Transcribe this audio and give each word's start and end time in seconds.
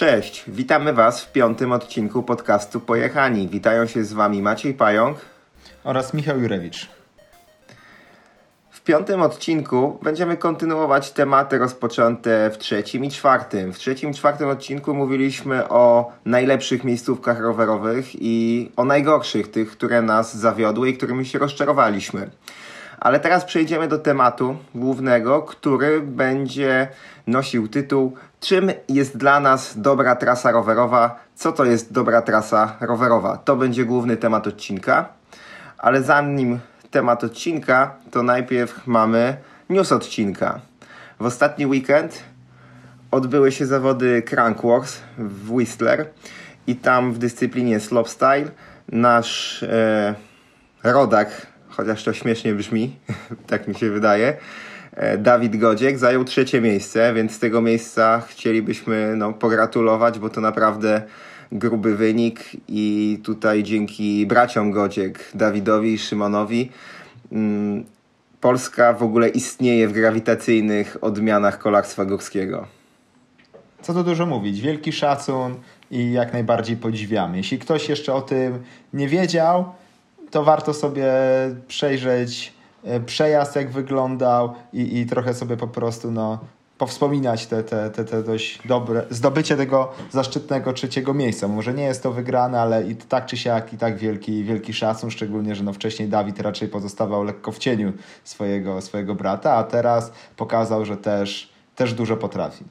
Cześć, 0.00 0.44
witamy 0.48 0.92
Was 0.92 1.24
w 1.24 1.32
piątym 1.32 1.72
odcinku 1.72 2.22
podcastu 2.22 2.80
Pojechani. 2.80 3.48
Witają 3.48 3.86
się 3.86 4.04
z 4.04 4.12
Wami 4.12 4.42
Maciej 4.42 4.74
Pająk 4.74 5.18
oraz 5.84 6.14
Michał 6.14 6.40
Jurewicz. 6.40 6.88
W 8.70 8.80
piątym 8.80 9.22
odcinku 9.22 9.98
będziemy 10.02 10.36
kontynuować 10.36 11.10
tematy 11.10 11.58
rozpoczęte 11.58 12.50
w 12.50 12.58
trzecim 12.58 13.04
i 13.04 13.10
czwartym. 13.10 13.72
W 13.72 13.78
trzecim 13.78 14.10
i 14.10 14.14
czwartym 14.14 14.48
odcinku 14.48 14.94
mówiliśmy 14.94 15.68
o 15.68 16.12
najlepszych 16.24 16.84
miejscówkach 16.84 17.40
rowerowych 17.40 18.06
i 18.14 18.70
o 18.76 18.84
najgorszych, 18.84 19.50
tych, 19.50 19.70
które 19.70 20.02
nas 20.02 20.36
zawiodły 20.36 20.88
i 20.88 20.96
którymi 20.96 21.26
się 21.26 21.38
rozczarowaliśmy. 21.38 22.30
Ale 23.00 23.20
teraz 23.20 23.44
przejdziemy 23.44 23.88
do 23.88 23.98
tematu 23.98 24.56
głównego, 24.74 25.42
który 25.42 26.00
będzie 26.00 26.88
nosił 27.26 27.68
tytuł 27.68 28.16
Czym 28.40 28.70
jest 28.88 29.16
dla 29.16 29.40
nas 29.40 29.80
dobra 29.80 30.16
trasa 30.16 30.50
rowerowa? 30.50 31.20
Co 31.34 31.52
to 31.52 31.64
jest 31.64 31.92
dobra 31.92 32.22
trasa 32.22 32.76
rowerowa? 32.80 33.36
To 33.36 33.56
będzie 33.56 33.84
główny 33.84 34.16
temat 34.16 34.46
odcinka. 34.46 35.08
Ale 35.78 36.02
zanim 36.02 36.58
temat 36.90 37.24
odcinka, 37.24 37.94
to 38.10 38.22
najpierw 38.22 38.86
mamy 38.86 39.36
news 39.68 39.92
odcinka. 39.92 40.60
W 41.20 41.24
ostatni 41.24 41.66
weekend 41.66 42.22
odbyły 43.10 43.52
się 43.52 43.66
zawody 43.66 44.22
Crankworks 44.22 45.00
w 45.18 45.50
Whistler 45.50 46.06
i 46.66 46.76
tam 46.76 47.12
w 47.12 47.18
dyscyplinie 47.18 47.80
slopestyle 47.80 48.50
nasz 48.92 49.62
e, 49.62 50.14
rodak, 50.82 51.46
chociaż 51.68 52.04
to 52.04 52.12
śmiesznie 52.12 52.54
brzmi, 52.54 52.96
tak 53.50 53.68
mi 53.68 53.74
się 53.74 53.90
wydaje, 53.90 54.36
Dawid 55.18 55.56
Godziek 55.56 55.98
zajął 55.98 56.24
trzecie 56.24 56.60
miejsce, 56.60 57.14
więc 57.14 57.32
z 57.32 57.38
tego 57.38 57.60
miejsca 57.60 58.22
chcielibyśmy 58.28 59.16
no, 59.16 59.32
pogratulować, 59.32 60.18
bo 60.18 60.28
to 60.28 60.40
naprawdę 60.40 61.02
gruby 61.52 61.96
wynik 61.96 62.40
i 62.68 63.18
tutaj 63.24 63.62
dzięki 63.62 64.26
braciom 64.26 64.70
Godziek, 64.70 65.30
Dawidowi 65.34 65.92
i 65.92 65.98
Szymonowi, 65.98 66.70
mm, 67.32 67.84
Polska 68.40 68.92
w 68.92 69.02
ogóle 69.02 69.28
istnieje 69.28 69.88
w 69.88 69.92
grawitacyjnych 69.92 70.96
odmianach 71.00 71.58
kolarstwa 71.58 72.04
górskiego. 72.04 72.66
Co 73.82 73.94
tu 73.94 74.04
dużo 74.04 74.26
mówić, 74.26 74.60
wielki 74.60 74.92
szacun 74.92 75.54
i 75.90 76.12
jak 76.12 76.32
najbardziej 76.32 76.76
podziwiamy. 76.76 77.36
Jeśli 77.36 77.58
ktoś 77.58 77.88
jeszcze 77.88 78.14
o 78.14 78.22
tym 78.22 78.62
nie 78.92 79.08
wiedział, 79.08 79.64
to 80.30 80.44
warto 80.44 80.74
sobie 80.74 81.12
przejrzeć 81.68 82.52
e, 82.56 82.59
przejazd, 83.06 83.56
jak 83.56 83.70
wyglądał 83.70 84.54
i, 84.72 84.98
i 84.98 85.06
trochę 85.06 85.34
sobie 85.34 85.56
po 85.56 85.68
prostu 85.68 86.10
no, 86.10 86.38
powspominać 86.80 87.46
te, 87.46 87.62
te, 87.64 87.90
te, 87.90 88.04
te 88.04 88.22
dość 88.22 88.66
dobre, 88.66 89.04
zdobycie 89.10 89.56
tego 89.56 89.92
zaszczytnego 90.10 90.72
trzeciego 90.72 91.14
miejsca. 91.14 91.48
Może 91.48 91.74
nie 91.74 91.82
jest 91.82 92.02
to 92.02 92.12
wygrane, 92.12 92.60
ale 92.60 92.86
i 92.86 92.96
tak 92.96 93.26
czy 93.26 93.36
siak 93.36 93.72
i 93.72 93.78
tak 93.78 93.98
wielki, 93.98 94.44
wielki 94.44 94.72
szacun, 94.72 95.10
szczególnie, 95.10 95.54
że 95.54 95.64
no 95.64 95.72
wcześniej 95.72 96.08
Dawid 96.08 96.40
raczej 96.40 96.68
pozostawał 96.68 97.24
lekko 97.24 97.52
w 97.52 97.58
cieniu 97.58 97.92
swojego, 98.24 98.80
swojego 98.80 99.14
brata, 99.14 99.52
a 99.54 99.64
teraz 99.64 100.12
pokazał, 100.36 100.84
że 100.84 100.96
też, 100.96 101.52
też 101.76 101.94
dużo 101.94 102.16
potrafi. 102.16 102.64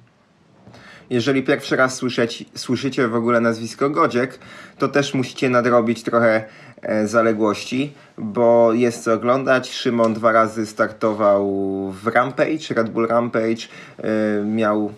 Jeżeli 1.09 1.43
pierwszy 1.43 1.75
raz 1.75 1.95
słyszeć, 1.95 2.45
słyszycie 2.55 3.07
w 3.07 3.15
ogóle 3.15 3.41
nazwisko 3.41 3.89
Godziek, 3.89 4.39
to 4.77 4.87
też 4.87 5.13
musicie 5.13 5.49
nadrobić 5.49 6.03
trochę 6.03 6.43
e, 6.81 7.07
zaległości, 7.07 7.93
bo 8.17 8.73
jest 8.73 9.03
co 9.03 9.13
oglądać. 9.13 9.71
Szymon 9.71 10.13
dwa 10.13 10.31
razy 10.31 10.65
startował 10.65 11.47
w 11.91 12.07
Rampage, 12.07 12.75
Red 12.75 12.89
Bull 12.89 13.07
Rampage, 13.07 13.67
e, 13.97 14.43
miał 14.45 14.93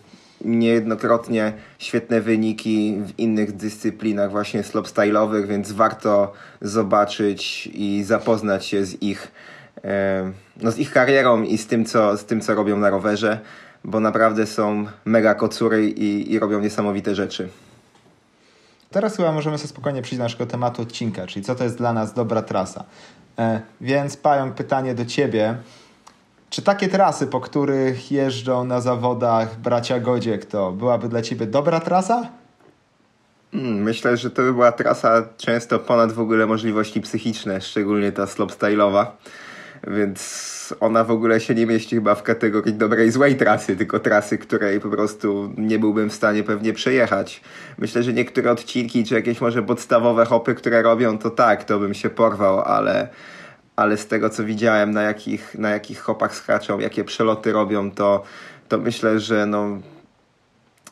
niejednokrotnie 0.45 1.53
świetne 1.79 2.21
wyniki 2.21 2.97
w 3.05 3.19
innych 3.19 3.55
dyscyplinach 3.55 4.31
właśnie 4.31 4.61
slopestyle'owych, 4.61 5.47
więc 5.47 5.71
warto 5.71 6.33
zobaczyć 6.61 7.69
i 7.73 8.03
zapoznać 8.03 8.65
się 8.65 8.85
z 8.85 9.03
ich, 9.03 9.31
e, 9.83 10.31
no 10.61 10.71
z 10.71 10.77
ich 10.77 10.91
karierą 10.91 11.43
i 11.43 11.57
z 11.57 11.67
tym, 11.67 11.85
co, 11.85 12.17
z 12.17 12.25
tym, 12.25 12.41
co 12.41 12.55
robią 12.55 12.77
na 12.77 12.89
rowerze 12.89 13.39
bo 13.83 13.99
naprawdę 13.99 14.45
są 14.45 14.85
mega 15.05 15.35
kocury 15.35 15.89
i, 15.89 16.33
i 16.33 16.39
robią 16.39 16.59
niesamowite 16.59 17.15
rzeczy. 17.15 17.49
Teraz 18.91 19.17
chyba 19.17 19.31
możemy 19.31 19.57
sobie 19.57 19.67
spokojnie 19.67 20.01
przyjść 20.01 20.17
do 20.17 20.23
naszego 20.23 20.45
tematu 20.45 20.81
odcinka, 20.81 21.27
czyli 21.27 21.45
co 21.45 21.55
to 21.55 21.63
jest 21.63 21.77
dla 21.77 21.93
nas 21.93 22.13
dobra 22.13 22.41
trasa. 22.41 22.83
E, 23.39 23.61
więc 23.81 24.17
Pają, 24.17 24.51
pytanie 24.51 24.95
do 24.95 25.05
Ciebie. 25.05 25.55
Czy 26.49 26.61
takie 26.61 26.87
trasy, 26.87 27.27
po 27.27 27.41
których 27.41 28.11
jeżdżą 28.11 28.63
na 28.63 28.81
zawodach 28.81 29.59
bracia 29.59 29.99
Godziek, 29.99 30.45
to 30.45 30.71
byłaby 30.71 31.09
dla 31.09 31.21
Ciebie 31.21 31.45
dobra 31.45 31.79
trasa? 31.79 32.29
Hmm, 33.51 33.83
myślę, 33.83 34.17
że 34.17 34.31
to 34.31 34.41
by 34.41 34.53
była 34.53 34.71
trasa 34.71 35.23
często 35.37 35.79
ponad 35.79 36.11
w 36.11 36.19
ogóle 36.19 36.45
możliwości 36.45 37.01
psychiczne, 37.01 37.61
szczególnie 37.61 38.11
ta 38.11 38.25
slopestyle'owa 38.25 39.05
więc 39.87 40.73
ona 40.79 41.03
w 41.03 41.11
ogóle 41.11 41.39
się 41.39 41.55
nie 41.55 41.65
mieści 41.65 41.95
chyba 41.95 42.15
w 42.15 42.23
kategorii 42.23 42.73
dobrej 42.73 43.11
złej 43.11 43.35
trasy, 43.35 43.77
tylko 43.77 43.99
trasy, 43.99 44.37
której 44.37 44.79
po 44.79 44.89
prostu 44.89 45.53
nie 45.57 45.79
byłbym 45.79 46.09
w 46.09 46.13
stanie 46.13 46.43
pewnie 46.43 46.73
przejechać. 46.73 47.41
Myślę, 47.77 48.03
że 48.03 48.13
niektóre 48.13 48.51
odcinki, 48.51 49.03
czy 49.03 49.15
jakieś 49.15 49.41
może 49.41 49.63
podstawowe 49.63 50.25
hopy, 50.25 50.55
które 50.55 50.81
robią, 50.81 51.17
to 51.17 51.29
tak, 51.29 51.63
to 51.63 51.79
bym 51.79 51.93
się 51.93 52.09
porwał, 52.09 52.61
ale, 52.61 53.09
ale 53.75 53.97
z 53.97 54.07
tego 54.07 54.29
co 54.29 54.43
widziałem, 54.43 54.91
na 54.91 55.01
jakich, 55.01 55.55
na 55.55 55.69
jakich 55.69 55.99
hopach 55.99 56.35
skaczą, 56.35 56.79
jakie 56.79 57.03
przeloty 57.03 57.51
robią, 57.51 57.91
to, 57.91 58.23
to 58.69 58.77
myślę, 58.77 59.19
że 59.19 59.45
no, 59.45 59.79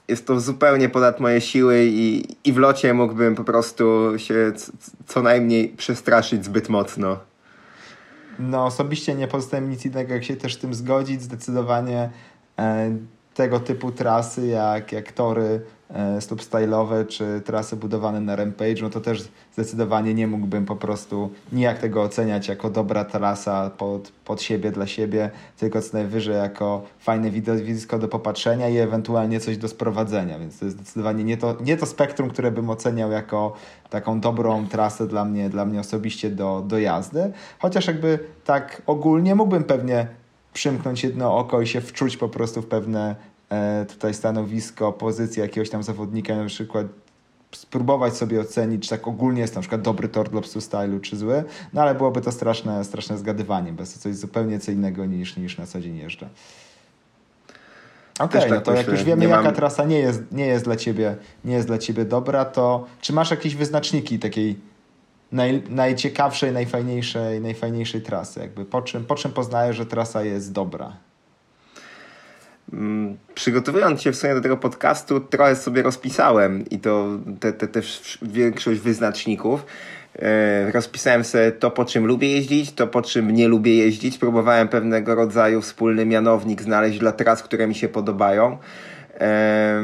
jest 0.07 0.27
to 0.27 0.39
zupełnie 0.39 0.89
ponad 0.89 1.19
moje 1.19 1.41
siły 1.41 1.85
i, 1.85 2.23
i 2.43 2.53
w 2.53 2.57
locie 2.57 2.93
mógłbym 2.93 3.35
po 3.35 3.43
prostu 3.43 4.13
się 4.17 4.51
co 5.07 5.21
najmniej 5.21 5.69
przestraszyć 5.69 6.45
zbyt 6.45 6.69
mocno. 6.69 7.28
No 8.39 8.65
osobiście 8.65 9.15
nie 9.15 9.27
pozostaje 9.27 9.67
nic 9.67 9.85
innego, 9.85 10.13
jak 10.13 10.23
się 10.23 10.35
też 10.35 10.57
tym 10.57 10.73
zgodzić. 10.73 11.21
Zdecydowanie 11.21 12.09
e, 12.59 12.97
tego 13.33 13.59
typu 13.59 13.91
trasy, 13.91 14.47
jak, 14.47 14.91
jak 14.91 15.11
tory 15.11 15.61
e, 15.89 16.21
stóp 16.21 16.41
style'owe, 16.41 17.07
czy 17.07 17.41
trasy 17.45 17.75
budowane 17.75 18.21
na 18.21 18.35
Rampage, 18.35 18.81
no 18.81 18.89
to 18.89 19.01
też 19.01 19.29
zdecydowanie 19.53 20.13
nie 20.13 20.27
mógłbym 20.27 20.65
po 20.65 20.75
prostu 20.75 21.29
nijak 21.51 21.79
tego 21.79 22.01
oceniać 22.01 22.47
jako 22.47 22.69
dobra 22.69 23.05
trasa 23.05 23.69
pod, 23.69 24.11
pod 24.25 24.41
siebie, 24.41 24.71
dla 24.71 24.87
siebie, 24.87 25.29
tylko 25.57 25.81
co 25.81 25.97
najwyżej 25.97 26.35
jako 26.35 26.81
fajne 26.99 27.31
widowisko 27.31 27.99
do 27.99 28.07
popatrzenia 28.07 28.69
i 28.69 28.77
ewentualnie 28.77 29.39
coś 29.39 29.57
do 29.57 29.67
sprowadzenia, 29.67 30.39
więc 30.39 30.59
to 30.59 30.65
jest 30.65 30.77
zdecydowanie 30.77 31.23
nie 31.23 31.37
to, 31.37 31.57
nie 31.61 31.77
to 31.77 31.85
spektrum, 31.85 32.29
które 32.29 32.51
bym 32.51 32.69
oceniał 32.69 33.11
jako 33.11 33.53
taką 33.89 34.19
dobrą 34.19 34.67
trasę 34.67 35.07
dla 35.07 35.25
mnie, 35.25 35.49
dla 35.49 35.65
mnie 35.65 35.79
osobiście 35.79 36.29
do, 36.29 36.63
do 36.67 36.79
jazdy, 36.79 37.31
chociaż 37.59 37.87
jakby 37.87 38.19
tak 38.45 38.81
ogólnie 38.85 39.35
mógłbym 39.35 39.63
pewnie 39.63 40.07
przymknąć 40.53 41.03
jedno 41.03 41.37
oko 41.37 41.61
i 41.61 41.67
się 41.67 41.81
wczuć 41.81 42.17
po 42.17 42.29
prostu 42.29 42.61
w 42.61 42.65
pewne 42.65 43.15
tutaj 43.87 44.13
stanowisko, 44.13 44.93
pozycję 44.93 45.43
jakiegoś 45.43 45.69
tam 45.69 45.83
zawodnika, 45.83 46.35
na 46.35 46.45
przykład 46.45 46.87
spróbować 47.51 48.17
sobie 48.17 48.41
ocenić, 48.41 48.83
czy 48.83 48.89
tak 48.89 49.07
ogólnie 49.07 49.41
jest 49.41 49.55
na 49.55 49.61
przykład 49.61 49.81
dobry 49.81 50.09
tor 50.09 50.29
dla 50.29 50.41
psu 50.41 50.61
stylu, 50.61 50.99
czy 50.99 51.17
zły, 51.17 51.43
no 51.73 51.81
ale 51.81 51.95
byłoby 51.95 52.21
to 52.21 52.31
straszne, 52.31 52.83
straszne 52.83 53.17
zgadywanie, 53.17 53.73
bez 53.73 53.93
to 53.93 53.99
coś 53.99 54.15
zupełnie 54.15 54.59
co 54.59 54.71
innego 54.71 55.05
niż, 55.05 55.37
niż 55.37 55.57
na 55.57 55.65
co 55.65 55.81
dzień 55.81 55.97
jeżdżę. 55.97 56.29
Okej, 58.19 58.41
okay, 58.41 58.41
tak 58.41 58.49
no 58.49 58.61
to 58.61 58.71
myślę. 58.71 58.83
jak 58.83 58.91
już 58.91 59.03
wiemy, 59.03 59.21
nie 59.21 59.27
jaka 59.27 59.43
mam... 59.43 59.55
trasa 59.55 59.85
nie 59.85 59.99
jest, 59.99 60.31
nie, 60.31 60.45
jest 60.45 60.65
dla 60.65 60.75
ciebie, 60.75 61.15
nie 61.45 61.53
jest 61.53 61.67
dla 61.67 61.77
ciebie 61.77 62.05
dobra, 62.05 62.45
to 62.45 62.85
czy 63.01 63.13
masz 63.13 63.31
jakieś 63.31 63.55
wyznaczniki 63.55 64.19
takiej 64.19 64.59
naj, 65.31 65.63
najciekawszej, 65.69 66.51
najfajniejszej, 66.51 67.41
najfajniejszej 67.41 68.01
trasy? 68.01 68.39
Jakby 68.39 68.65
po, 68.65 68.81
czym, 68.81 69.05
po 69.05 69.15
czym 69.15 69.31
poznajesz, 69.31 69.75
że 69.75 69.85
trasa 69.85 70.23
jest 70.23 70.51
dobra? 70.51 70.97
Mm, 72.73 73.17
przygotowując 73.35 74.01
się 74.01 74.11
w 74.11 74.15
sumie 74.15 74.33
do 74.33 74.41
tego 74.41 74.57
podcastu, 74.57 75.19
trochę 75.19 75.55
sobie 75.55 75.81
rozpisałem 75.81 76.69
i 76.69 76.79
to 76.79 77.07
te, 77.39 77.53
te, 77.53 77.67
te 77.67 77.81
większość 78.21 78.79
wyznaczników. 78.79 79.65
E, 80.19 80.71
rozpisałem 80.71 81.23
sobie 81.23 81.51
to, 81.51 81.71
po 81.71 81.85
czym 81.85 82.05
lubię 82.05 82.31
jeździć, 82.31 82.73
to, 82.73 82.87
po 82.87 83.01
czym 83.01 83.31
nie 83.31 83.47
lubię 83.47 83.75
jeździć. 83.75 84.17
Próbowałem 84.17 84.67
pewnego 84.67 85.15
rodzaju 85.15 85.61
wspólny 85.61 86.05
mianownik 86.05 86.61
znaleźć 86.61 86.99
dla 86.99 87.11
tras, 87.11 87.43
które 87.43 87.67
mi 87.67 87.75
się 87.75 87.89
podobają. 87.89 88.57
E, 89.19 89.83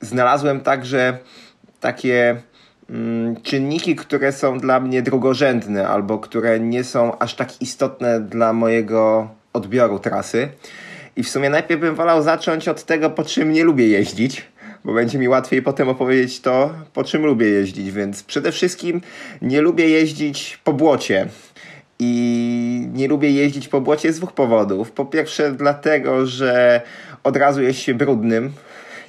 znalazłem 0.00 0.60
także 0.60 1.18
takie 1.80 2.36
mm, 2.90 3.36
czynniki, 3.42 3.96
które 3.96 4.32
są 4.32 4.58
dla 4.58 4.80
mnie 4.80 5.02
drugorzędne 5.02 5.88
albo 5.88 6.18
które 6.18 6.60
nie 6.60 6.84
są 6.84 7.18
aż 7.18 7.34
tak 7.34 7.62
istotne 7.62 8.20
dla 8.20 8.52
mojego 8.52 9.28
odbioru 9.52 9.98
trasy. 9.98 10.48
I 11.16 11.22
w 11.22 11.28
sumie 11.28 11.50
najpierw 11.50 11.80
bym 11.80 11.94
wolał 11.94 12.22
zacząć 12.22 12.68
od 12.68 12.84
tego, 12.84 13.10
po 13.10 13.24
czym 13.24 13.52
nie 13.52 13.64
lubię 13.64 13.88
jeździć, 13.88 14.44
bo 14.84 14.94
będzie 14.94 15.18
mi 15.18 15.28
łatwiej 15.28 15.62
potem 15.62 15.88
opowiedzieć 15.88 16.40
to, 16.40 16.74
po 16.92 17.04
czym 17.04 17.26
lubię 17.26 17.46
jeździć. 17.46 17.92
Więc 17.92 18.22
przede 18.22 18.52
wszystkim 18.52 19.00
nie 19.42 19.60
lubię 19.60 19.88
jeździć 19.88 20.58
po 20.64 20.72
błocie. 20.72 21.28
I 21.98 22.88
nie 22.92 23.08
lubię 23.08 23.30
jeździć 23.30 23.68
po 23.68 23.80
błocie 23.80 24.12
z 24.12 24.16
dwóch 24.16 24.32
powodów. 24.32 24.92
Po 24.92 25.04
pierwsze, 25.04 25.52
dlatego, 25.52 26.26
że 26.26 26.80
od 27.24 27.36
razu 27.36 27.62
jest 27.62 27.78
się 27.78 27.94
brudnym 27.94 28.52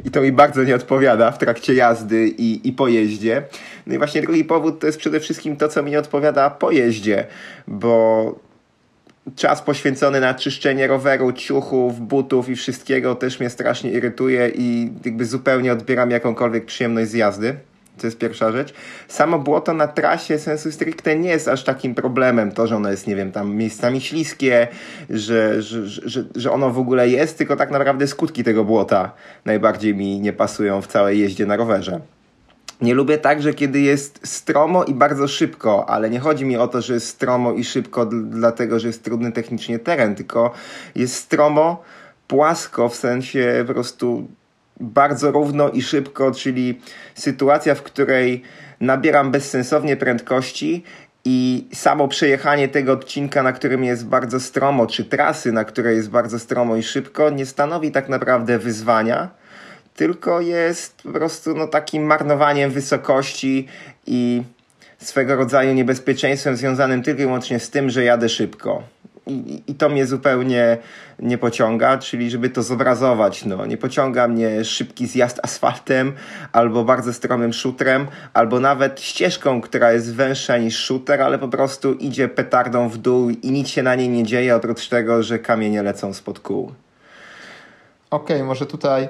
i 0.06 0.12
to 0.12 0.21
mi 0.21 0.31
bardzo 0.31 0.63
nie 0.63 0.75
odpowiada 0.75 1.31
w 1.31 1.38
trakcie 1.38 1.74
jazdy 1.74 2.27
i, 2.27 2.68
i 2.68 2.71
po 2.71 2.88
jeździe. 2.88 3.44
No 3.88 3.95
i 3.95 3.98
właśnie 3.98 4.21
drugi 4.21 4.45
powód 4.45 4.80
to 4.80 4.88
jest 4.88 5.00
przede 5.00 5.19
wszystkim 5.19 5.57
to, 5.57 5.68
co 5.68 5.83
mi 5.83 5.92
nie 5.92 6.00
odpowiada 6.00 6.50
po 6.50 6.71
jeździe, 6.71 7.25
bo 7.68 8.39
czas 9.35 9.62
poświęcony 9.62 10.19
na 10.19 10.33
czyszczenie 10.33 10.88
roweru, 10.88 11.31
ciuchów, 11.33 12.00
butów 12.00 12.50
i 12.50 12.56
wszystkiego 12.56 13.15
też 13.15 13.39
mnie 13.39 13.50
strasznie 13.50 13.91
irytuje 13.91 14.51
i 14.56 14.91
jakby 15.06 15.25
zupełnie 15.25 15.74
odbieram 15.74 16.12
jakąkolwiek 16.12 16.65
przyjemność 16.65 17.09
z 17.09 17.13
jazdy. 17.13 17.56
To 17.97 18.07
jest 18.07 18.18
pierwsza 18.18 18.51
rzecz. 18.51 18.74
Samo 19.07 19.39
błoto 19.39 19.74
na 19.74 19.88
trasie 19.88 20.39
sensu 20.39 20.71
stricte 20.71 21.19
nie 21.19 21.29
jest 21.29 21.47
aż 21.47 21.63
takim 21.63 21.95
problemem. 21.95 22.51
To, 22.51 22.68
że 22.68 22.75
ono 22.75 22.91
jest, 22.91 23.07
nie 23.07 23.15
wiem, 23.15 23.31
tam 23.31 23.56
miejscami 23.56 24.01
śliskie, 24.01 24.68
że, 25.09 25.62
że, 25.62 25.88
że, 25.88 26.24
że 26.35 26.51
ono 26.51 26.69
w 26.69 26.79
ogóle 26.79 27.09
jest, 27.09 27.38
tylko 27.38 27.56
tak 27.56 27.71
naprawdę 27.71 28.07
skutki 28.07 28.44
tego 28.44 28.63
błota 28.63 29.12
najbardziej 29.45 29.95
mi 29.95 30.19
nie 30.19 30.33
pasują 30.33 30.81
w 30.81 30.88
całej 30.88 31.19
jeździe 31.19 31.45
na 31.45 31.56
rowerze. 31.56 32.01
Nie 32.81 32.94
lubię 32.94 33.18
także, 33.18 33.53
kiedy 33.53 33.79
jest 33.79 34.19
stromo 34.27 34.83
i 34.83 34.94
bardzo 34.94 35.27
szybko, 35.27 35.89
ale 35.89 36.09
nie 36.09 36.19
chodzi 36.19 36.45
mi 36.45 36.57
o 36.57 36.68
to, 36.68 36.81
że 36.81 36.94
jest 36.94 37.07
stromo 37.07 37.53
i 37.53 37.63
szybko 37.63 38.06
dlatego, 38.06 38.79
że 38.79 38.88
jest 38.88 39.03
trudny 39.03 39.31
technicznie 39.31 39.79
teren, 39.79 40.15
tylko 40.15 40.53
jest 40.95 41.15
stromo, 41.15 41.83
płasko, 42.27 42.89
w 42.89 42.95
sensie 42.95 43.63
po 43.68 43.74
prostu 43.74 44.27
bardzo 44.79 45.31
równo 45.31 45.69
i 45.69 45.81
szybko, 45.81 46.31
czyli 46.31 46.81
sytuacja, 47.15 47.75
w 47.75 47.83
której 47.83 48.44
nabieram 48.81 49.31
bezsensownie 49.31 49.97
prędkości 49.97 50.83
i 51.25 51.68
samo 51.74 52.07
przejechanie 52.07 52.68
tego 52.68 52.94
odcinka, 52.94 53.44
na 53.44 53.53
którym 53.53 53.83
jest 53.83 54.07
bardzo 54.07 54.39
stromo, 54.39 54.88
czy 54.88 55.06
trasy, 55.06 55.51
na 55.51 55.65
której 55.65 55.95
jest 55.95 56.09
bardzo 56.09 56.39
stromo 56.39 56.75
i 56.75 56.83
szybko, 56.83 57.29
nie 57.29 57.45
stanowi 57.45 57.91
tak 57.91 58.09
naprawdę 58.09 58.59
wyzwania, 58.59 59.29
tylko 59.97 60.41
jest 60.41 61.01
po 61.01 61.11
prostu 61.11 61.55
no, 61.55 61.67
takim 61.67 62.03
marnowaniem 62.03 62.71
wysokości 62.71 63.67
i 64.07 64.44
swego 64.97 65.35
rodzaju 65.35 65.73
niebezpieczeństwem 65.73 66.57
związanym 66.57 67.03
tylko 67.03 67.21
i 67.21 67.25
wyłącznie 67.25 67.59
z 67.59 67.69
tym, 67.69 67.89
że 67.89 68.03
jadę 68.03 68.29
szybko. 68.29 68.83
I, 69.27 69.63
I, 69.67 69.75
to 69.75 69.89
mnie 69.89 70.05
zupełnie 70.05 70.77
nie 71.19 71.38
pociąga, 71.38 71.97
czyli 71.97 72.29
żeby 72.31 72.49
to 72.49 72.63
zobrazować, 72.63 73.45
no, 73.45 73.65
nie 73.65 73.77
pociąga 73.77 74.27
mnie 74.27 74.65
szybki 74.65 75.07
zjazd 75.07 75.39
asfaltem, 75.44 76.13
albo 76.51 76.83
bardzo 76.83 77.13
stromym 77.13 77.53
szutrem, 77.53 78.07
albo 78.33 78.59
nawet 78.59 79.01
ścieżką, 79.01 79.61
która 79.61 79.91
jest 79.91 80.15
węższa 80.15 80.57
niż 80.57 80.77
szuter, 80.77 81.21
ale 81.21 81.39
po 81.39 81.47
prostu 81.47 81.93
idzie 81.93 82.27
petardą 82.27 82.89
w 82.89 82.97
dół 82.97 83.29
i 83.29 83.51
nic 83.51 83.67
się 83.67 83.83
na 83.83 83.95
niej 83.95 84.09
nie 84.09 84.23
dzieje, 84.23 84.55
oprócz 84.55 84.88
tego, 84.88 85.23
że 85.23 85.39
kamienie 85.39 85.83
lecą 85.83 86.13
spod 86.13 86.39
kół. 86.39 86.71
Okej, 88.11 88.35
okay, 88.35 88.47
może 88.47 88.65
tutaj 88.65 89.09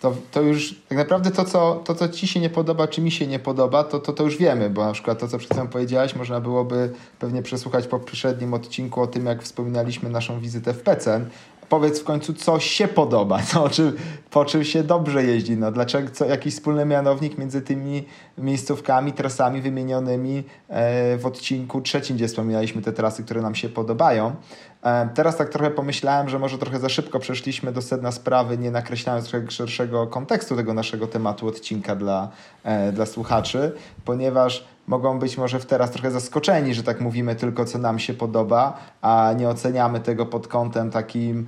to, 0.00 0.14
to 0.30 0.42
już 0.42 0.74
tak 0.88 0.98
naprawdę 0.98 1.30
to 1.30 1.44
co, 1.44 1.82
to, 1.84 1.94
co 1.94 2.08
ci 2.08 2.28
się 2.28 2.40
nie 2.40 2.50
podoba, 2.50 2.88
czy 2.88 3.00
mi 3.00 3.10
się 3.10 3.26
nie 3.26 3.38
podoba, 3.38 3.84
to, 3.84 3.98
to, 3.98 4.12
to 4.12 4.24
już 4.24 4.36
wiemy, 4.36 4.70
bo 4.70 4.84
na 4.84 4.92
przykład 4.92 5.18
to, 5.18 5.28
co 5.28 5.38
przed 5.38 5.50
chwilą 5.50 5.68
powiedziałaś, 5.68 6.16
można 6.16 6.40
byłoby 6.40 6.92
pewnie 7.18 7.42
przesłuchać 7.42 7.86
po 7.86 7.98
poprzednim 7.98 8.54
odcinku 8.54 9.00
o 9.00 9.06
tym, 9.06 9.26
jak 9.26 9.42
wspominaliśmy 9.42 10.10
naszą 10.10 10.40
wizytę 10.40 10.74
w 10.74 10.82
Pecen. 10.82 11.30
Powiedz 11.70 12.00
w 12.00 12.04
końcu, 12.04 12.34
co 12.34 12.60
się 12.60 12.88
podoba, 12.88 13.42
co, 13.52 13.68
czym, 13.68 13.96
po 14.30 14.44
czym 14.44 14.64
się 14.64 14.82
dobrze 14.82 15.24
jeździ, 15.24 15.56
no, 15.56 15.72
dlaczego, 15.72 16.10
co, 16.10 16.24
jakiś 16.24 16.54
wspólny 16.54 16.84
mianownik 16.84 17.38
między 17.38 17.62
tymi 17.62 18.04
miejscówkami, 18.38 19.12
trasami 19.12 19.60
wymienionymi 19.60 20.44
e, 20.68 21.16
w 21.16 21.26
odcinku 21.26 21.80
trzecim, 21.80 22.16
gdzie 22.16 22.28
wspominaliśmy 22.28 22.82
te 22.82 22.92
trasy, 22.92 23.24
które 23.24 23.42
nam 23.42 23.54
się 23.54 23.68
podobają. 23.68 24.34
E, 24.82 25.08
teraz 25.14 25.36
tak 25.36 25.48
trochę 25.48 25.70
pomyślałem, 25.70 26.28
że 26.28 26.38
może 26.38 26.58
trochę 26.58 26.78
za 26.78 26.88
szybko 26.88 27.18
przeszliśmy 27.18 27.72
do 27.72 27.82
sedna 27.82 28.12
sprawy, 28.12 28.58
nie 28.58 28.70
nakreślając 28.70 29.28
trochę 29.28 29.50
szerszego 29.50 30.06
kontekstu 30.06 30.56
tego 30.56 30.74
naszego 30.74 31.06
tematu 31.06 31.46
odcinka 31.48 31.96
dla, 31.96 32.28
e, 32.64 32.92
dla 32.92 33.06
słuchaczy, 33.06 33.72
ponieważ 34.04 34.64
mogą 34.86 35.18
być 35.18 35.38
może 35.38 35.60
teraz 35.60 35.90
trochę 35.90 36.10
zaskoczeni, 36.10 36.74
że 36.74 36.82
tak 36.82 37.00
mówimy 37.00 37.34
tylko 37.34 37.64
co 37.64 37.78
nam 37.78 37.98
się 37.98 38.14
podoba, 38.14 38.78
a 39.02 39.32
nie 39.36 39.48
oceniamy 39.48 40.00
tego 40.00 40.26
pod 40.26 40.48
kątem 40.48 40.90
takim 40.90 41.46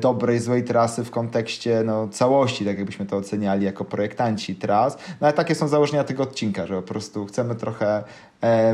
dobrej, 0.00 0.40
złej 0.40 0.64
trasy 0.64 1.04
w 1.04 1.10
kontekście 1.10 1.82
no, 1.84 2.08
całości, 2.08 2.64
tak 2.64 2.78
jakbyśmy 2.78 3.06
to 3.06 3.16
oceniali 3.16 3.64
jako 3.64 3.84
projektanci 3.84 4.56
tras. 4.56 4.96
No 5.20 5.26
ale 5.26 5.32
takie 5.32 5.54
są 5.54 5.68
założenia 5.68 6.04
tego 6.04 6.22
odcinka, 6.22 6.66
że 6.66 6.74
po 6.74 6.82
prostu 6.82 7.26
chcemy 7.26 7.54
trochę 7.54 8.04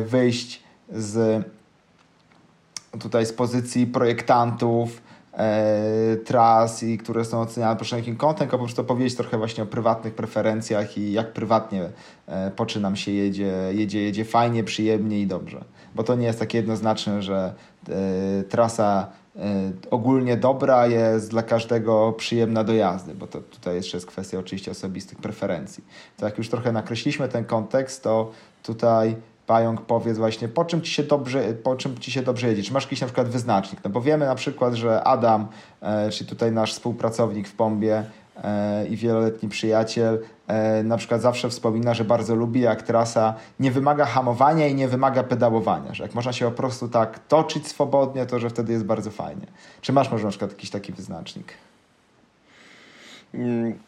wyjść 0.06 0.62
z 0.92 1.44
tutaj 2.98 3.26
z 3.26 3.32
pozycji 3.32 3.86
projektantów 3.86 5.02
e, 5.32 6.16
tras 6.24 6.82
i 6.82 6.98
które 6.98 7.24
są 7.24 7.40
oceniane 7.40 7.76
pod 7.76 7.92
jakim 7.92 8.16
kątem, 8.16 8.38
tylko 8.38 8.58
po 8.58 8.64
prostu 8.64 8.84
powiedzieć 8.84 9.16
trochę 9.16 9.38
właśnie 9.38 9.62
o 9.62 9.66
prywatnych 9.66 10.14
preferencjach 10.14 10.98
i 10.98 11.12
jak 11.12 11.32
prywatnie 11.32 11.88
e, 12.28 12.96
się 12.96 13.12
jedzie, 13.12 13.52
jedzie, 13.70 14.02
jedzie 14.02 14.24
fajnie, 14.24 14.64
przyjemnie 14.64 15.20
i 15.20 15.26
dobrze. 15.26 15.64
Bo 15.94 16.02
to 16.02 16.14
nie 16.14 16.26
jest 16.26 16.38
takie 16.38 16.58
jednoznaczne, 16.58 17.22
że 17.22 17.54
e, 17.88 18.42
trasa 18.42 19.06
e, 19.08 19.21
ogólnie 19.90 20.36
dobra 20.36 20.86
jest 20.86 21.30
dla 21.30 21.42
każdego 21.42 22.12
przyjemna 22.12 22.64
do 22.64 22.74
jazdy, 22.74 23.14
bo 23.14 23.26
to 23.26 23.40
tutaj 23.40 23.74
jeszcze 23.74 23.96
jest 23.96 24.06
kwestia 24.06 24.38
oczywiście 24.38 24.70
osobistych 24.70 25.18
preferencji. 25.18 25.84
To 26.16 26.26
jak 26.26 26.38
już 26.38 26.48
trochę 26.48 26.72
nakreśliliśmy 26.72 27.28
ten 27.28 27.44
kontekst, 27.44 28.02
to 28.02 28.30
tutaj 28.62 29.16
pająk 29.46 29.80
powiedz 29.80 30.18
właśnie, 30.18 30.48
po 30.48 30.64
czym 30.64 30.82
ci 30.82 30.92
się 30.92 31.02
dobrze, 31.02 31.54
po 31.54 31.76
czym 31.76 31.98
ci 31.98 32.10
się 32.10 32.22
dobrze 32.22 32.48
jedzie, 32.48 32.62
czy 32.62 32.72
masz 32.72 32.84
jakiś 32.84 33.00
na 33.00 33.06
przykład 33.06 33.28
wyznacznik, 33.28 33.80
no 33.84 33.90
bo 33.90 34.00
wiemy 34.00 34.26
na 34.26 34.34
przykład, 34.34 34.74
że 34.74 35.04
Adam, 35.04 35.48
e, 35.80 36.10
czyli 36.10 36.30
tutaj 36.30 36.52
nasz 36.52 36.72
współpracownik 36.72 37.48
w 37.48 37.52
Pombie 37.52 38.02
i 38.90 38.96
wieloletni 38.96 39.48
przyjaciel, 39.48 40.22
e, 40.46 40.82
na 40.82 40.96
przykład 40.96 41.20
zawsze 41.20 41.50
wspomina, 41.50 41.94
że 41.94 42.04
bardzo 42.04 42.34
lubi 42.34 42.60
jak 42.60 42.82
trasa 42.82 43.34
nie 43.60 43.70
wymaga 43.70 44.04
hamowania 44.04 44.66
i 44.66 44.74
nie 44.74 44.88
wymaga 44.88 45.22
pedałowania, 45.22 45.94
że 45.94 46.02
jak 46.02 46.14
można 46.14 46.32
się 46.32 46.44
po 46.44 46.56
prostu 46.56 46.88
tak 46.88 47.18
toczyć 47.18 47.68
swobodnie, 47.68 48.26
to 48.26 48.38
że 48.38 48.50
wtedy 48.50 48.72
jest 48.72 48.84
bardzo 48.84 49.10
fajnie. 49.10 49.46
Czy 49.80 49.92
masz 49.92 50.10
może 50.10 50.24
na 50.24 50.30
przykład 50.30 50.50
jakiś 50.50 50.70
taki 50.70 50.92
wyznacznik? 50.92 51.52
Mm 53.34 53.78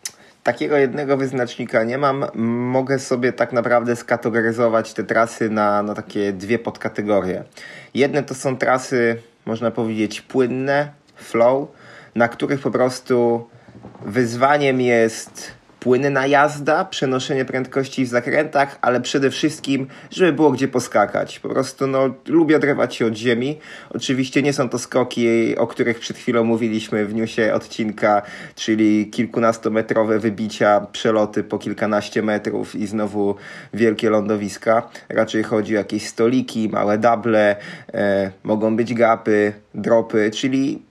takiego 0.45 0.77
jednego 0.77 1.17
wyznacznika 1.17 1.85
nie 1.85 1.99
mam. 1.99 2.25
Mogę 2.71 2.99
sobie 2.99 3.33
tak 3.33 3.53
naprawdę 3.53 3.97
skategoryzować 3.97 4.95
te 4.95 5.05
trasy 5.05 5.51
na, 5.51 5.83
na 5.83 5.95
takie 5.95 6.33
dwie 6.33 6.59
podkategorie. 6.59 7.45
Jedne 7.95 8.23
to 8.23 8.35
są 8.35 8.57
trasy, 8.57 9.23
można 9.47 9.71
powiedzieć, 9.71 10.21
płynne, 10.21 10.89
flow, 11.17 11.69
na 12.15 12.29
których 12.29 12.61
po 12.61 12.71
prostu 12.71 13.49
wyzwaniem 14.07 14.81
jest 14.81 15.55
płynna 15.85 16.27
jazda, 16.27 16.85
przenoszenie 16.85 17.45
prędkości 17.45 18.05
w 18.05 18.09
zakrętach, 18.09 18.79
ale 18.81 19.01
przede 19.01 19.31
wszystkim, 19.31 19.87
żeby 20.11 20.33
było 20.33 20.51
gdzie 20.51 20.69
poskakać. 20.69 21.39
Po 21.39 21.49
prostu 21.49 21.87
no, 21.87 22.15
lubię 22.27 22.57
odrywać 22.57 22.95
się 22.95 23.07
od 23.07 23.15
ziemi. 23.15 23.59
Oczywiście 23.91 24.43
nie 24.43 24.53
są 24.53 24.69
to 24.69 24.79
skoki, 24.79 25.57
o 25.57 25.67
których 25.67 25.99
przed 26.01 26.17
chwilą 26.17 26.45
mówiliśmy 26.45 27.07
w 27.07 27.15
newsie 27.15 27.55
odcinka, 27.55 28.23
czyli 28.55 29.11
kilkunastometrowe 29.11 30.19
wybicia, 30.19 30.87
przeloty 30.93 31.45
po 31.45 31.59
kilkanaście 31.59 32.23
metrów 32.23 32.75
i 32.75 32.87
znowu 32.87 33.35
wielkie 33.75 34.11
lądowiska. 34.11 34.89
Raczej 35.09 35.43
chodzi 35.43 35.75
o 35.75 35.79
jakieś 35.79 36.07
stoliki, 36.07 36.69
małe 36.69 36.99
dable, 36.99 37.57
e, 37.95 38.31
mogą 38.45 38.77
być 38.77 38.95
gapy, 38.95 39.53
dropy, 39.75 40.31
czyli 40.31 40.83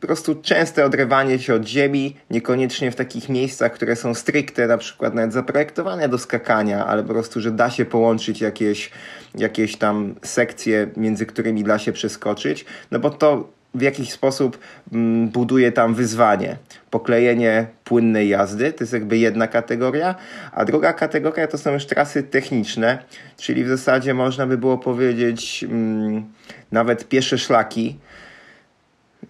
po 0.00 0.06
prostu 0.06 0.34
częste 0.34 0.84
odrywanie 0.84 1.38
się 1.38 1.54
od 1.54 1.66
ziemi, 1.66 2.16
niekoniecznie 2.30 2.90
w 2.90 2.96
takich 2.96 3.28
miejscach, 3.28 3.72
które 3.72 3.96
są 3.96 4.14
stricte 4.14 4.66
na 4.66 4.78
przykład 4.78 5.14
nawet 5.14 5.32
zaprojektowane 5.32 6.08
do 6.08 6.18
skakania, 6.18 6.86
ale 6.86 7.02
po 7.02 7.08
prostu, 7.08 7.40
że 7.40 7.50
da 7.50 7.70
się 7.70 7.84
połączyć 7.84 8.40
jakieś, 8.40 8.90
jakieś 9.34 9.76
tam 9.76 10.14
sekcje, 10.22 10.86
między 10.96 11.26
którymi 11.26 11.64
da 11.64 11.78
się 11.78 11.92
przeskoczyć, 11.92 12.64
no 12.90 12.98
bo 12.98 13.10
to 13.10 13.48
w 13.74 13.82
jakiś 13.82 14.12
sposób 14.12 14.58
mm, 14.92 15.28
buduje 15.28 15.72
tam 15.72 15.94
wyzwanie. 15.94 16.56
Poklejenie 16.90 17.66
płynnej 17.84 18.28
jazdy 18.28 18.72
to 18.72 18.84
jest 18.84 18.92
jakby 18.92 19.18
jedna 19.18 19.46
kategoria, 19.46 20.14
a 20.52 20.64
druga 20.64 20.92
kategoria 20.92 21.46
to 21.46 21.58
są 21.58 21.72
już 21.72 21.86
trasy 21.86 22.22
techniczne, 22.22 22.98
czyli 23.36 23.64
w 23.64 23.68
zasadzie 23.68 24.14
można 24.14 24.46
by 24.46 24.58
było 24.58 24.78
powiedzieć 24.78 25.64
mm, 25.64 26.24
nawet 26.72 27.08
piesze 27.08 27.38
szlaki, 27.38 27.98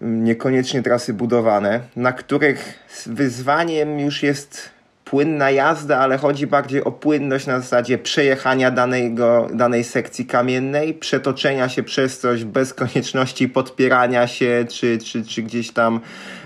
niekoniecznie 0.01 0.83
trasy 0.83 1.13
budowane, 1.13 1.79
na 1.95 2.13
których 2.13 2.79
wyzwaniem 3.05 3.99
już 3.99 4.23
jest 4.23 4.69
płynna 5.11 5.51
jazda, 5.51 5.97
ale 5.97 6.17
chodzi 6.17 6.47
bardziej 6.47 6.83
o 6.83 6.91
płynność 6.91 7.47
na 7.47 7.59
zasadzie 7.59 7.97
przejechania 7.97 8.71
danego, 8.71 9.47
danej 9.53 9.83
sekcji 9.83 10.25
kamiennej, 10.25 10.93
przetoczenia 10.93 11.69
się 11.69 11.83
przez 11.83 12.19
coś 12.19 12.43
bez 12.43 12.73
konieczności 12.73 13.49
podpierania 13.49 14.27
się, 14.27 14.65
czy, 14.69 14.97
czy, 14.97 15.25
czy 15.25 15.41
gdzieś 15.41 15.71
tam 15.71 15.99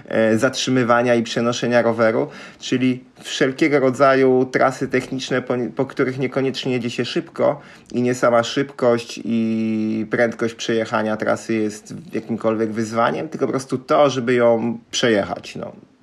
e, 0.07 0.37
zatrzymywania 0.37 1.15
i 1.15 1.23
przenoszenia 1.23 1.81
roweru, 1.81 2.27
czyli 2.59 3.03
wszelkiego 3.23 3.79
rodzaju 3.79 4.45
trasy 4.45 4.87
techniczne, 4.87 5.41
po, 5.41 5.53
po 5.75 5.85
których 5.85 6.19
niekoniecznie 6.19 6.71
jedzie 6.71 6.89
się 6.89 7.05
szybko 7.05 7.61
i 7.91 8.01
nie 8.01 8.15
sama 8.15 8.43
szybkość 8.43 9.19
i 9.25 10.07
prędkość 10.11 10.53
przejechania 10.53 11.17
trasy 11.17 11.53
jest 11.53 11.93
jakimkolwiek 12.13 12.71
wyzwaniem, 12.71 13.29
tylko 13.29 13.45
po 13.45 13.51
prostu 13.51 13.77
to, 13.77 14.09
żeby 14.09 14.33
ją 14.33 14.79
przejechać. 14.91 15.55
No 15.55 15.94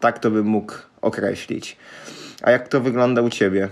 Tak 0.00 0.18
to 0.18 0.30
bym 0.30 0.46
mógł 0.46 0.72
określić. 1.02 1.76
A 2.42 2.50
jak 2.50 2.68
to 2.68 2.80
wygląda 2.80 3.22
u 3.22 3.30
ciebie? 3.30 3.68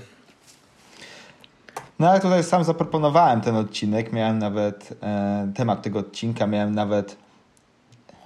No 1.99 2.11
ale 2.11 2.21
tutaj 2.21 2.45
sam 2.45 2.65
zaproponowałem 2.65 3.41
ten 3.41 3.57
odcinek, 3.57 4.13
miałem 4.13 4.39
nawet 4.39 4.99
e, 5.03 5.53
temat 5.55 5.83
tego 5.83 5.99
odcinka, 5.99 6.47
miałem 6.47 6.75
nawet 6.75 7.17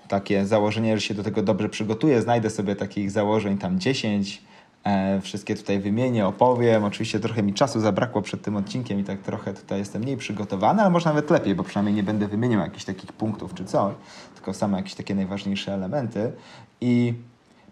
takie 0.09 0.47
założenie, 0.47 0.97
że 0.97 1.00
się 1.00 1.14
do 1.14 1.23
tego 1.23 1.42
dobrze 1.42 1.69
przygotuję, 1.69 2.23
znajdę 2.23 2.50
sobie 2.50 2.76
takich 2.76 3.11
założeń 3.11 3.59
tam 3.59 3.80
10, 3.80 4.42
e, 4.85 5.21
wszystkie 5.21 5.54
tutaj 5.54 5.80
wymienię, 5.80 6.26
opowiem. 6.26 6.85
Oczywiście 6.85 7.21
trochę 7.21 7.42
mi 7.42 7.54
czasu 7.54 7.80
zabrakło 7.80 8.23
przed 8.23 8.42
tym 8.42 8.57
odcinkiem 8.57 9.00
i 9.00 9.04
tak 9.04 9.19
trochę 9.19 9.54
tutaj 9.54 9.78
jestem 9.78 10.02
mniej 10.02 10.16
przygotowany, 10.16 10.80
ale 10.83 10.90
może 10.90 11.09
nawet 11.09 11.30
lepiej, 11.30 11.54
bo 11.54 11.64
przynajmniej 11.64 11.95
nie 11.95 12.02
będę 12.02 12.28
wymieniał 12.28 12.61
jakichś 12.61 12.85
takich 12.85 13.12
punktów 13.12 13.54
czy 13.54 13.64
coś, 13.64 13.95
tylko 14.35 14.54
same 14.54 14.76
jakieś 14.76 14.95
takie 14.95 15.14
najważniejsze 15.14 15.75
elementy 15.75 16.33
i 16.80 17.14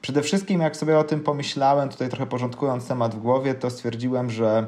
przede 0.01 0.23
wszystkim 0.23 0.61
jak 0.61 0.77
sobie 0.77 0.99
o 0.99 1.05
tym 1.05 1.21
pomyślałem, 1.21 1.89
tutaj 1.89 2.09
trochę 2.09 2.27
porządkując 2.27 2.89
temat 2.89 3.15
w 3.15 3.19
głowie, 3.19 3.55
to 3.55 3.71
stwierdziłem, 3.71 4.31
że 4.31 4.67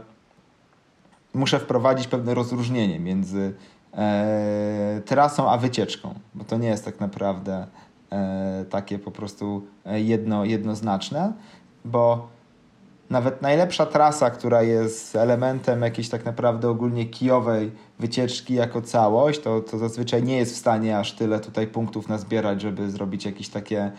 muszę 1.34 1.60
wprowadzić 1.60 2.06
pewne 2.06 2.34
rozróżnienie 2.34 3.00
między 3.00 3.54
e, 3.94 5.02
trasą 5.06 5.50
a 5.50 5.58
wycieczką, 5.58 6.14
bo 6.34 6.44
to 6.44 6.56
nie 6.56 6.68
jest 6.68 6.84
tak 6.84 7.00
naprawdę 7.00 7.66
e, 8.12 8.64
takie 8.70 8.98
po 8.98 9.10
prostu 9.10 9.66
e, 9.86 10.00
jedno, 10.00 10.44
jednoznaczne, 10.44 11.32
bo 11.84 12.28
nawet 13.10 13.42
najlepsza 13.42 13.86
trasa, 13.86 14.30
która 14.30 14.62
jest 14.62 15.16
elementem 15.16 15.82
jakiejś 15.82 16.08
tak 16.08 16.24
naprawdę 16.24 16.68
ogólnie 16.68 17.06
kijowej 17.06 17.72
wycieczki 17.98 18.54
jako 18.54 18.82
całość, 18.82 19.40
to, 19.40 19.60
to 19.60 19.78
zazwyczaj 19.78 20.22
nie 20.22 20.36
jest 20.36 20.54
w 20.54 20.58
stanie 20.58 20.98
aż 20.98 21.12
tyle 21.12 21.40
tutaj 21.40 21.66
punktów 21.66 22.08
nazbierać, 22.08 22.62
żeby 22.62 22.90
zrobić 22.90 23.24
jakieś 23.24 23.48
takie 23.48 23.92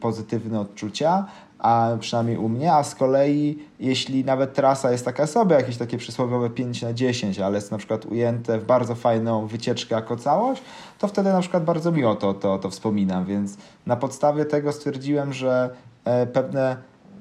pozytywne 0.00 0.60
odczucia, 0.60 1.26
a 1.58 1.90
przynajmniej 2.00 2.38
u 2.38 2.48
mnie, 2.48 2.72
a 2.72 2.82
z 2.82 2.94
kolei 2.94 3.58
jeśli 3.80 4.24
nawet 4.24 4.54
trasa 4.54 4.92
jest 4.92 5.04
taka 5.04 5.26
sobie, 5.26 5.56
jakieś 5.56 5.76
takie 5.76 5.98
przysłowiowe 5.98 6.50
5 6.50 6.82
na 6.82 6.92
10, 6.92 7.38
ale 7.38 7.54
jest 7.54 7.70
na 7.70 7.78
przykład 7.78 8.06
ujęte 8.06 8.58
w 8.58 8.64
bardzo 8.64 8.94
fajną 8.94 9.46
wycieczkę 9.46 9.94
jako 9.94 10.16
całość, 10.16 10.62
to 10.98 11.08
wtedy 11.08 11.32
na 11.32 11.40
przykład 11.40 11.64
bardzo 11.64 11.92
miło 11.92 12.14
to, 12.14 12.34
to, 12.34 12.58
to 12.58 12.70
wspominam, 12.70 13.24
więc 13.24 13.56
na 13.86 13.96
podstawie 13.96 14.44
tego 14.44 14.72
stwierdziłem, 14.72 15.32
że 15.32 15.70
e, 16.04 16.26
pewne 16.26 16.76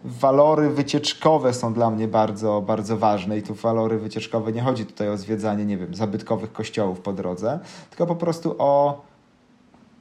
walory 0.06 0.70
wycieczkowe 0.70 1.54
są 1.54 1.74
dla 1.74 1.92
mnie 1.92 2.08
bardzo, 2.08 2.62
bardzo 2.62 2.98
ważne 2.98 3.38
i 3.38 3.44
tu 3.44 3.54
walory 3.54 4.00
wycieczkowe 4.00 4.52
nie 4.52 4.62
chodzi 4.62 4.86
tutaj 4.86 5.10
o 5.10 5.18
zwiedzanie, 5.18 5.66
nie 5.66 5.78
wiem, 5.78 5.96
zabytkowych 5.96 6.54
kościołów 6.54 7.00
po 7.00 7.14
drodze, 7.14 7.60
tylko 7.90 8.06
po 8.06 8.16
prostu 8.16 8.56
o 8.58 9.02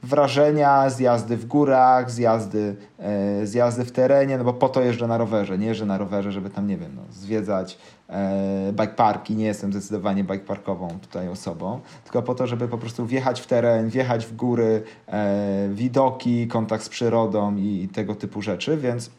wrażenia 0.03 0.89
z 0.89 0.99
jazdy 0.99 1.37
w 1.37 1.45
górach, 1.45 2.11
z 2.11 2.17
jazdy, 2.17 2.75
e, 2.99 3.47
z 3.47 3.53
jazdy 3.53 3.85
w 3.85 3.91
terenie, 3.91 4.37
no 4.37 4.43
bo 4.43 4.53
po 4.53 4.69
to 4.69 4.81
jeżdżę 4.81 5.07
na 5.07 5.17
rowerze. 5.17 5.57
Nie 5.57 5.67
jeżdżę 5.67 5.85
na 5.85 5.97
rowerze, 5.97 6.31
żeby 6.31 6.49
tam, 6.49 6.67
nie 6.67 6.77
wiem, 6.77 6.91
no, 6.95 7.01
zwiedzać 7.11 7.77
e, 8.09 8.71
bike 8.71 8.93
parki. 8.93 9.35
Nie 9.35 9.45
jestem 9.45 9.71
zdecydowanie 9.71 10.23
bike 10.23 10.45
parkową 10.45 10.87
tutaj 11.01 11.29
osobą, 11.29 11.79
tylko 12.03 12.21
po 12.21 12.35
to, 12.35 12.47
żeby 12.47 12.67
po 12.67 12.77
prostu 12.77 13.05
wjechać 13.05 13.41
w 13.41 13.47
teren, 13.47 13.89
wjechać 13.89 14.25
w 14.25 14.35
góry, 14.35 14.83
e, 15.07 15.69
widoki, 15.73 16.47
kontakt 16.47 16.83
z 16.83 16.89
przyrodą 16.89 17.55
i, 17.55 17.89
tego 17.93 18.15
typu 18.15 18.41
rzeczy, 18.41 18.77
więc 18.77 19.09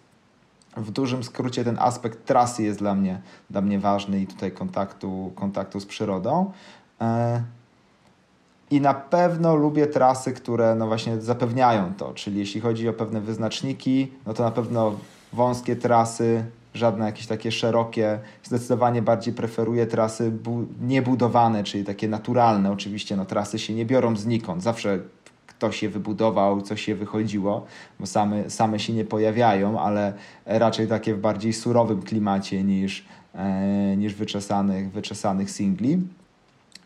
w 0.76 0.90
dużym 0.90 1.24
skrócie 1.24 1.64
ten 1.64 1.78
aspekt 1.78 2.24
trasy 2.24 2.62
jest 2.62 2.78
dla 2.78 2.94
mnie, 2.94 3.20
dla 3.50 3.60
mnie 3.60 3.78
ważny 3.78 4.20
i 4.20 4.26
tutaj 4.26 4.52
kontaktu, 4.52 5.32
kontaktu 5.34 5.80
z 5.80 5.86
przyrodą. 5.86 6.52
I 8.70 8.80
na 8.80 8.94
pewno 8.94 9.54
lubię 9.56 9.86
trasy, 9.86 10.32
które 10.32 10.74
no 10.74 10.86
właśnie 10.86 11.20
zapewniają 11.20 11.94
to, 11.94 12.14
czyli 12.14 12.38
jeśli 12.38 12.60
chodzi 12.60 12.88
o 12.88 12.92
pewne 12.92 13.20
wyznaczniki, 13.20 14.12
no 14.26 14.34
to 14.34 14.42
na 14.42 14.50
pewno 14.50 14.92
wąskie 15.32 15.76
trasy, 15.76 16.44
żadne 16.74 17.06
jakieś 17.06 17.26
takie 17.26 17.52
szerokie. 17.52 18.18
Zdecydowanie 18.42 19.02
bardziej 19.02 19.34
preferuję 19.34 19.86
trasy 19.86 20.30
bu 20.30 20.64
niebudowane, 20.80 21.64
czyli 21.64 21.84
takie 21.84 22.08
naturalne. 22.08 22.72
Oczywiście 22.72 23.16
no, 23.16 23.24
trasy 23.24 23.58
się 23.58 23.74
nie 23.74 23.86
biorą 23.86 24.16
znikąd. 24.16 24.62
Zawsze 24.62 24.98
ktoś 25.46 25.82
je 25.82 25.88
wybudował, 25.88 26.62
coś 26.62 26.88
je 26.88 26.94
wychodziło, 26.94 27.66
bo 28.00 28.06
same, 28.06 28.50
same 28.50 28.78
się 28.78 28.92
nie 28.92 29.04
pojawiają, 29.04 29.80
ale 29.80 30.12
raczej 30.46 30.88
takie 30.88 31.14
w 31.14 31.20
bardziej 31.20 31.52
surowym 31.52 32.02
klimacie 32.02 32.64
niż, 32.64 33.04
e, 33.34 33.96
niż 33.96 34.14
wyczesanych, 34.14 34.90
wyczesanych 34.90 35.50
singli. 35.50 35.98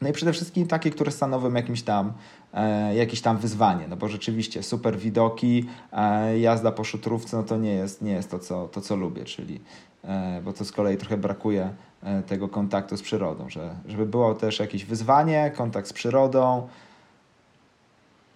No 0.00 0.08
i 0.08 0.12
przede 0.12 0.32
wszystkim 0.32 0.66
takie, 0.66 0.90
które 0.90 1.10
stanowią 1.10 1.54
jakimś 1.54 1.82
tam, 1.82 2.12
e, 2.54 2.94
jakieś 2.94 3.20
tam 3.20 3.38
wyzwanie, 3.38 3.88
no 3.88 3.96
bo 3.96 4.08
rzeczywiście 4.08 4.62
super 4.62 4.98
widoki, 4.98 5.68
e, 5.92 6.38
jazda 6.38 6.72
po 6.72 6.84
szutrówce, 6.84 7.36
no 7.36 7.42
to 7.42 7.56
nie 7.56 7.72
jest, 7.72 8.02
nie 8.02 8.12
jest 8.12 8.30
to, 8.30 8.38
co, 8.38 8.68
to, 8.68 8.80
co 8.80 8.96
lubię, 8.96 9.24
czyli 9.24 9.60
e, 10.04 10.40
bo 10.44 10.52
to 10.52 10.64
z 10.64 10.72
kolei 10.72 10.96
trochę 10.96 11.16
brakuje 11.16 11.70
e, 12.02 12.22
tego 12.22 12.48
kontaktu 12.48 12.96
z 12.96 13.02
przyrodą, 13.02 13.48
że, 13.48 13.74
żeby 13.88 14.06
było 14.06 14.34
też 14.34 14.58
jakieś 14.58 14.84
wyzwanie, 14.84 15.52
kontakt 15.56 15.88
z 15.88 15.92
przyrodą, 15.92 16.68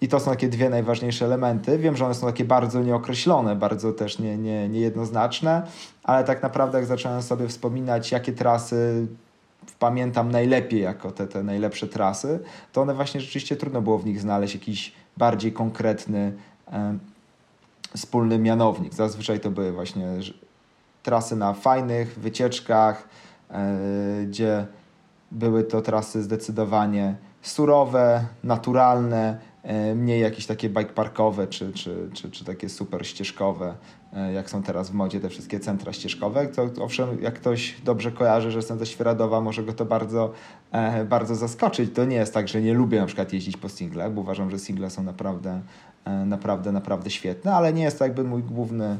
i 0.00 0.08
to 0.08 0.20
są 0.20 0.30
takie 0.30 0.48
dwie 0.48 0.70
najważniejsze 0.70 1.24
elementy. 1.24 1.78
Wiem, 1.78 1.96
że 1.96 2.04
one 2.04 2.14
są 2.14 2.26
takie 2.26 2.44
bardzo 2.44 2.82
nieokreślone, 2.82 3.56
bardzo 3.56 3.92
też 3.92 4.18
nie, 4.18 4.36
nie, 4.36 4.68
niejednoznaczne, 4.68 5.62
ale 6.02 6.24
tak 6.24 6.42
naprawdę 6.42 6.78
jak 6.78 6.86
zacząłem 6.86 7.22
sobie 7.22 7.48
wspominać, 7.48 8.12
jakie 8.12 8.32
trasy 8.32 9.06
pamiętam 9.78 10.30
najlepiej 10.32 10.80
jako 10.80 11.10
te, 11.10 11.26
te 11.26 11.42
najlepsze 11.42 11.88
trasy, 11.88 12.40
to 12.72 12.82
one 12.82 12.94
właśnie 12.94 13.20
rzeczywiście 13.20 13.56
trudno 13.56 13.82
było 13.82 13.98
w 13.98 14.06
nich 14.06 14.20
znaleźć 14.20 14.54
jakiś 14.54 14.92
bardziej 15.16 15.52
konkretny 15.52 16.32
e, 16.72 16.98
wspólny 17.96 18.38
mianownik. 18.38 18.94
Zazwyczaj 18.94 19.40
to 19.40 19.50
były 19.50 19.72
właśnie 19.72 20.08
trasy 21.02 21.36
na 21.36 21.54
fajnych 21.54 22.18
wycieczkach, 22.18 23.08
e, 23.50 24.24
gdzie 24.26 24.66
były 25.32 25.64
to 25.64 25.80
trasy 25.80 26.22
zdecydowanie 26.22 27.16
surowe, 27.42 28.24
naturalne, 28.44 29.38
mniej 29.94 30.20
jakieś 30.20 30.46
takie 30.46 30.68
bike 30.68 30.92
parkowe 30.92 31.46
czy, 31.46 31.72
czy, 31.72 32.08
czy, 32.12 32.30
czy 32.30 32.44
takie 32.44 32.68
super 32.68 33.06
ścieżkowe, 33.06 33.74
E, 34.16 34.32
jak 34.32 34.50
są 34.50 34.62
teraz 34.62 34.90
w 34.90 34.94
modzie 34.94 35.20
te 35.20 35.28
wszystkie 35.28 35.60
centra 35.60 35.92
ścieżkowe, 35.92 36.46
to 36.46 36.70
owszem, 36.80 37.22
jak 37.22 37.34
ktoś 37.34 37.80
dobrze 37.84 38.12
kojarzy, 38.12 38.50
że 38.50 38.58
jestem 38.58 38.78
ze 38.78 38.86
Świeradowa, 38.86 39.40
może 39.40 39.62
go 39.62 39.72
to 39.72 39.84
bardzo, 39.84 40.32
e, 40.72 41.04
bardzo 41.04 41.34
zaskoczyć. 41.34 41.94
To 41.94 42.04
nie 42.04 42.16
jest 42.16 42.34
tak, 42.34 42.48
że 42.48 42.62
nie 42.62 42.74
lubię 42.74 43.00
na 43.00 43.06
przykład 43.06 43.32
jeździć 43.32 43.56
po 43.56 43.68
singlach, 43.68 44.12
bo 44.12 44.20
uważam, 44.20 44.50
że 44.50 44.58
single 44.58 44.90
są 44.90 45.02
naprawdę, 45.02 45.60
e, 46.04 46.10
naprawdę, 46.10 46.72
naprawdę 46.72 47.10
świetne, 47.10 47.54
ale 47.54 47.72
nie 47.72 47.82
jest 47.82 47.98
to 47.98 48.04
jakby 48.04 48.24
mój 48.24 48.42
główny 48.42 48.98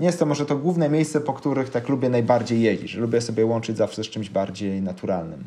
nie 0.00 0.06
jest 0.06 0.18
to 0.18 0.26
może 0.26 0.46
to 0.46 0.56
główne 0.56 0.88
miejsce, 0.88 1.20
po 1.20 1.32
których 1.32 1.70
tak 1.70 1.88
lubię 1.88 2.08
najbardziej 2.08 2.60
jeździć, 2.60 2.94
lubię 2.94 3.20
sobie 3.20 3.46
łączyć 3.46 3.76
zawsze 3.76 4.04
z 4.04 4.06
czymś 4.06 4.30
bardziej 4.30 4.82
naturalnym. 4.82 5.44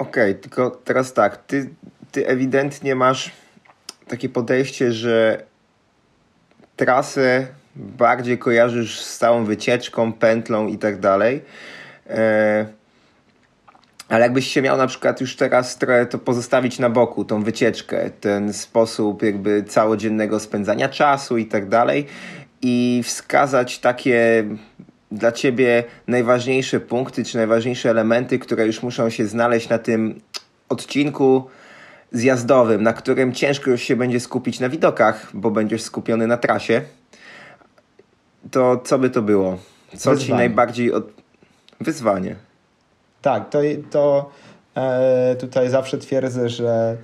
Okej, 0.00 0.30
okay, 0.30 0.34
tylko 0.34 0.70
teraz 0.70 1.12
tak, 1.12 1.36
ty, 1.36 1.70
ty 2.12 2.26
ewidentnie 2.26 2.94
masz 2.94 3.30
takie 4.08 4.28
podejście, 4.28 4.92
że 4.92 5.42
trasę 6.76 7.46
bardziej 7.76 8.38
kojarzysz 8.38 9.00
z 9.00 9.18
całą 9.18 9.44
wycieczką, 9.44 10.12
pętlą 10.12 10.66
i 10.66 10.78
tak 10.78 11.00
dalej. 11.00 11.42
E, 12.06 12.66
ale 14.08 14.22
jakbyś 14.22 14.46
się 14.46 14.62
miał 14.62 14.76
na 14.76 14.86
przykład 14.86 15.20
już 15.20 15.36
teraz 15.36 15.78
trochę 15.78 16.06
to 16.06 16.18
pozostawić 16.18 16.78
na 16.78 16.90
boku, 16.90 17.24
tą 17.24 17.42
wycieczkę, 17.42 18.10
ten 18.10 18.52
sposób 18.52 19.22
jakby 19.22 19.62
całodziennego 19.62 20.40
spędzania 20.40 20.88
czasu 20.88 21.38
i 21.38 21.46
tak 21.46 21.68
dalej 21.68 22.06
i 22.62 23.02
wskazać 23.04 23.78
takie 23.78 24.44
dla 25.10 25.32
ciebie 25.32 25.84
najważniejsze 26.06 26.80
punkty 26.80 27.24
czy 27.24 27.36
najważniejsze 27.36 27.90
elementy, 27.90 28.38
które 28.38 28.66
już 28.66 28.82
muszą 28.82 29.10
się 29.10 29.26
znaleźć 29.26 29.68
na 29.68 29.78
tym 29.78 30.20
odcinku 30.68 31.44
zjazdowym, 32.12 32.82
na 32.82 32.92
którym 32.92 33.32
ciężko 33.32 33.70
już 33.70 33.82
się 33.82 33.96
będzie 33.96 34.20
skupić 34.20 34.60
na 34.60 34.68
widokach, 34.68 35.30
bo 35.34 35.50
będziesz 35.50 35.82
skupiony 35.82 36.26
na 36.26 36.36
trasie, 36.36 36.82
to 38.50 38.80
co 38.84 38.98
by 38.98 39.10
to 39.10 39.22
było? 39.22 39.58
Co 39.88 40.10
Wyzwanie. 40.10 40.18
ci 40.20 40.32
najbardziej 40.32 40.92
od... 40.92 41.04
Wyzwanie. 41.80 42.36
Tak, 43.22 43.50
to, 43.50 43.58
to 43.90 44.30
e, 44.76 45.36
tutaj 45.40 45.70
zawsze 45.70 45.98
twierdzę, 45.98 46.48
że 46.48 46.96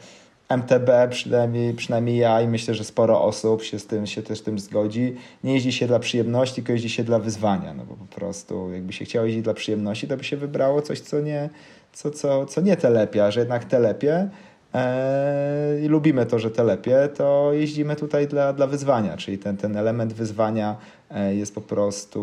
MTB, 0.48 0.90
przynajmniej, 1.10 1.74
przynajmniej 1.74 2.16
ja 2.16 2.40
i 2.40 2.48
myślę, 2.48 2.74
że 2.74 2.84
sporo 2.84 3.22
osób 3.22 3.62
się 3.62 3.78
z 3.78 3.86
tym 3.86 4.06
się 4.06 4.22
też 4.22 4.38
z 4.38 4.42
tym 4.42 4.58
zgodzi. 4.58 5.14
Nie 5.44 5.54
jeździ 5.54 5.72
się 5.72 5.86
dla 5.86 5.98
przyjemności, 5.98 6.54
tylko 6.54 6.72
jeździ 6.72 6.90
się 6.90 7.04
dla 7.04 7.18
wyzwania, 7.18 7.74
no 7.74 7.84
bo 7.84 7.94
po 7.94 8.14
prostu 8.14 8.72
jakby 8.72 8.92
się 8.92 9.04
chciało 9.04 9.26
jeździć 9.26 9.44
dla 9.44 9.54
przyjemności, 9.54 10.08
to 10.08 10.16
by 10.16 10.24
się 10.24 10.36
wybrało 10.36 10.82
coś, 10.82 11.00
co 11.00 11.20
nie, 11.20 11.50
co, 11.92 12.10
co, 12.10 12.46
co 12.46 12.60
nie 12.60 12.76
telepia, 12.76 13.30
że 13.30 13.40
jednak 13.40 13.64
telepie 13.64 14.30
E, 14.76 15.80
i 15.84 15.88
lubimy 15.88 16.26
to, 16.26 16.38
że 16.38 16.50
telepie, 16.50 17.08
to 17.14 17.50
jeździmy 17.52 17.96
tutaj 17.96 18.26
dla, 18.26 18.52
dla 18.52 18.66
wyzwania, 18.66 19.16
czyli 19.16 19.38
ten, 19.38 19.56
ten 19.56 19.76
element 19.76 20.12
wyzwania 20.12 20.76
e, 21.10 21.34
jest 21.34 21.54
po 21.54 21.60
prostu 21.60 22.20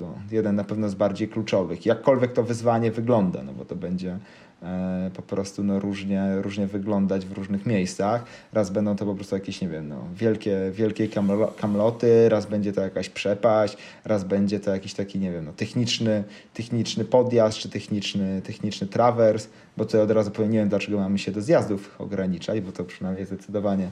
no, 0.00 0.14
jeden 0.30 0.56
na 0.56 0.64
pewno 0.64 0.88
z 0.88 0.94
bardziej 0.94 1.28
kluczowych. 1.28 1.86
Jakkolwiek 1.86 2.32
to 2.32 2.42
wyzwanie 2.42 2.90
wygląda, 2.90 3.42
no 3.42 3.52
bo 3.52 3.64
to 3.64 3.76
będzie 3.76 4.18
po 5.14 5.22
prostu 5.22 5.64
no, 5.64 5.80
różnie, 5.80 6.42
różnie 6.42 6.66
wyglądać 6.66 7.26
w 7.26 7.32
różnych 7.32 7.66
miejscach. 7.66 8.24
Raz 8.52 8.70
będą 8.70 8.96
to 8.96 9.06
po 9.06 9.14
prostu 9.14 9.34
jakieś, 9.34 9.60
nie 9.60 9.68
wiem, 9.68 9.88
no, 9.88 10.04
wielkie, 10.14 10.58
wielkie 10.72 11.08
kamloty, 11.56 12.28
raz 12.28 12.46
będzie 12.46 12.72
to 12.72 12.80
jakaś 12.80 13.08
przepaść, 13.08 13.76
raz 14.04 14.24
będzie 14.24 14.60
to 14.60 14.70
jakiś 14.70 14.94
taki, 14.94 15.18
nie 15.18 15.32
wiem, 15.32 15.44
no, 15.44 15.52
techniczny, 15.52 16.24
techniczny 16.54 17.04
podjazd, 17.04 17.58
czy 17.58 17.68
techniczny, 17.68 18.42
techniczny 18.42 18.86
trawers, 18.86 19.48
bo 19.76 19.84
to 19.84 20.02
od 20.02 20.10
razu 20.10 20.30
powiem, 20.30 20.50
nie 20.50 20.58
wiem, 20.58 20.68
dlaczego 20.68 20.98
mamy 20.98 21.18
się 21.18 21.32
do 21.32 21.42
zjazdów 21.42 22.00
ograniczać, 22.00 22.60
bo 22.60 22.72
to 22.72 22.84
przynajmniej 22.84 23.26
zdecydowanie 23.26 23.90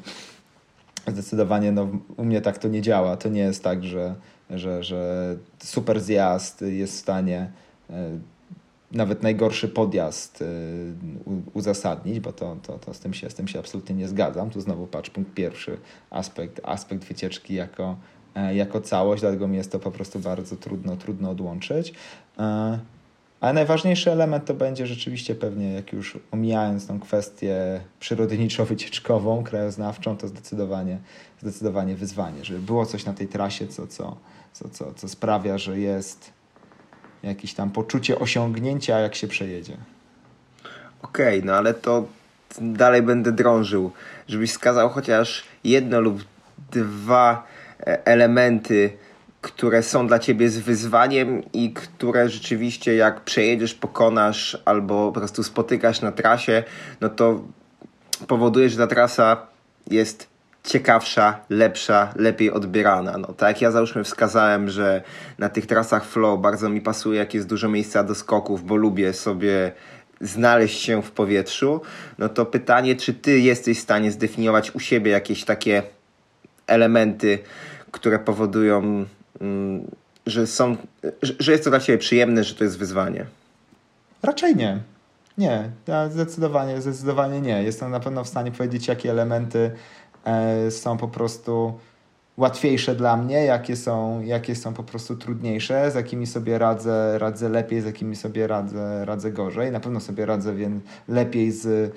zdecydowanie 1.07 1.73
no, 1.73 1.89
u 2.17 2.25
mnie 2.25 2.41
tak 2.41 2.59
to 2.59 2.69
nie 2.69 2.83
działa. 2.83 3.17
To 3.17 3.29
nie 3.29 3.41
jest 3.41 3.65
tak, 3.65 3.85
że, 3.85 4.15
że, 4.51 4.83
że 4.83 5.37
super 5.59 6.01
zjazd 6.01 6.63
jest 6.63 6.93
w 6.93 6.97
stanie 6.97 7.51
e, 7.91 8.19
nawet 8.93 9.23
najgorszy 9.23 9.69
podjazd 9.69 10.43
e, 10.43 10.47
uzasadnić, 11.55 12.21
bo 12.21 12.33
to, 12.33 12.57
to, 12.63 12.79
to 12.79 12.95
z, 12.95 13.01
tym 13.01 13.15
się, 13.15 13.31
z 13.31 13.35
tym 13.35 13.49
się 13.49 13.59
absolutnie 13.59 13.95
nie 13.95 14.09
zgadzam. 14.09 14.51
Tu 14.51 14.61
znowu 14.61 14.87
patrz, 14.87 15.11
punkt 15.11 15.35
pierwszy, 15.35 15.79
aspekt, 16.11 16.61
aspekt 16.65 17.05
wycieczki 17.05 17.55
jako, 17.55 17.97
e, 18.35 18.55
jako 18.55 18.81
całość, 18.81 19.21
dlatego 19.21 19.49
mi 19.49 19.57
jest 19.57 19.73
to 19.73 19.79
po 19.79 19.91
prostu 19.91 20.19
bardzo 20.19 20.57
trudno, 20.57 20.97
trudno 20.97 21.31
odłączyć. 21.31 21.95
Ale 23.41 23.53
najważniejszy 23.53 24.13
element 24.13 24.45
to 24.45 24.55
będzie 24.55 24.87
rzeczywiście 24.87 25.35
pewnie, 25.35 25.73
jak 25.73 25.93
już 25.93 26.19
omijając 26.31 26.87
tą 26.87 27.01
kwestię 27.01 27.81
przyrodniczo-wycieczkową, 28.01 29.43
krajoznawczą, 29.43 30.17
to 30.17 30.29
zdecydowanie, 30.29 30.99
zdecydowanie 31.41 31.95
wyzwanie, 31.95 32.45
żeby 32.45 32.61
było 32.61 32.87
coś 32.87 33.05
na 33.05 33.13
tej 33.13 33.29
trasie, 33.29 33.69
co, 33.69 33.87
co, 33.87 34.17
co, 34.53 34.69
co, 34.69 34.95
co 34.95 35.09
sprawia, 35.09 35.59
że 35.59 35.79
jest 35.81 36.36
jakieś 37.29 37.55
tam 37.55 37.71
poczucie 37.71 38.19
osiągnięcia, 38.19 38.99
jak 38.99 39.15
się 39.15 39.29
przejedzie. 39.29 39.77
Okej, 41.03 41.39
okay, 41.39 41.47
no 41.47 41.53
ale 41.53 41.75
to 41.75 42.07
dalej 42.61 43.03
będę 43.03 43.33
drążył, 43.33 43.93
żebyś 44.29 44.51
wskazał 44.51 44.89
chociaż 44.89 45.45
jedno 45.65 46.01
lub 46.01 46.25
dwa 46.73 47.47
e, 47.81 48.07
elementy, 48.07 48.93
które 49.41 49.83
są 49.83 50.07
dla 50.07 50.19
ciebie 50.19 50.51
z 50.51 50.59
wyzwaniem 50.59 51.53
i 51.53 51.73
które 51.73 52.29
rzeczywiście 52.29 52.95
jak 52.95 53.21
przejedziesz, 53.21 53.75
pokonasz 53.75 54.59
albo 54.65 55.13
po 55.13 55.21
prostu 55.21 55.43
spotykasz 55.43 56.01
na 56.01 56.13
trasie, 56.13 56.65
no 57.01 57.09
to 57.09 57.45
powoduje, 58.27 58.69
że 58.69 58.77
ta 58.77 58.87
trasa 58.87 59.47
jest 59.91 60.36
ciekawsza, 60.67 61.41
lepsza, 61.51 62.13
lepiej 62.17 62.51
odbierana. 62.51 63.19
No, 63.19 63.27
tak 63.27 63.49
jak 63.49 63.63
ja 63.63 63.71
załóżmy 63.71 64.05
wskazałem, 64.05 64.69
że 64.69 65.03
na 65.39 65.49
tych 65.49 65.67
trasach 65.67 66.05
flow 66.05 66.41
bardzo 66.41 66.69
mi 66.69 66.81
pasuje, 66.81 67.19
jak 67.19 67.35
jest 67.35 67.49
dużo 67.49 67.69
miejsca 67.69 68.05
do 68.05 68.15
skoków, 68.15 68.65
bo 68.65 68.77
lubię 68.77 69.13
sobie 69.13 69.73
znaleźć 70.21 70.81
się 70.81 71.03
w 71.03 71.11
powietrzu, 71.11 71.81
no 72.19 72.29
to 72.29 72.47
pytanie, 72.47 72.97
czy 72.97 73.15
ty 73.15 73.41
jesteś 73.41 73.79
w 73.79 73.83
stanie 73.83 74.11
zdefiniować 74.11 74.75
u 74.75 74.81
siebie 74.81 75.11
jakieś 75.11 75.45
takie 75.45 75.83
elementy, 76.67 77.39
które 77.91 78.19
powodują, 78.19 79.07
mm, 79.41 79.91
że 80.27 80.47
są, 80.47 80.77
że 81.23 81.53
jest 81.53 81.65
to 81.65 81.71
dla 81.71 81.81
ciebie 81.81 81.99
przyjemne, 81.99 82.45
że 82.45 82.55
to 82.55 82.65
jest 82.65 82.79
wyzwanie? 82.79 83.27
Raczej 84.23 84.57
nie. 84.57 84.81
Nie, 85.39 85.71
ja 85.87 86.09
zdecydowanie, 86.09 86.81
zdecydowanie 86.81 87.41
nie. 87.41 87.63
Jestem 87.63 87.91
na 87.91 88.01
pewno 88.01 88.25
w 88.25 88.29
stanie 88.29 88.53
powiedzieć, 88.53 88.89
jakie 88.89 89.11
elementy 89.11 89.71
są 90.71 90.97
po 90.97 91.09
prostu 91.09 91.75
łatwiejsze 92.37 92.95
dla 92.95 93.17
mnie, 93.17 93.45
jakie 93.45 93.77
są, 93.77 94.21
jakie 94.21 94.55
są 94.55 94.75
po 94.75 94.83
prostu 94.83 95.17
trudniejsze, 95.17 95.91
z 95.91 95.95
jakimi 95.95 96.27
sobie 96.27 96.59
radzę, 96.59 97.19
radzę 97.19 97.49
lepiej, 97.49 97.81
z 97.81 97.85
jakimi 97.85 98.17
sobie 98.17 98.47
radzę, 98.47 99.05
radzę 99.05 99.33
gorzej. 99.33 99.73
Na 99.73 99.81
pewno 99.81 100.01
sobie 100.01 100.27
radzę 100.27 100.55
więc 100.55 100.83
lepiej 101.09 101.53
z, 101.53 101.95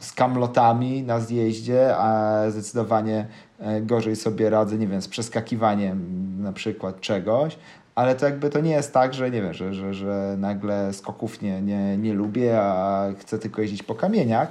z 0.00 0.12
kamlotami 0.12 1.02
na 1.02 1.20
zjeździe, 1.20 1.96
a 1.96 2.42
zdecydowanie 2.50 3.26
e, 3.58 3.80
gorzej 3.80 4.16
sobie 4.16 4.50
radzę, 4.50 4.78
nie 4.78 4.86
wiem, 4.86 5.02
z 5.02 5.08
przeskakiwaniem 5.08 6.26
na 6.42 6.52
przykład 6.52 7.00
czegoś, 7.00 7.58
ale 7.94 8.14
to 8.14 8.26
jakby 8.26 8.50
to 8.50 8.60
nie 8.60 8.70
jest 8.70 8.92
tak, 8.92 9.14
że 9.14 9.30
nie 9.30 9.42
wiem, 9.42 9.54
że, 9.54 9.74
że, 9.74 9.94
że 9.94 10.36
nagle 10.38 10.92
skoków 10.92 11.42
nie, 11.42 11.62
nie, 11.62 11.96
nie 11.96 12.14
lubię, 12.14 12.60
a 12.60 13.06
chcę 13.20 13.38
tylko 13.38 13.62
jeździć 13.62 13.82
po 13.82 13.94
kamieniach. 13.94 14.48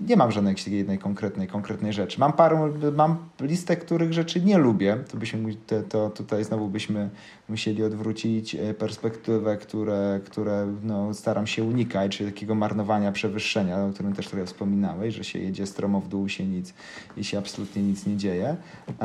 Nie 0.00 0.16
mam 0.16 0.32
żadnej 0.32 0.54
jednej 0.66 0.98
konkretnej, 0.98 1.48
konkretnej 1.48 1.92
rzeczy. 1.92 2.20
Mam 2.20 2.32
parę, 2.32 2.72
mam 2.96 3.16
listę, 3.40 3.76
których 3.76 4.12
rzeczy 4.12 4.40
nie 4.40 4.58
lubię. 4.58 4.96
To, 5.10 5.16
byśmy, 5.16 5.54
to, 5.66 5.82
to 5.82 6.10
tutaj 6.10 6.44
znowu 6.44 6.68
byśmy 6.68 7.10
musieli 7.48 7.84
odwrócić 7.84 8.54
e, 8.54 8.74
perspektywę, 8.74 9.56
które, 9.56 10.20
które 10.24 10.66
no, 10.82 11.14
staram 11.14 11.46
się 11.46 11.64
unikać, 11.64 12.16
czyli 12.16 12.32
takiego 12.32 12.54
marnowania 12.54 13.12
przewyższenia, 13.12 13.84
o 13.84 13.90
którym 13.90 14.12
też 14.12 14.28
trochę 14.28 14.46
wspominałeś, 14.46 15.14
że 15.14 15.24
się 15.24 15.38
jedzie 15.38 15.66
stromo 15.66 16.00
w 16.00 16.08
dół 16.08 16.28
się 16.28 16.44
nic 16.44 16.74
i 17.16 17.24
się 17.24 17.38
absolutnie 17.38 17.82
nic 17.82 18.06
nie 18.06 18.16
dzieje. 18.16 18.56
E, 19.00 19.04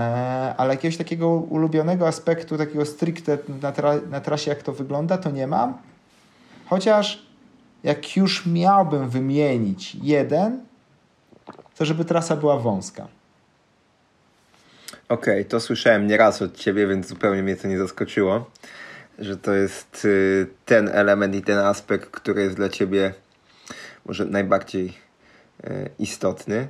ale 0.57 0.73
jakiegoś 0.73 0.97
takiego 0.97 1.29
ulubionego 1.29 2.07
aspektu, 2.07 2.57
takiego 2.57 2.85
stricte 2.85 3.37
na, 3.61 3.71
tra 3.71 3.93
na 4.09 4.21
trasie, 4.21 4.49
jak 4.49 4.63
to 4.63 4.73
wygląda, 4.73 5.17
to 5.17 5.31
nie 5.31 5.47
mam. 5.47 5.73
Chociaż 6.65 7.25
jak 7.83 8.17
już 8.17 8.45
miałbym 8.45 9.09
wymienić 9.09 9.95
jeden, 9.95 10.70
to 11.81 11.85
żeby 11.85 12.05
trasa 12.05 12.35
była 12.35 12.57
wąska. 12.57 13.07
Okej, 15.09 15.39
okay, 15.39 15.45
to 15.45 15.59
słyszałem 15.59 16.07
nieraz 16.07 16.41
od 16.41 16.57
ciebie, 16.57 16.87
więc 16.87 17.07
zupełnie 17.07 17.43
mnie 17.43 17.55
to 17.55 17.67
nie 17.67 17.77
zaskoczyło, 17.77 18.51
że 19.19 19.37
to 19.37 19.53
jest 19.53 20.05
y, 20.05 20.47
ten 20.65 20.89
element 20.89 21.35
i 21.35 21.41
ten 21.41 21.57
aspekt, 21.57 22.09
który 22.09 22.41
jest 22.41 22.55
dla 22.55 22.69
ciebie 22.69 23.13
może 24.05 24.25
najbardziej 24.25 24.93
y, 25.63 25.89
istotny. 25.99 26.67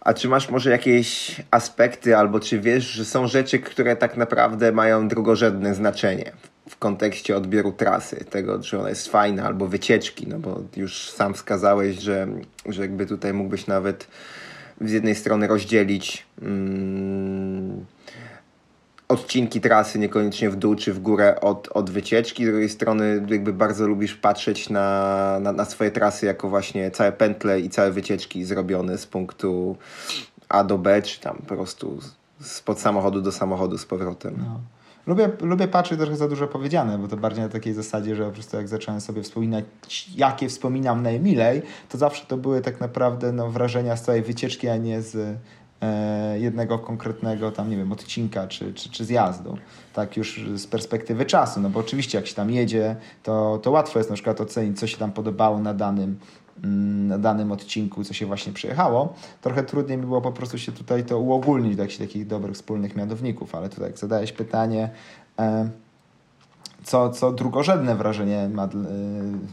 A 0.00 0.14
czy 0.14 0.28
masz 0.28 0.50
może 0.50 0.70
jakieś 0.70 1.40
aspekty, 1.50 2.16
albo 2.16 2.40
czy 2.40 2.60
wiesz, 2.60 2.84
że 2.84 3.04
są 3.04 3.26
rzeczy, 3.26 3.58
które 3.58 3.96
tak 3.96 4.16
naprawdę 4.16 4.72
mają 4.72 5.08
drugorzędne 5.08 5.74
znaczenie 5.74 6.32
w 6.68 6.78
kontekście 6.78 7.36
odbioru 7.36 7.72
trasy, 7.72 8.24
tego, 8.30 8.58
czy 8.58 8.78
ona 8.78 8.88
jest 8.88 9.08
fajna, 9.08 9.44
albo 9.44 9.66
wycieczki, 9.66 10.26
no 10.28 10.38
bo 10.38 10.62
już 10.76 11.10
sam 11.10 11.34
wskazałeś, 11.34 11.96
że, 11.96 12.28
że 12.66 12.82
jakby 12.82 13.06
tutaj 13.06 13.32
mógłbyś 13.32 13.66
nawet 13.66 14.08
z 14.80 14.90
jednej 14.90 15.14
strony 15.14 15.46
rozdzielić 15.46 16.26
mm, 16.42 17.84
odcinki 19.08 19.60
trasy 19.60 19.98
niekoniecznie 19.98 20.50
w 20.50 20.56
dół 20.56 20.74
czy 20.74 20.92
w 20.92 20.98
górę 20.98 21.40
od, 21.40 21.68
od 21.68 21.90
wycieczki, 21.90 22.44
z 22.44 22.48
drugiej 22.48 22.68
strony 22.68 23.26
jakby 23.28 23.52
bardzo 23.52 23.86
lubisz 23.86 24.14
patrzeć 24.14 24.70
na, 24.70 25.38
na, 25.40 25.52
na 25.52 25.64
swoje 25.64 25.90
trasy 25.90 26.26
jako 26.26 26.48
właśnie 26.48 26.90
całe 26.90 27.12
pętle 27.12 27.60
i 27.60 27.70
całe 27.70 27.90
wycieczki 27.90 28.44
zrobione 28.44 28.98
z 28.98 29.06
punktu 29.06 29.76
A 30.48 30.64
do 30.64 30.78
B, 30.78 31.02
czy 31.02 31.20
tam 31.20 31.36
po 31.36 31.54
prostu 31.54 31.98
spod 32.40 32.80
samochodu 32.80 33.22
do 33.22 33.32
samochodu 33.32 33.78
z 33.78 33.86
powrotem. 33.86 34.34
No. 34.38 34.60
Lubię, 35.06 35.30
lubię 35.40 35.68
patrzeć 35.68 35.98
trochę 35.98 36.16
za 36.16 36.28
dużo 36.28 36.46
powiedziane, 36.46 36.98
bo 36.98 37.08
to 37.08 37.16
bardziej 37.16 37.42
na 37.44 37.48
takiej 37.48 37.74
zasadzie, 37.74 38.16
że 38.16 38.24
po 38.24 38.30
prostu 38.30 38.56
jak 38.56 38.68
zacząłem 38.68 39.00
sobie 39.00 39.22
wspominać, 39.22 39.64
jakie 40.16 40.48
wspominam 40.48 41.02
najmilej, 41.02 41.62
to 41.88 41.98
zawsze 41.98 42.26
to 42.26 42.36
były 42.36 42.60
tak 42.60 42.80
naprawdę 42.80 43.32
no, 43.32 43.50
wrażenia 43.50 43.96
z 43.96 44.02
całej 44.02 44.22
wycieczki, 44.22 44.68
a 44.68 44.76
nie 44.76 45.02
z 45.02 45.38
e, 45.82 46.38
jednego 46.38 46.78
konkretnego 46.78 47.50
tam, 47.50 47.70
nie 47.70 47.76
wiem, 47.76 47.92
odcinka 47.92 48.46
czy, 48.46 48.74
czy, 48.74 48.90
czy 48.90 49.04
zjazdu. 49.04 49.58
Tak 49.92 50.16
już 50.16 50.40
z 50.54 50.66
perspektywy 50.66 51.24
czasu, 51.24 51.60
no 51.60 51.70
bo 51.70 51.80
oczywiście 51.80 52.18
jak 52.18 52.26
się 52.26 52.34
tam 52.34 52.50
jedzie, 52.50 52.96
to, 53.22 53.58
to 53.62 53.70
łatwo 53.70 53.98
jest 53.98 54.10
na 54.10 54.14
przykład 54.14 54.40
ocenić, 54.40 54.80
co 54.80 54.86
się 54.86 54.96
tam 54.96 55.12
podobało 55.12 55.58
na 55.58 55.74
danym 55.74 56.18
na 57.08 57.18
danym 57.18 57.52
odcinku, 57.52 58.04
co 58.04 58.14
się 58.14 58.26
właśnie 58.26 58.52
przyjechało. 58.52 59.14
Trochę 59.40 59.62
trudniej 59.62 59.98
mi 59.98 60.04
było 60.04 60.20
po 60.20 60.32
prostu 60.32 60.58
się 60.58 60.72
tutaj 60.72 61.04
to 61.04 61.18
uogólnić 61.18 61.76
do 61.76 61.82
jakichś 61.82 61.98
takich 61.98 62.26
dobrych 62.26 62.54
wspólnych 62.54 62.96
mianowników, 62.96 63.54
ale 63.54 63.68
tutaj 63.68 63.86
jak 63.86 63.98
zadałeś 63.98 64.32
pytanie, 64.32 64.90
e, 65.38 65.70
co, 66.84 67.10
co 67.10 67.32
drugorzędne 67.32 67.96
wrażenie 67.96 68.48
ma, 68.48 68.64
e, 68.64 68.68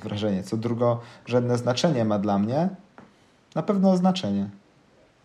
wrażenie, 0.03 0.43
co 0.43 0.57
drugorzędne 0.57 1.57
znaczenie 1.57 2.05
ma 2.05 2.19
dla 2.19 2.39
mnie, 2.39 2.69
na 3.55 3.63
pewno 3.63 3.97
znaczenie. 3.97 4.49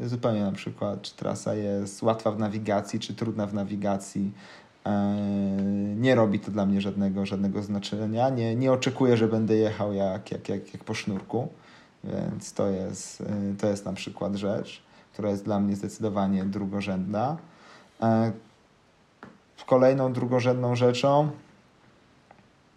Zupełnie 0.01 0.43
na 0.43 0.53
przykład, 0.53 1.03
czy 1.03 1.17
trasa 1.17 1.55
jest 1.55 2.03
łatwa 2.03 2.31
w 2.31 2.39
nawigacji, 2.39 3.01
czy 3.01 3.15
trudna 3.15 3.47
w 3.47 3.55
nawigacji. 3.55 4.33
E, 4.87 5.17
nie 5.97 6.15
robi 6.15 6.41
to 6.41 6.51
dla 6.51 6.67
mnie 6.67 6.81
żadnego, 6.81 7.27
żadnego 7.27 7.63
znaczenia. 7.63 8.31
Nie, 8.31 8.57
nie 8.57 8.73
oczekuję, 8.73 9.17
że 9.17 9.29
będę 9.29 9.57
jechał 9.57 9.93
jak, 9.93 10.31
jak, 10.31 10.49
jak, 10.49 10.75
jak 10.75 10.85
po 10.85 10.95
sznurku. 10.95 11.49
Więc 12.13 12.53
to 12.53 12.69
jest, 12.69 13.21
y, 13.21 13.25
to 13.59 13.67
jest 13.67 13.85
na 13.85 13.93
przykład 13.93 14.35
rzecz, 14.35 14.83
która 15.13 15.31
jest 15.31 15.45
dla 15.45 15.61
mnie 15.61 15.77
zdecydowanie 15.77 16.45
drugorzędna. 16.45 17.37
E, 18.03 18.33
kolejną 19.67 20.13
drugorzędną 20.13 20.77
rzeczą, 20.77 21.31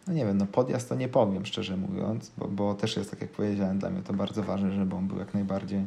no 0.07 0.13
nie 0.13 0.25
wiem, 0.25 0.37
no 0.37 0.45
podjazd 0.45 0.89
to 0.89 0.95
nie 0.95 1.07
powiem, 1.07 1.45
szczerze 1.45 1.77
mówiąc, 1.77 2.31
bo, 2.37 2.47
bo 2.47 2.73
też 2.73 2.97
jest, 2.97 3.11
tak 3.11 3.21
jak 3.21 3.29
powiedziałem, 3.29 3.79
dla 3.79 3.89
mnie 3.89 4.01
to 4.01 4.13
bardzo 4.13 4.43
ważne, 4.43 4.71
żeby 4.71 4.95
on 4.95 5.07
był 5.07 5.17
jak 5.17 5.33
najbardziej, 5.33 5.85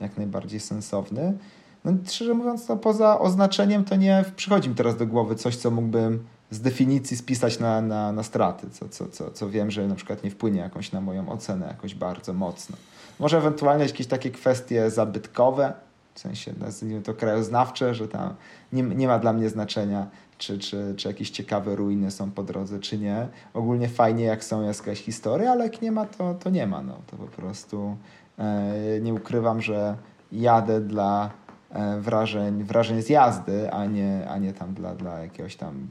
jak 0.00 0.16
najbardziej 0.16 0.60
sensowny. 0.60 1.38
No 1.84 1.92
szczerze 2.06 2.34
mówiąc, 2.34 2.66
to 2.66 2.76
poza 2.76 3.18
oznaczeniem 3.18 3.84
to 3.84 3.96
nie 3.96 4.24
przychodzi 4.36 4.68
mi 4.68 4.74
teraz 4.74 4.96
do 4.96 5.06
głowy 5.06 5.34
coś, 5.34 5.56
co 5.56 5.70
mógłbym 5.70 6.24
z 6.50 6.60
definicji 6.60 7.16
spisać 7.16 7.58
na, 7.58 7.80
na, 7.80 8.12
na 8.12 8.22
straty, 8.22 8.70
co, 8.70 8.88
co, 8.88 9.08
co, 9.08 9.30
co 9.30 9.50
wiem, 9.50 9.70
że 9.70 9.88
na 9.88 9.94
przykład 9.94 10.24
nie 10.24 10.30
wpłynie 10.30 10.60
jakoś 10.60 10.92
na 10.92 11.00
moją 11.00 11.28
ocenę 11.28 11.66
jakoś 11.66 11.94
bardzo 11.94 12.32
mocno. 12.32 12.76
Może 13.20 13.38
ewentualnie 13.38 13.84
jakieś 13.84 14.06
takie 14.06 14.30
kwestie 14.30 14.90
zabytkowe, 14.90 15.72
w 16.14 16.20
sensie 16.20 16.52
nazwijmy 16.60 17.02
to 17.02 17.14
krajoznawcze, 17.14 17.94
że 17.94 18.08
tam 18.08 18.34
nie, 18.72 18.82
nie 18.82 19.08
ma 19.08 19.18
dla 19.18 19.32
mnie 19.32 19.48
znaczenia, 19.48 20.06
czy, 20.38 20.58
czy, 20.58 20.94
czy 20.96 21.08
jakieś 21.08 21.30
ciekawe 21.30 21.76
ruiny 21.76 22.10
są 22.10 22.30
po 22.30 22.42
drodze, 22.42 22.80
czy 22.80 22.98
nie. 22.98 23.28
Ogólnie 23.54 23.88
fajnie, 23.88 24.24
jak 24.24 24.44
są 24.44 24.62
jakaś 24.62 25.02
historia, 25.02 25.52
ale 25.52 25.64
jak 25.64 25.82
nie 25.82 25.92
ma, 25.92 26.06
to, 26.06 26.34
to 26.34 26.50
nie 26.50 26.66
ma. 26.66 26.82
No. 26.82 26.98
To 27.06 27.16
po 27.16 27.26
prostu 27.26 27.96
e, 28.38 29.00
nie 29.00 29.14
ukrywam, 29.14 29.60
że 29.60 29.96
jadę 30.32 30.80
dla 30.80 31.30
e, 31.70 32.00
wrażeń, 32.00 32.64
wrażeń 32.64 33.02
z 33.02 33.08
jazdy, 33.08 33.72
a 33.72 33.86
nie, 33.86 34.28
a 34.28 34.38
nie 34.38 34.52
tam 34.52 34.74
dla, 34.74 34.94
dla 34.94 35.18
jakiegoś 35.18 35.56
tam 35.56 35.88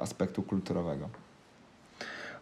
aspektu 0.00 0.42
kulturowego. 0.42 1.08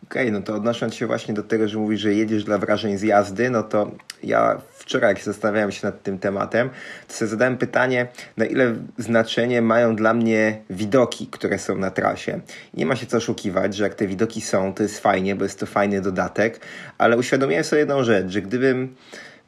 Okej, 0.05 0.23
okay, 0.23 0.33
no 0.33 0.43
to 0.43 0.55
odnosząc 0.55 0.95
się 0.95 1.07
właśnie 1.07 1.35
do 1.35 1.43
tego, 1.43 1.69
że 1.69 1.79
mówisz, 1.79 2.01
że 2.01 2.15
jedziesz 2.15 2.45
dla 2.45 2.59
wrażeń 2.59 2.99
z 2.99 3.03
jazdy, 3.03 3.51
no 3.51 3.63
to 3.63 3.91
ja 4.23 4.61
wczoraj, 4.71 5.15
jak 5.15 5.25
zastanawiałem 5.25 5.73
się 5.73 5.87
nad 5.87 6.03
tym 6.03 6.19
tematem, 6.19 6.71
to 7.09 7.15
sobie 7.15 7.29
zadałem 7.29 7.59
pytanie, 7.59 8.07
na 8.37 8.45
ile 8.45 8.75
znaczenie 8.99 9.63
mają 9.63 9.97
dla 9.97 10.15
mnie 10.15 10.63
widoki, 10.71 11.27
które 11.27 11.59
są 11.59 11.79
na 11.79 11.91
trasie. 11.91 12.41
Nie 12.75 12.87
ma 12.87 12.97
się 12.97 13.07
co 13.07 13.17
oszukiwać, 13.17 13.75
że 13.75 13.85
jak 13.85 13.95
te 13.95 14.07
widoki 14.07 14.41
są, 14.41 14.75
to 14.75 14.83
jest 14.83 15.01
fajnie, 15.01 15.37
bo 15.37 15.45
jest 15.45 15.61
to 15.61 15.67
fajny 15.67 16.01
dodatek, 16.01 16.61
ale 16.99 17.17
uświadomiłem 17.17 17.65
sobie 17.65 17.81
jedną 17.81 18.05
rzecz, 18.05 18.29
że 18.29 18.43
gdybym... 18.43 18.95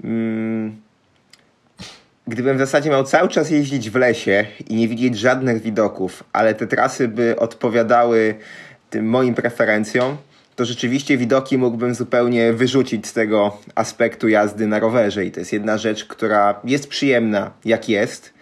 Mm, 0.05 0.85
gdybym 2.27 2.57
w 2.57 2.61
zasadzie 2.61 2.91
miał 2.91 3.05
cały 3.05 3.29
czas 3.29 3.51
jeździć 3.51 3.91
w 3.91 3.97
lesie 3.97 4.47
i 4.69 4.75
nie 4.75 4.89
widzieć 4.89 5.19
żadnych 5.19 5.63
widoków, 5.63 6.25
ale 6.33 6.55
te 6.55 6.67
trasy 6.67 7.09
by 7.09 7.37
odpowiadały 7.39 8.35
tym 8.91 9.09
moim 9.09 9.35
preferencjom, 9.35 10.17
to 10.57 10.65
rzeczywiście 10.65 11.17
widoki 11.17 11.59
mógłbym 11.59 11.95
zupełnie 11.95 12.53
wyrzucić 12.53 13.07
z 13.07 13.13
tego 13.13 13.57
aspektu 13.75 14.29
jazdy 14.29 14.67
na 14.67 14.79
rowerze. 14.79 15.25
I 15.25 15.31
to 15.31 15.41
jest 15.41 15.53
jedna 15.53 15.79
rzecz, 15.79 16.05
która 16.05 16.61
jest 16.65 16.89
przyjemna, 16.89 17.51
jak 17.65 17.89
jest. 17.89 18.35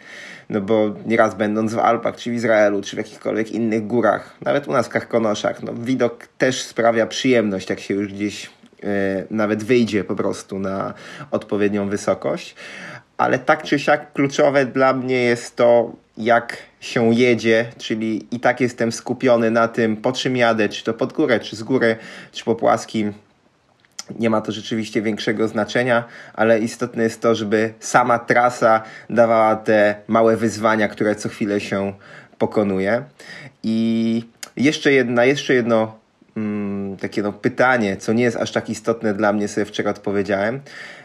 No 0.49 0.61
bo 0.61 0.95
nieraz 1.07 1.35
będąc 1.35 1.75
w 1.75 1.79
Alpach, 1.79 2.17
czy 2.17 2.31
w 2.31 2.35
Izraelu, 2.35 2.83
czy 2.83 2.97
w 2.97 2.99
jakichkolwiek 2.99 3.51
innych 3.51 3.87
górach, 3.87 4.37
nawet 4.41 4.69
u 4.69 4.73
nas 4.73 4.87
w 4.87 4.91
Karkonoszach, 4.91 5.63
no 5.63 5.75
widok 5.75 6.27
też 6.39 6.63
sprawia 6.63 7.07
przyjemność, 7.07 7.71
jak 7.71 7.81
się 7.81 7.95
już 7.95 8.13
gdzieś 8.13 8.47
e, 8.47 8.89
nawet 9.31 9.65
wyjdzie 9.65 10.05
po 10.05 10.17
prostu 10.17 10.59
na 10.59 10.95
odpowiednią 11.31 11.89
wysokość. 11.89 12.55
Ale 13.17 13.39
tak 13.39 13.63
czy 13.63 13.79
siak 13.79 14.13
kluczowe 14.13 14.67
dla 14.67 14.93
mnie 14.93 15.17
jest 15.23 15.57
to, 15.57 15.93
jak 16.17 16.57
się 16.81 17.15
jedzie, 17.15 17.67
czyli 17.79 18.27
i 18.31 18.41
tak 18.41 18.61
jestem 18.61 18.93
skupiony 18.93 19.51
na 19.51 19.69
tym, 19.69 19.97
po 19.97 20.13
czym 20.13 20.37
jadę, 20.37 20.69
czy 20.69 20.85
to 20.85 20.95
pod 20.95 21.13
górę, 21.13 21.41
czy 21.41 21.57
z 21.57 21.63
góry, 21.63 21.97
czy 22.33 22.45
po 22.45 22.55
płaskim. 22.55 23.13
Nie 24.19 24.31
ma 24.31 24.41
to 24.41 24.53
rzeczywiście 24.53 25.03
większego 25.03 25.49
znaczenia, 25.49 26.05
ale 26.35 26.59
istotne 26.59 27.03
jest 27.03 27.21
to, 27.21 27.35
żeby 27.35 27.73
sama 27.81 28.19
trasa 28.19 28.83
dawała 29.11 29.57
te 29.57 29.95
małe 30.09 30.37
wyzwania, 30.37 30.89
które 30.89 31.15
co 31.15 31.29
chwilę 31.29 31.61
się 31.61 31.93
pokonuje. 32.39 33.03
I 33.63 34.25
jeszcze, 34.57 34.93
jedna, 34.93 35.25
jeszcze 35.25 35.55
jedno 35.55 35.99
mm, 36.37 36.97
takie 36.97 37.23
no, 37.23 37.33
pytanie, 37.33 37.97
co 37.97 38.13
nie 38.13 38.25
jest 38.25 38.37
aż 38.37 38.53
tak 38.53 38.71
istotne 38.71 39.15
dla 39.15 39.33
mnie, 39.33 39.49
sobie 39.49 39.65
wczoraj 39.65 39.91
odpowiedziałem, 39.91 40.61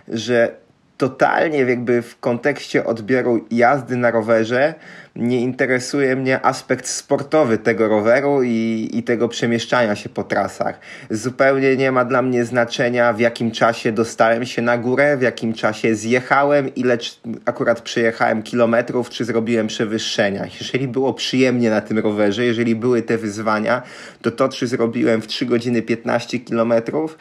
że 0.07 0.55
totalnie 0.97 1.59
jakby 1.59 2.01
w 2.01 2.19
kontekście 2.19 2.85
odbioru 2.85 3.45
jazdy 3.51 3.95
na 3.97 4.11
rowerze 4.11 4.73
nie 5.17 5.41
interesuje 5.41 6.15
mnie 6.15 6.45
aspekt 6.45 6.87
sportowy 6.87 7.57
tego 7.57 7.87
roweru 7.87 8.43
i, 8.43 8.89
i 8.93 9.03
tego 9.03 9.29
przemieszczania 9.29 9.95
się 9.95 10.09
po 10.09 10.23
trasach. 10.23 10.79
Zupełnie 11.09 11.75
nie 11.75 11.91
ma 11.91 12.05
dla 12.05 12.21
mnie 12.21 12.45
znaczenia, 12.45 13.13
w 13.13 13.19
jakim 13.19 13.51
czasie 13.51 13.91
dostałem 13.91 14.45
się 14.45 14.61
na 14.61 14.77
górę, 14.77 15.17
w 15.17 15.21
jakim 15.21 15.53
czasie 15.53 15.95
zjechałem, 15.95 16.75
ile 16.75 16.97
akurat 17.45 17.81
przejechałem 17.81 18.43
kilometrów, 18.43 19.09
czy 19.09 19.25
zrobiłem 19.25 19.67
przewyższenia. 19.67 20.45
Jeżeli 20.59 20.87
było 20.87 21.13
przyjemnie 21.13 21.69
na 21.69 21.81
tym 21.81 21.99
rowerze, 21.99 22.45
jeżeli 22.45 22.75
były 22.75 23.01
te 23.01 23.17
wyzwania, 23.17 23.81
to 24.21 24.31
to, 24.31 24.49
czy 24.49 24.67
zrobiłem 24.67 25.21
w 25.21 25.27
3 25.27 25.45
godziny 25.45 25.81
15 25.81 26.39
kilometrów 26.39 27.17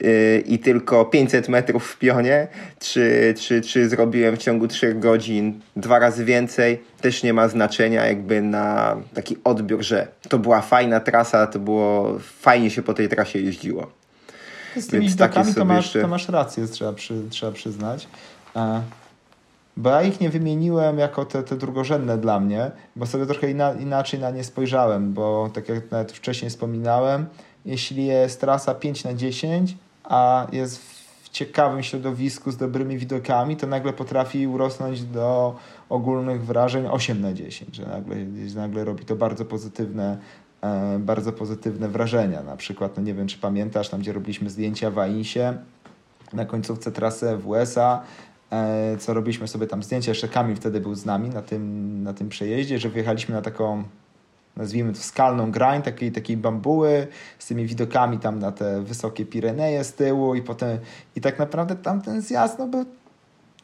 yy, 0.00 0.42
i 0.46 0.58
tylko 0.58 1.04
500 1.04 1.48
metrów 1.48 1.90
w 1.90 1.98
pionie, 1.98 2.48
czy, 2.80 3.34
czy, 3.38 3.60
czy 3.60 3.88
zrobiłem 3.88 4.36
w 4.36 4.38
ciągu 4.38 4.68
3 4.68 4.94
godzin 4.94 5.60
dwa 5.76 5.98
razy 5.98 6.24
więcej, 6.24 6.78
też 7.00 7.22
nie 7.22 7.32
ma 7.34 7.48
znaczenia 7.48 8.06
jakby 8.06 8.42
na 8.42 8.96
taki 9.14 9.36
odbiór, 9.44 9.82
że 9.82 10.08
to 10.28 10.38
była 10.38 10.60
fajna 10.60 11.00
trasa, 11.00 11.46
to 11.46 11.58
było 11.58 12.18
fajnie 12.40 12.70
się 12.70 12.82
po 12.82 12.94
tej 12.94 13.08
trasie 13.08 13.38
jeździło. 13.38 13.86
Z 14.76 14.86
tymi 14.86 15.02
Więc 15.02 15.12
widokami 15.12 15.54
to 15.54 15.64
masz, 15.64 15.84
jeszcze... 15.84 16.00
to 16.00 16.08
masz 16.08 16.28
rację, 16.28 16.66
trzeba, 16.66 16.92
przy, 16.92 17.22
trzeba 17.30 17.52
przyznać. 17.52 18.08
E, 18.56 18.82
bo 19.76 19.90
ja 19.90 20.02
ich 20.02 20.20
nie 20.20 20.30
wymieniłem 20.30 20.98
jako 20.98 21.24
te, 21.24 21.42
te 21.42 21.56
drugorzędne 21.56 22.18
dla 22.18 22.40
mnie, 22.40 22.70
bo 22.96 23.06
sobie 23.06 23.26
trochę 23.26 23.50
ina, 23.50 23.72
inaczej 23.72 24.20
na 24.20 24.30
nie 24.30 24.44
spojrzałem, 24.44 25.12
bo 25.12 25.50
tak 25.54 25.68
jak 25.68 25.90
nawet 25.90 26.12
wcześniej 26.12 26.50
wspominałem, 26.50 27.26
jeśli 27.64 28.06
jest 28.06 28.40
trasa 28.40 28.74
5 28.74 29.04
na 29.04 29.14
10, 29.14 29.76
a 30.04 30.46
jest 30.52 30.78
w 31.22 31.28
ciekawym 31.28 31.82
środowisku 31.82 32.50
z 32.50 32.56
dobrymi 32.56 32.98
widokami, 32.98 33.56
to 33.56 33.66
nagle 33.66 33.92
potrafi 33.92 34.46
urosnąć 34.46 35.02
do 35.02 35.56
ogólnych 35.88 36.44
wrażeń 36.44 36.86
8 36.86 37.20
na 37.20 37.32
10, 37.32 37.76
że 37.76 37.86
nagle, 37.86 38.16
nagle 38.56 38.84
robi 38.84 39.04
to 39.04 39.16
bardzo 39.16 39.44
pozytywne, 39.44 40.18
e, 40.62 40.98
bardzo 40.98 41.32
pozytywne 41.32 41.88
wrażenia. 41.88 42.42
Na 42.42 42.56
przykład, 42.56 42.96
no 42.96 43.02
nie 43.02 43.14
wiem, 43.14 43.26
czy 43.26 43.38
pamiętasz, 43.38 43.88
tam 43.88 44.00
gdzie 44.00 44.12
robiliśmy 44.12 44.50
zdjęcia 44.50 44.90
w 44.90 44.98
Ainsie, 44.98 45.54
na 46.32 46.44
końcówce 46.44 46.92
trasy 46.92 47.36
w 47.36 47.48
USA, 47.48 48.02
e, 48.50 48.96
co 48.98 49.14
robiliśmy 49.14 49.48
sobie 49.48 49.66
tam 49.66 49.82
zdjęcia, 49.82 50.10
jeszcze 50.10 50.28
Kamil 50.28 50.56
wtedy 50.56 50.80
był 50.80 50.94
z 50.94 51.04
nami 51.04 51.28
na 51.28 51.42
tym, 51.42 52.02
na 52.02 52.14
tym 52.14 52.28
przejeździe, 52.28 52.78
że 52.78 52.88
wyjechaliśmy 52.88 53.34
na 53.34 53.42
taką 53.42 53.84
nazwijmy 54.58 54.92
to 54.92 54.98
skalną 54.98 55.50
grań, 55.50 55.82
takiej, 55.82 56.12
takiej 56.12 56.36
bambuły 56.36 57.06
z 57.38 57.46
tymi 57.46 57.66
widokami 57.66 58.18
tam 58.18 58.38
na 58.38 58.52
te 58.52 58.82
wysokie 58.82 59.26
Pireneje 59.26 59.84
z 59.84 59.94
tyłu 59.94 60.34
i 60.34 60.42
potem 60.42 60.78
i 61.16 61.20
tak 61.20 61.38
naprawdę 61.38 61.76
tam 61.76 62.02
ten 62.02 62.22
zjazd 62.22 62.58
no, 62.58 62.66
był 62.66 62.84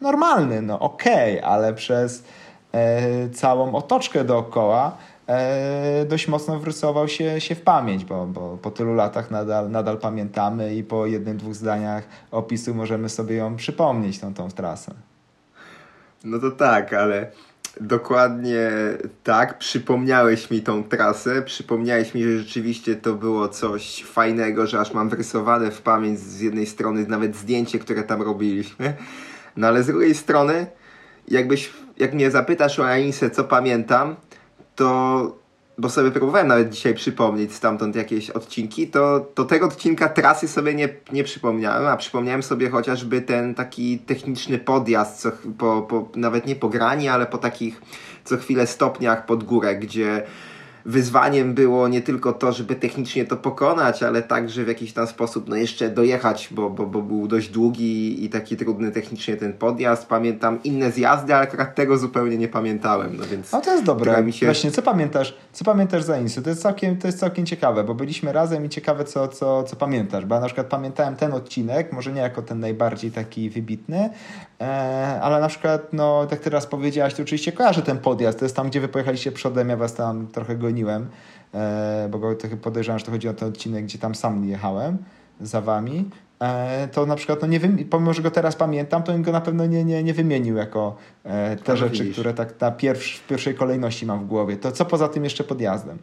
normalny, 0.00 0.62
no 0.62 0.78
okej, 0.80 1.38
okay, 1.38 1.50
ale 1.50 1.74
przez 1.74 2.24
e, 2.72 3.28
całą 3.28 3.74
otoczkę 3.74 4.24
dookoła 4.24 4.96
e, 5.26 6.04
dość 6.08 6.28
mocno 6.28 6.58
wrysował 6.58 7.08
się, 7.08 7.40
się 7.40 7.54
w 7.54 7.60
pamięć, 7.60 8.04
bo, 8.04 8.26
bo 8.26 8.58
po 8.62 8.70
tylu 8.70 8.94
latach 8.94 9.30
nadal, 9.30 9.70
nadal 9.70 9.98
pamiętamy 9.98 10.74
i 10.74 10.84
po 10.84 11.06
jednym, 11.06 11.36
dwóch 11.36 11.54
zdaniach 11.54 12.04
opisu 12.30 12.74
możemy 12.74 13.08
sobie 13.08 13.36
ją 13.36 13.56
przypomnieć, 13.56 14.18
tą, 14.18 14.34
tą 14.34 14.50
trasę. 14.50 14.94
No 16.24 16.38
to 16.38 16.50
tak, 16.50 16.92
ale 16.92 17.30
dokładnie 17.80 18.70
tak, 19.24 19.58
przypomniałeś 19.58 20.50
mi 20.50 20.62
tą 20.62 20.84
trasę, 20.84 21.42
przypomniałeś 21.42 22.14
mi, 22.14 22.24
że 22.24 22.38
rzeczywiście 22.38 22.96
to 22.96 23.14
było 23.14 23.48
coś 23.48 24.04
fajnego, 24.04 24.66
że 24.66 24.80
aż 24.80 24.92
mam 24.92 25.08
wyrysowane 25.08 25.70
w 25.70 25.82
pamięć 25.82 26.18
z 26.18 26.40
jednej 26.40 26.66
strony 26.66 27.06
nawet 27.06 27.36
zdjęcie, 27.36 27.78
które 27.78 28.02
tam 28.02 28.22
robiliśmy, 28.22 28.94
no 29.56 29.66
ale 29.66 29.82
z 29.82 29.86
drugiej 29.86 30.14
strony, 30.14 30.66
jakbyś, 31.28 31.72
jak 31.98 32.14
mnie 32.14 32.30
zapytasz 32.30 32.78
o 32.78 32.86
Anisę, 32.86 33.30
co 33.30 33.44
pamiętam, 33.44 34.16
to 34.76 35.44
bo 35.78 35.88
sobie 35.88 36.10
próbowałem 36.10 36.48
nawet 36.48 36.70
dzisiaj 36.70 36.94
przypomnieć 36.94 37.54
stamtąd 37.54 37.96
jakieś 37.96 38.30
odcinki, 38.30 38.88
to, 38.88 39.20
to 39.34 39.44
tego 39.44 39.66
odcinka 39.66 40.08
trasy 40.08 40.48
sobie 40.48 40.74
nie, 40.74 40.88
nie 41.12 41.24
przypomniałem, 41.24 41.86
a 41.86 41.96
przypomniałem 41.96 42.42
sobie 42.42 42.70
chociażby 42.70 43.20
ten 43.20 43.54
taki 43.54 43.98
techniczny 43.98 44.58
podjazd, 44.58 45.20
co, 45.20 45.32
po, 45.58 45.82
po, 45.82 46.08
nawet 46.16 46.46
nie 46.46 46.56
po 46.56 46.68
grani, 46.68 47.08
ale 47.08 47.26
po 47.26 47.38
takich 47.38 47.82
co 48.24 48.36
chwilę 48.36 48.66
stopniach 48.66 49.26
pod 49.26 49.44
górę, 49.44 49.76
gdzie 49.76 50.22
wyzwaniem 50.86 51.54
było 51.54 51.88
nie 51.88 52.02
tylko 52.02 52.32
to, 52.32 52.52
żeby 52.52 52.74
technicznie 52.74 53.24
to 53.24 53.36
pokonać, 53.36 54.02
ale 54.02 54.22
także 54.22 54.64
w 54.64 54.68
jakiś 54.68 54.92
tam 54.92 55.06
sposób 55.06 55.48
no 55.48 55.56
jeszcze 55.56 55.90
dojechać, 55.90 56.48
bo, 56.50 56.70
bo, 56.70 56.86
bo 56.86 57.02
był 57.02 57.28
dość 57.28 57.48
długi 57.48 58.24
i 58.24 58.28
taki 58.28 58.56
trudny 58.56 58.90
technicznie 58.90 59.36
ten 59.36 59.52
podjazd. 59.52 60.06
Pamiętam 60.06 60.62
inne 60.62 60.90
zjazdy, 60.90 61.34
ale 61.34 61.42
akurat 61.42 61.74
tego 61.74 61.98
zupełnie 61.98 62.38
nie 62.38 62.48
pamiętałem. 62.48 63.16
No, 63.16 63.24
więc 63.26 63.52
no 63.52 63.60
to 63.60 63.72
jest 63.72 63.84
dobre. 63.84 64.22
Mi 64.22 64.32
się... 64.32 64.46
Właśnie, 64.46 64.70
co 64.70 64.82
pamiętasz, 64.82 65.36
co 65.52 65.64
pamiętasz 65.64 66.02
za 66.02 66.18
Insu? 66.18 66.42
To 66.42 66.50
jest 66.50 66.62
całkiem, 66.62 66.96
to 66.96 67.08
jest 67.08 67.18
całkiem 67.18 67.46
ciekawe, 67.46 67.84
bo 67.84 67.94
byliśmy 67.94 68.32
razem 68.32 68.64
i 68.64 68.68
ciekawe, 68.68 69.04
co, 69.04 69.28
co, 69.28 69.62
co 69.62 69.76
pamiętasz. 69.76 70.24
Bo 70.24 70.34
ja 70.34 70.40
na 70.40 70.46
przykład 70.46 70.66
pamiętałem 70.66 71.16
ten 71.16 71.32
odcinek, 71.32 71.92
może 71.92 72.12
nie 72.12 72.20
jako 72.20 72.42
ten 72.42 72.60
najbardziej 72.60 73.10
taki 73.10 73.50
wybitny, 73.50 74.10
e, 74.60 74.64
ale 75.22 75.40
na 75.40 75.48
przykład, 75.48 75.92
no 75.92 76.26
tak 76.26 76.40
teraz 76.40 76.66
powiedziałaś, 76.66 77.14
to 77.14 77.22
oczywiście 77.22 77.52
kojarzę 77.52 77.82
ten 77.82 77.98
podjazd. 77.98 78.38
To 78.38 78.44
jest 78.44 78.56
tam, 78.56 78.68
gdzie 78.68 78.80
wy 78.80 78.88
pojechaliście 78.88 79.32
przodem, 79.32 79.68
ja 79.68 79.76
was 79.76 79.94
tam 79.94 80.26
trochę 80.26 80.56
go 80.56 80.73
goniłem, 80.73 80.73
e, 81.54 82.08
bo 82.10 82.20
podejrzewam, 82.62 82.98
że 82.98 83.04
to 83.04 83.10
chodzi 83.10 83.28
o 83.28 83.34
ten 83.34 83.48
odcinek, 83.48 83.84
gdzie 83.84 83.98
tam 83.98 84.14
sam 84.14 84.44
jechałem 84.44 84.98
za 85.40 85.60
wami, 85.60 86.10
e, 86.40 86.88
to 86.92 87.06
na 87.06 87.16
przykład, 87.16 87.42
no 87.42 87.46
nie 87.46 87.60
pomimo, 87.90 88.12
że 88.12 88.22
go 88.22 88.30
teraz 88.30 88.56
pamiętam, 88.56 89.02
to 89.02 89.12
bym 89.12 89.22
go 89.22 89.32
na 89.32 89.40
pewno 89.40 89.66
nie, 89.66 89.84
nie, 89.84 90.02
nie 90.02 90.14
wymienił 90.14 90.56
jako 90.56 90.96
e, 91.24 91.56
te 91.56 91.76
rzeczy, 91.76 92.02
widzisz. 92.02 92.12
które 92.12 92.34
tak 92.34 92.60
na 92.60 92.70
pierwsz, 92.70 93.16
w 93.16 93.26
pierwszej 93.26 93.54
kolejności 93.54 94.06
mam 94.06 94.20
w 94.20 94.26
głowie. 94.26 94.56
To 94.56 94.72
co 94.72 94.84
poza 94.84 95.08
tym 95.08 95.24
jeszcze 95.24 95.44
podjazdem? 95.44 95.98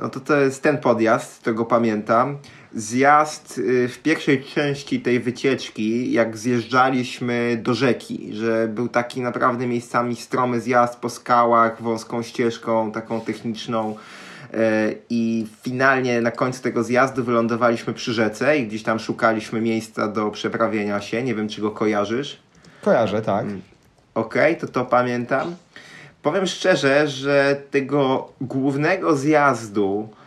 No 0.00 0.08
to 0.08 0.20
to 0.20 0.36
jest 0.36 0.62
ten 0.62 0.78
podjazd, 0.78 1.42
tego 1.42 1.64
pamiętam. 1.64 2.38
Zjazd 2.74 3.58
y, 3.58 3.88
w 3.88 3.98
pierwszej 3.98 4.44
części 4.44 5.00
tej 5.00 5.20
wycieczki, 5.20 6.12
jak 6.12 6.36
zjeżdżaliśmy 6.36 7.60
do 7.62 7.74
rzeki, 7.74 8.30
że 8.34 8.68
był 8.68 8.88
taki 8.88 9.20
naprawdę 9.20 9.66
miejscami 9.66 10.16
stromy 10.16 10.60
zjazd 10.60 10.98
po 10.98 11.10
skałach, 11.10 11.82
wąską 11.82 12.22
ścieżką, 12.22 12.92
taką 12.92 13.20
techniczną. 13.20 13.96
E, 14.54 14.92
I 15.10 15.46
finalnie 15.62 16.20
na 16.20 16.30
końcu 16.30 16.62
tego 16.62 16.82
zjazdu 16.82 17.24
wylądowaliśmy 17.24 17.94
przy 17.94 18.12
rzece 18.12 18.58
i 18.58 18.66
gdzieś 18.66 18.82
tam 18.82 18.98
szukaliśmy 18.98 19.60
miejsca 19.60 20.08
do 20.08 20.30
przeprawienia 20.30 21.00
się. 21.00 21.22
Nie 21.22 21.34
wiem, 21.34 21.48
czy 21.48 21.60
go 21.60 21.70
kojarzysz. 21.70 22.38
Kojarzę, 22.82 23.22
tak. 23.22 23.46
Okej, 24.14 24.56
to 24.56 24.68
to 24.68 24.84
pamiętam. 24.84 25.54
Powiem 26.22 26.46
szczerze, 26.46 27.08
że 27.08 27.62
tego 27.70 28.28
głównego 28.40 29.16
zjazdu 29.16 30.08
y, 30.12 30.19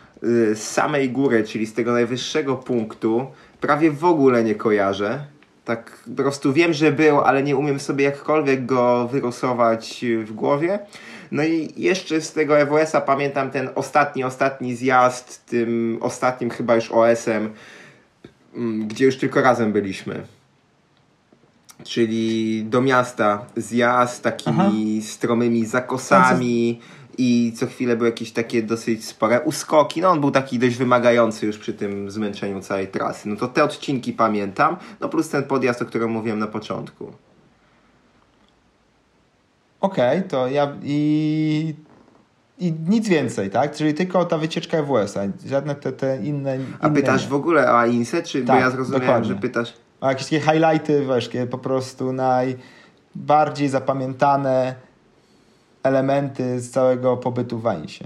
z 0.54 0.58
samej 0.58 1.10
góry, 1.10 1.44
czyli 1.44 1.66
z 1.66 1.74
tego 1.74 1.92
najwyższego 1.92 2.56
punktu, 2.56 3.26
prawie 3.60 3.90
w 3.90 4.04
ogóle 4.04 4.44
nie 4.44 4.54
kojarzę. 4.54 5.24
Tak 5.64 5.98
po 6.16 6.22
prostu 6.22 6.52
wiem, 6.52 6.72
że 6.72 6.92
był, 6.92 7.20
ale 7.20 7.42
nie 7.42 7.56
umiem 7.56 7.80
sobie 7.80 8.04
jakkolwiek 8.04 8.66
go 8.66 9.08
wyrosować 9.08 10.04
w 10.24 10.32
głowie. 10.32 10.78
No 11.30 11.44
i 11.44 11.72
jeszcze 11.76 12.20
z 12.20 12.32
tego 12.32 12.58
EWS-a 12.58 13.00
pamiętam 13.00 13.50
ten 13.50 13.68
ostatni, 13.74 14.24
ostatni 14.24 14.76
zjazd, 14.76 15.46
tym 15.46 15.98
ostatnim 16.00 16.50
chyba 16.50 16.74
już 16.74 16.90
OS-em, 16.90 17.50
mm, 18.54 18.88
gdzie 18.88 19.04
już 19.04 19.16
tylko 19.16 19.42
razem 19.42 19.72
byliśmy. 19.72 20.22
Czyli 21.84 22.64
do 22.64 22.80
miasta 22.80 23.46
zjazd 23.56 24.22
takimi 24.22 25.02
stromymi 25.02 25.66
zakosami 25.66 26.80
i 27.18 27.52
co 27.56 27.66
chwilę 27.66 27.96
były 27.96 28.08
jakieś 28.08 28.32
takie 28.32 28.62
dosyć 28.62 29.04
spore 29.04 29.40
uskoki. 29.40 30.00
No 30.00 30.08
on 30.10 30.20
był 30.20 30.30
taki 30.30 30.58
dość 30.58 30.76
wymagający 30.76 31.46
już 31.46 31.58
przy 31.58 31.72
tym 31.74 32.10
zmęczeniu 32.10 32.60
całej 32.60 32.88
trasy. 32.88 33.28
No 33.28 33.36
to 33.36 33.48
te 33.48 33.64
odcinki 33.64 34.12
pamiętam, 34.12 34.76
no 35.00 35.08
plus 35.08 35.28
ten 35.28 35.42
podjazd, 35.42 35.82
o 35.82 35.84
którym 35.84 36.10
mówiłem 36.10 36.38
na 36.38 36.46
początku. 36.46 37.12
Okej, 39.80 40.22
to 40.22 40.48
ja 40.48 40.72
i, 40.82 41.74
i 42.58 42.72
nic 42.88 43.08
więcej, 43.08 43.50
tak? 43.50 43.72
Czyli 43.76 43.94
tylko 43.94 44.24
ta 44.24 44.38
wycieczka 44.38 44.78
EWS-a, 44.78 45.20
żadne 45.46 45.74
te, 45.74 45.92
te 45.92 46.16
inne, 46.16 46.56
inne 46.56 46.66
A 46.80 46.90
pytasz 46.90 47.28
w 47.28 47.34
ogóle 47.34 47.72
o 47.72 47.78
AINSE, 47.78 48.22
czy 48.22 48.40
bo 48.40 48.46
Tak, 48.46 48.60
ja 48.60 48.70
zrozumiałem, 48.70 49.06
dokładnie. 49.06 49.28
że 49.28 49.34
pytasz... 49.34 49.74
A 50.00 50.08
jakieś 50.08 50.24
takie 50.24 50.40
highlighty, 50.40 51.06
wiesz, 51.06 51.30
po 51.50 51.58
prostu 51.58 52.12
najbardziej 52.12 53.68
zapamiętane 53.68 54.74
elementy 55.84 56.60
z 56.60 56.70
całego 56.70 57.16
pobytu 57.16 57.58
w 57.58 57.66
Ainsie. 57.66 58.04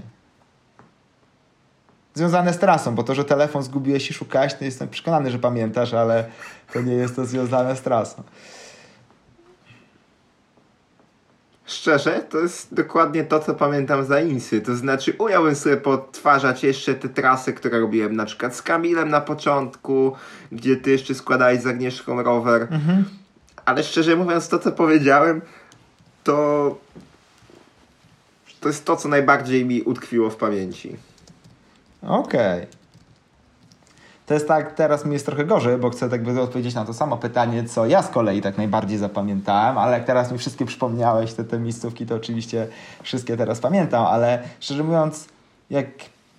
Związane 2.13 2.53
z 2.53 2.59
trasą, 2.59 2.95
bo 2.95 3.03
to, 3.03 3.15
że 3.15 3.25
telefon 3.25 3.63
zgubiłeś 3.63 4.09
i 4.09 4.13
szukałeś, 4.13 4.53
to 4.53 4.65
jestem 4.65 4.89
przekonany, 4.89 5.31
że 5.31 5.39
pamiętasz, 5.39 5.93
ale 5.93 6.25
to 6.73 6.81
nie 6.81 6.93
jest 6.93 7.15
to 7.15 7.25
związane 7.25 7.75
z 7.75 7.81
trasą. 7.81 8.23
Szczerze, 11.65 12.23
to 12.29 12.37
jest 12.37 12.73
dokładnie 12.73 13.23
to, 13.23 13.39
co 13.39 13.55
pamiętam 13.55 14.05
z 14.05 14.11
AINSy. 14.11 14.61
To 14.61 14.75
znaczy, 14.75 15.15
umiałbym 15.19 15.55
sobie 15.55 15.77
podtwarzać 15.77 16.63
jeszcze 16.63 16.95
te 16.95 17.09
trasy, 17.09 17.53
które 17.53 17.79
robiłem 17.79 18.15
na 18.15 18.25
przykład 18.25 18.55
z 18.55 18.61
Kamilem 18.61 19.09
na 19.09 19.21
początku, 19.21 20.15
gdzie 20.51 20.75
ty 20.75 20.91
jeszcze 20.91 21.15
składałeś 21.15 21.61
z 21.61 21.67
Agnieszką 21.67 22.23
rower. 22.23 22.67
Ale 23.65 23.83
szczerze 23.83 24.15
mówiąc, 24.15 24.49
to 24.49 24.59
co 24.59 24.71
powiedziałem, 24.71 25.41
to 26.23 26.77
to 28.59 28.67
jest 28.67 28.85
to, 28.85 28.95
co 28.95 29.09
najbardziej 29.09 29.65
mi 29.65 29.81
utkwiło 29.81 30.29
w 30.29 30.35
pamięci. 30.35 30.95
Okej. 32.01 32.67
To 34.25 34.33
jest 34.33 34.47
tak, 34.47 34.75
teraz 34.75 35.05
mi 35.05 35.13
jest 35.13 35.25
trochę 35.25 35.45
gorzej, 35.45 35.77
bo 35.77 35.89
chcę 35.89 36.09
tak 36.09 36.27
odpowiedzieć 36.27 36.75
na 36.75 36.85
to 36.85 36.93
samo 36.93 37.17
pytanie, 37.17 37.63
co 37.63 37.85
ja 37.85 38.01
z 38.01 38.09
kolei 38.09 38.41
tak 38.41 38.57
najbardziej 38.57 38.97
zapamiętałem, 38.97 39.77
ale 39.77 39.97
jak 39.97 40.05
teraz 40.05 40.31
mi 40.31 40.37
wszystkie 40.37 40.65
przypomniałeś, 40.65 41.33
te, 41.33 41.43
te 41.43 41.59
miejscówki, 41.59 42.05
to 42.05 42.15
oczywiście 42.15 42.67
wszystkie 43.03 43.37
teraz 43.37 43.59
pamiętam, 43.59 44.05
ale 44.05 44.43
szczerze 44.59 44.83
mówiąc, 44.83 45.27
jak 45.69 45.87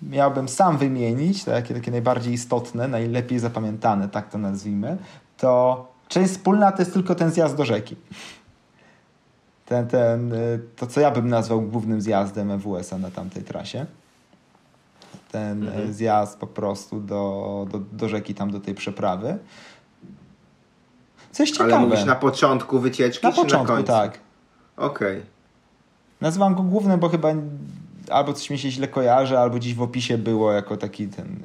miałbym 0.01 0.49
sam 0.49 0.77
wymienić, 0.77 1.43
takie, 1.43 1.73
takie 1.73 1.91
najbardziej 1.91 2.33
istotne, 2.33 2.87
najlepiej 2.87 3.39
zapamiętane, 3.39 4.09
tak 4.09 4.29
to 4.29 4.37
nazwijmy, 4.37 4.97
to 5.37 5.87
część 6.07 6.31
wspólna 6.31 6.71
to 6.71 6.81
jest 6.81 6.93
tylko 6.93 7.15
ten 7.15 7.31
zjazd 7.31 7.55
do 7.55 7.65
rzeki. 7.65 7.95
Ten, 9.71 9.87
ten, 9.87 10.33
y, 10.33 10.59
to, 10.75 10.87
co 10.87 11.01
ja 11.01 11.11
bym 11.11 11.27
nazwał 11.27 11.61
głównym 11.61 12.01
zjazdem 12.01 12.51
EWS-a 12.51 12.97
na 12.97 13.11
tamtej 13.11 13.43
trasie 13.43 13.85
ten 15.31 15.69
e, 15.69 15.93
zjazd 15.93 16.39
po 16.39 16.47
prostu 16.47 16.99
do, 16.99 17.67
do, 17.71 17.79
do 17.91 18.09
rzeki, 18.09 18.35
tam 18.35 18.51
do 18.51 18.59
tej 18.59 18.75
przeprawy. 18.75 19.37
Coś 21.31 21.51
ciekawe. 21.51 21.75
Ale 21.75 21.85
mówisz 21.85 22.05
na 22.05 22.15
początku 22.15 22.79
wycieczki, 22.79 23.25
Na 23.25 23.29
na 23.29 23.35
początku, 23.35 23.73
końcu? 23.73 23.87
tak. 23.87 24.19
Okej. 24.77 25.21
Nazywam 26.21 26.55
go 26.55 26.63
głównym, 26.63 26.99
bo 26.99 27.09
chyba 27.09 27.29
albo 28.09 28.33
coś 28.33 28.49
mi 28.49 28.59
się 28.59 28.71
źle 28.71 28.87
kojarzy, 28.87 29.39
albo 29.39 29.55
gdzieś 29.55 29.75
w 29.75 29.81
opisie 29.81 30.17
było 30.17 30.51
jako 30.51 30.77
taki 30.77 31.07
ten 31.07 31.39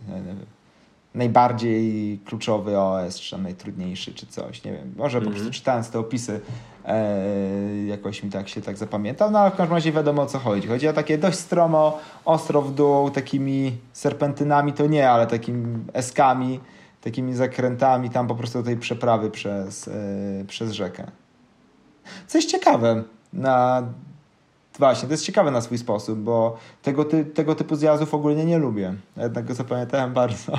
najbardziej 1.17 2.19
kluczowy 2.25 2.79
OS, 2.79 3.21
czy 3.21 3.31
tam 3.31 3.43
najtrudniejszy, 3.43 4.15
czy 4.15 4.27
coś. 4.27 4.65
Nie 4.65 4.73
wiem. 4.73 4.95
Może 4.97 5.21
po 5.21 5.31
prostu 5.31 5.51
czytając 5.51 5.91
te 5.91 5.99
opisy 5.99 6.41
e, 6.85 7.87
jakoś 7.87 8.23
mi 8.23 8.31
tak 8.31 8.49
się 8.49 8.61
tak 8.61 8.77
zapamiętał. 8.77 9.31
No 9.31 9.39
ale 9.39 9.51
w 9.51 9.57
każdym 9.57 9.75
razie 9.75 9.93
wiadomo 9.93 10.23
o 10.23 10.27
co 10.27 10.39
chodzi. 10.39 10.69
Chodzi 10.69 10.89
o 10.89 10.93
takie 10.93 11.19
dość 11.19 11.39
stromo, 11.39 11.99
ostro 12.25 12.63
w 12.63 12.75
dół, 12.75 13.11
takimi 13.11 13.77
serpentynami 13.93 14.73
to 14.73 14.87
nie, 14.87 15.11
ale 15.11 15.27
takimi 15.27 15.79
eskami, 15.93 16.61
takimi 17.01 17.35
zakrętami 17.35 18.11
tam 18.11 18.27
po 18.27 18.35
prostu 18.35 18.59
do 18.59 18.65
tej 18.65 18.77
przeprawy 18.77 19.31
przez, 19.31 19.89
e, 19.89 19.93
przez 20.47 20.73
rzekę. 20.73 21.07
Coś 22.27 22.45
ciekawe 22.45 23.03
na 23.33 23.83
Właśnie, 24.79 25.09
to 25.09 25.15
jest 25.15 25.25
ciekawe 25.25 25.51
na 25.51 25.61
swój 25.61 25.79
sposób, 25.79 26.19
bo 26.19 26.57
tego, 26.83 27.05
ty, 27.05 27.25
tego 27.25 27.55
typu 27.55 27.77
zjazdów 27.77 28.15
ogólnie 28.15 28.45
nie 28.45 28.59
lubię. 28.59 28.95
Jednak 29.17 29.45
go 29.45 29.55
zapamiętałem 29.55 30.13
bardzo. 30.13 30.53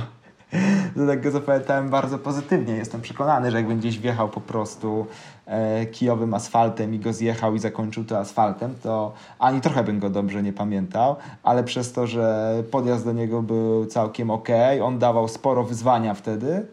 Jednak 0.98 1.22
go 1.22 1.32
zapamiętałem 1.32 1.90
bardzo 1.90 2.18
pozytywnie. 2.18 2.74
Jestem 2.74 3.02
przekonany, 3.02 3.52
że 3.52 3.58
jakbym 3.58 3.80
gdzieś 3.80 4.00
wjechał 4.00 4.30
po 4.30 4.42
prostu 4.42 5.06
e, 5.46 5.86
kijowym 5.86 6.34
asfaltem 6.34 6.94
i 6.94 7.00
go 7.00 7.14
zjechał 7.14 7.56
i 7.56 7.60
zakończył 7.60 8.04
to 8.06 8.20
asfaltem, 8.20 8.76
to 8.84 9.14
ani 9.40 9.62
trochę 9.62 9.84
bym 9.84 10.00
go 10.00 10.10
dobrze 10.10 10.44
nie 10.44 10.54
pamiętał, 10.54 11.16
ale 11.44 11.64
przez 11.64 11.94
to, 11.94 12.08
że 12.08 12.54
podjazd 12.72 13.06
do 13.06 13.14
niego 13.14 13.42
był 13.42 13.86
całkiem 13.86 14.32
ok, 14.32 14.50
on 14.84 15.00
dawał 15.00 15.28
sporo 15.28 15.64
wyzwania 15.64 16.14
wtedy, 16.14 16.66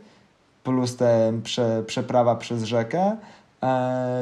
plus 0.62 0.96
te 0.96 1.32
prze, 1.42 1.82
przeprawa 1.87 2.37
przez 2.37 2.64
rzekę, 2.64 3.16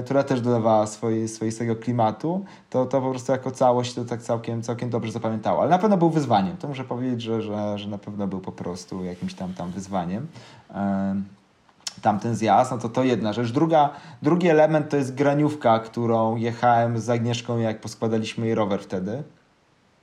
która 0.05 0.23
też 0.23 0.41
dodawała 0.41 0.87
swojej, 0.87 1.29
swoistego 1.29 1.77
klimatu, 1.77 2.45
to, 2.71 2.87
to 2.87 3.01
po 3.01 3.11
prostu 3.11 3.33
jako 3.33 3.51
całość 3.51 3.95
to 3.95 4.05
tak 4.05 4.23
całkiem, 4.23 4.63
całkiem 4.63 4.91
dobrze 4.91 5.13
zapamiętało. 5.13 5.61
Ale 5.61 5.71
na 5.71 5.79
pewno 5.79 5.97
był 5.97 6.11
wyzwaniem. 6.11 6.57
To 6.57 6.69
muszę 6.69 6.85
powiedzieć, 6.85 7.23
że, 7.23 7.43
że, 7.43 7.79
że 7.79 7.89
na 7.89 7.99
pewno 7.99 8.27
był 8.27 8.41
po 8.41 8.53
prostu 8.53 9.05
jakimś 9.05 9.35
tam, 9.35 9.55
tam 9.55 9.71
wyzwaniem. 9.71 10.27
E, 10.75 11.15
tamten 12.03 12.35
zjazd, 12.35 12.71
no 12.71 12.79
to 12.79 12.89
to 12.89 13.05
jedna 13.05 13.33
rzecz. 13.33 13.53
Druga, 13.53 13.91
drugi 14.23 14.49
element 14.49 14.89
to 14.89 14.97
jest 14.97 15.15
graniówka, 15.15 15.79
którą 15.79 16.37
jechałem 16.37 16.99
z 16.99 17.11
Agnieszką, 17.11 17.59
jak 17.59 17.81
poskładaliśmy 17.81 18.47
jej 18.47 18.55
rower 18.55 18.81
wtedy 18.81 19.23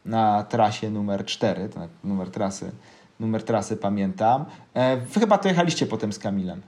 na 0.06 0.44
trasie 0.44 0.90
numer 0.90 1.26
4, 1.26 1.70
to 1.70 1.80
numer 2.04 2.32
trasy, 2.32 2.72
numer 3.20 3.44
trasy 3.44 3.78
pamiętam. 3.78 4.46
E, 4.74 4.98
wy 4.98 5.20
chyba 5.20 5.38
to 5.38 5.48
jechaliście 5.48 5.86
potem 5.86 6.14
z 6.14 6.20
Kamilem. 6.20 6.62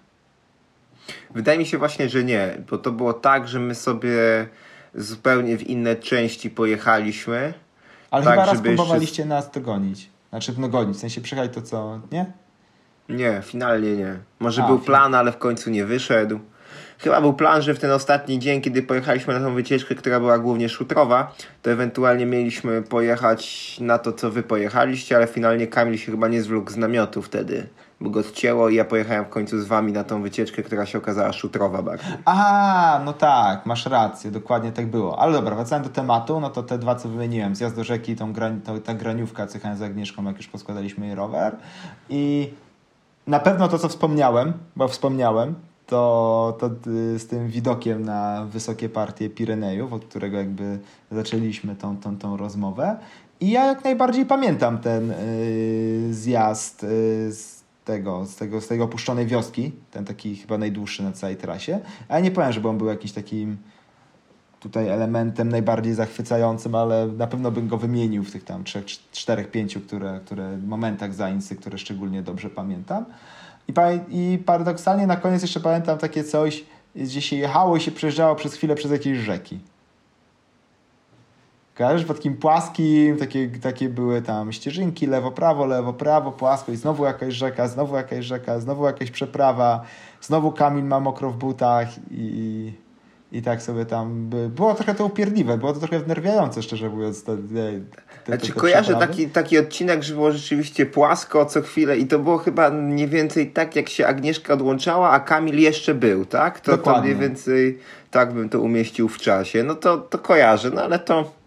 Wydaje 1.35 1.59
mi 1.59 1.65
się 1.65 1.77
właśnie, 1.77 2.09
że 2.09 2.23
nie, 2.23 2.57
bo 2.69 2.77
to 2.77 2.91
było 2.91 3.13
tak, 3.13 3.47
że 3.47 3.59
my 3.59 3.75
sobie 3.75 4.17
zupełnie 4.95 5.57
w 5.57 5.63
inne 5.69 5.95
części 5.95 6.49
pojechaliśmy. 6.49 7.53
Ale 8.11 8.23
Tak, 8.23 8.33
chyba 8.33 8.45
raz 8.45 8.55
żeby 8.55 8.69
jeszcze- 8.69 8.83
próbowaliście 8.83 9.25
nas 9.25 9.51
dogonić. 9.51 10.09
Znaczy 10.29 10.53
no 10.57 10.69
gonić, 10.69 10.97
w 10.97 10.99
sensie 10.99 11.21
przyjechać 11.21 11.53
to 11.53 11.61
co, 11.61 11.99
nie? 12.11 12.25
Nie, 13.09 13.41
finalnie 13.45 13.95
nie. 13.97 14.17
Może 14.39 14.63
A, 14.63 14.67
był 14.67 14.79
plan, 14.79 15.15
ale 15.15 15.31
w 15.31 15.37
końcu 15.37 15.69
nie 15.69 15.85
wyszedł. 15.85 16.39
Chyba 16.99 17.21
był 17.21 17.33
plan, 17.33 17.61
że 17.61 17.73
w 17.73 17.79
ten 17.79 17.91
ostatni 17.91 18.39
dzień, 18.39 18.61
kiedy 18.61 18.83
pojechaliśmy 18.83 19.33
na 19.33 19.39
tą 19.39 19.53
wycieczkę, 19.53 19.95
która 19.95 20.19
była 20.19 20.39
głównie 20.39 20.69
szutrowa, 20.69 21.35
to 21.61 21.71
ewentualnie 21.71 22.25
mieliśmy 22.25 22.81
pojechać 22.81 23.77
na 23.79 23.97
to, 23.97 24.13
co 24.13 24.31
wy 24.31 24.43
pojechaliście, 24.43 25.15
ale 25.15 25.27
finalnie 25.27 25.67
Kamil 25.67 25.97
się 25.97 26.11
chyba 26.11 26.27
nie 26.27 26.41
zwlókł 26.41 26.71
z 26.71 26.77
namiotu 26.77 27.21
wtedy, 27.21 27.67
bo 28.01 28.09
go 28.09 28.19
odcięło 28.19 28.69
i 28.69 28.75
ja 28.75 28.85
pojechałem 28.85 29.25
w 29.25 29.29
końcu 29.29 29.61
z 29.61 29.65
wami 29.65 29.91
na 29.91 30.03
tą 30.03 30.21
wycieczkę, 30.21 30.63
która 30.63 30.85
się 30.85 30.97
okazała 30.97 31.33
szutrowa 31.33 31.81
bardziej. 31.81 32.13
A, 32.25 33.01
no 33.05 33.13
tak, 33.13 33.65
masz 33.65 33.85
rację, 33.85 34.31
dokładnie 34.31 34.71
tak 34.71 34.87
było. 34.87 35.19
Ale 35.19 35.33
dobra, 35.33 35.55
wracając 35.55 35.87
do 35.87 35.93
tematu, 35.93 36.39
no 36.39 36.49
to 36.49 36.63
te 36.63 36.77
dwa, 36.77 36.95
co 36.95 37.09
wymieniłem, 37.09 37.55
zjazd 37.55 37.75
do 37.75 37.83
rzeki, 37.83 38.15
tą 38.15 38.33
to, 38.65 38.79
ta 38.79 38.93
graniówka, 38.93 39.47
co 39.47 39.59
z 39.75 39.81
Agnieszką, 39.81 40.23
jak 40.23 40.37
już 40.37 40.47
poskładaliśmy 40.47 41.05
jej 41.05 41.15
rower. 41.15 41.55
I 42.09 42.53
na 43.27 43.39
pewno 43.39 43.67
to, 43.67 43.79
co 43.79 43.89
wspomniałem, 43.89 44.53
bo 44.75 44.87
wspomniałem, 44.87 45.55
to, 45.87 46.57
to 46.59 46.69
y, 46.87 47.19
z 47.19 47.27
tym 47.27 47.47
widokiem 47.47 48.05
na 48.05 48.45
wysokie 48.45 48.89
partie 48.89 49.29
Pirenejów, 49.29 49.93
od 49.93 50.05
którego 50.05 50.37
jakby 50.37 50.79
zaczęliśmy 51.11 51.75
tą, 51.75 51.97
tą, 51.97 52.17
tą 52.17 52.37
rozmowę. 52.37 52.97
I 53.39 53.49
ja 53.49 53.65
jak 53.65 53.83
najbardziej 53.83 54.25
pamiętam 54.25 54.77
ten 54.77 55.13
zjazd 56.11 56.79
z 57.29 57.60
tego, 57.91 58.25
z 58.25 58.35
tego, 58.35 58.61
z 58.61 58.67
tego 58.67 58.83
opuszczonej 58.83 59.27
wioski, 59.27 59.71
ten 59.91 60.05
taki 60.05 60.35
chyba 60.35 60.57
najdłuższy 60.57 61.03
na 61.03 61.11
całej 61.11 61.35
trasie, 61.35 61.79
ale 62.09 62.21
nie 62.21 62.31
powiem, 62.31 62.51
żeby 62.51 62.69
on 62.69 62.77
był 62.77 62.87
jakiś 62.87 63.11
takim 63.11 63.57
tutaj 64.59 64.87
elementem 64.87 65.49
najbardziej 65.49 65.93
zachwycającym, 65.93 66.75
ale 66.75 67.07
na 67.07 67.27
pewno 67.27 67.51
bym 67.51 67.67
go 67.67 67.77
wymienił 67.77 68.23
w 68.23 68.31
tych 68.31 68.43
tam 68.43 68.63
trzech, 68.63 68.85
czterech, 69.11 69.51
pięciu, 69.51 69.81
które, 69.81 70.19
które 70.25 70.57
momentach 70.57 71.13
zainsy, 71.13 71.55
które 71.55 71.77
szczególnie 71.77 72.21
dobrze 72.21 72.49
pamiętam. 72.49 73.05
I, 73.67 73.73
I 74.09 74.37
paradoksalnie 74.37 75.07
na 75.07 75.15
koniec 75.15 75.41
jeszcze 75.41 75.59
pamiętam 75.59 75.97
takie 75.97 76.23
coś, 76.23 76.65
gdzie 76.95 77.21
się 77.21 77.35
jechało 77.35 77.77
i 77.77 77.81
się 77.81 77.91
przejeżdżało 77.91 78.35
przez 78.35 78.53
chwilę 78.53 78.75
przez 78.75 78.91
jakieś 78.91 79.17
rzeki. 79.17 79.59
Kojarzysz? 81.81 82.05
Po 82.05 82.13
takim 82.13 82.37
płaskim, 82.37 83.17
takie, 83.17 83.49
takie 83.61 83.89
były 83.89 84.21
tam 84.21 84.51
ścieżynki, 84.51 85.07
lewo, 85.07 85.31
prawo, 85.31 85.65
lewo, 85.65 85.93
prawo, 85.93 86.31
płasko 86.31 86.71
i 86.71 86.75
znowu 86.75 87.05
jakaś 87.05 87.33
rzeka, 87.33 87.67
znowu 87.67 87.95
jakaś 87.95 88.25
rzeka, 88.25 88.59
znowu 88.59 88.85
jakaś 88.85 89.11
przeprawa, 89.11 89.85
znowu 90.21 90.51
Kamil 90.51 90.85
ma 90.85 90.99
mokro 90.99 91.31
w 91.31 91.37
butach 91.37 91.87
i, 92.11 92.73
i 93.31 93.41
tak 93.41 93.61
sobie 93.61 93.85
tam 93.85 94.29
by... 94.29 94.49
było 94.49 94.73
trochę 94.73 94.95
to 94.95 95.05
upierdliwe, 95.05 95.57
było 95.57 95.73
to 95.73 95.79
trochę 95.79 95.99
wnerwiające, 95.99 96.63
szczerze 96.63 96.89
mówiąc. 96.89 97.23
Te, 97.23 97.37
te, 97.37 97.41
te, 98.25 98.37
znaczy, 98.37 98.53
kojarzę 98.53 98.95
taki, 98.95 99.29
taki 99.29 99.59
odcinek, 99.59 100.03
że 100.03 100.13
było 100.13 100.31
rzeczywiście 100.31 100.85
płasko 100.85 101.45
co 101.45 101.61
chwilę 101.61 101.97
i 101.97 102.07
to 102.07 102.19
było 102.19 102.37
chyba 102.37 102.69
mniej 102.69 103.07
więcej 103.07 103.51
tak, 103.51 103.75
jak 103.75 103.89
się 103.89 104.07
Agnieszka 104.07 104.53
odłączała, 104.53 105.09
a 105.09 105.19
Kamil 105.19 105.59
jeszcze 105.59 105.95
był, 105.95 106.25
tak? 106.25 106.59
To, 106.59 106.77
to 106.77 107.01
mniej 107.01 107.15
więcej 107.15 107.79
tak 108.11 108.33
bym 108.33 108.49
to 108.49 108.59
umieścił 108.59 109.09
w 109.09 109.17
czasie. 109.17 109.63
No 109.63 109.75
to, 109.75 109.97
to 109.97 110.17
kojarzę, 110.17 110.69
no 110.69 110.81
ale 110.83 110.99
to 110.99 111.40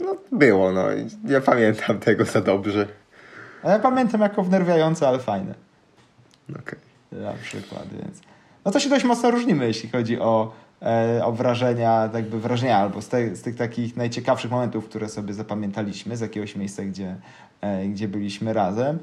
no 0.00 0.16
było, 0.32 0.72
no. 0.72 0.84
Ja 1.24 1.40
pamiętam 1.40 1.98
tego 1.98 2.24
za 2.24 2.40
dobrze. 2.40 2.88
A 3.62 3.70
ja 3.70 3.78
pamiętam 3.78 4.20
jako 4.20 4.42
wnerwiające, 4.42 5.08
ale 5.08 5.18
fajne. 5.18 5.54
Okej. 6.50 6.62
Okay. 6.62 7.22
Na 7.22 7.32
przykład, 7.32 7.84
więc... 7.92 8.20
No 8.64 8.70
to 8.70 8.80
się 8.80 8.90
dość 8.90 9.04
mocno 9.04 9.30
różnimy, 9.30 9.66
jeśli 9.66 9.88
chodzi 9.88 10.20
o, 10.20 10.52
e, 10.82 11.24
o 11.24 11.32
wrażenia, 11.32 12.10
jakby 12.14 12.40
wrażenia, 12.40 12.78
albo 12.78 13.02
z, 13.02 13.08
te, 13.08 13.36
z 13.36 13.42
tych 13.42 13.56
takich 13.56 13.96
najciekawszych 13.96 14.50
momentów, 14.50 14.88
które 14.88 15.08
sobie 15.08 15.34
zapamiętaliśmy 15.34 16.16
z 16.16 16.20
jakiegoś 16.20 16.56
miejsca, 16.56 16.82
gdzie, 16.82 17.16
e, 17.60 17.86
gdzie 17.86 18.08
byliśmy 18.08 18.52
razem. 18.52 18.98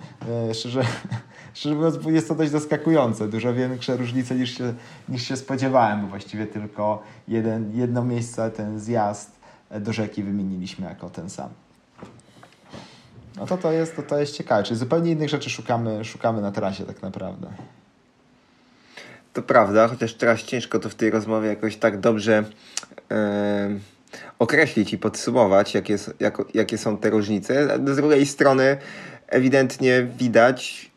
E, 0.49 0.53
szczerze, 0.53 0.81
szczerze 1.53 1.75
mówiąc, 1.75 1.97
jest 2.05 2.27
to 2.27 2.35
dość 2.35 2.51
zaskakujące. 2.51 3.27
Dużo 3.27 3.53
większe 3.53 3.97
różnice 3.97 4.35
niż 4.35 4.57
się, 4.57 4.73
niż 5.09 5.27
się 5.27 5.37
spodziewałem, 5.37 6.01
bo 6.01 6.07
właściwie 6.07 6.47
tylko 6.47 7.03
jeden, 7.27 7.71
jedno 7.75 8.03
miejsce, 8.03 8.51
ten 8.51 8.79
zjazd 8.79 9.36
do 9.71 9.93
rzeki 9.93 10.23
wymieniliśmy 10.23 10.85
jako 10.85 11.09
ten 11.09 11.29
sam. 11.29 11.49
No 13.37 13.45
to 13.45 13.57
to 13.57 13.71
jest, 13.71 13.95
to, 13.95 14.03
to 14.03 14.19
jest 14.19 14.37
ciekawe, 14.37 14.63
czyli 14.63 14.79
zupełnie 14.79 15.11
innych 15.11 15.29
rzeczy 15.29 15.49
szukamy, 15.49 16.05
szukamy 16.05 16.41
na 16.41 16.51
trasie 16.51 16.85
tak 16.85 17.01
naprawdę. 17.01 17.47
To 19.33 19.41
prawda, 19.41 19.87
chociaż 19.87 20.13
teraz 20.13 20.43
ciężko 20.43 20.79
to 20.79 20.89
w 20.89 20.95
tej 20.95 21.09
rozmowie 21.09 21.47
jakoś 21.47 21.77
tak 21.77 21.99
dobrze 21.99 22.43
e, 23.11 23.69
określić 24.39 24.93
i 24.93 24.97
podsumować, 24.97 25.73
jakie, 25.73 25.97
jak, 26.19 26.37
jakie 26.53 26.77
są 26.77 26.97
te 26.97 27.09
różnice. 27.09 27.79
Z 27.85 27.95
drugiej 27.95 28.25
strony 28.25 28.77
ewidentnie 29.27 30.07
widać, 30.17 30.91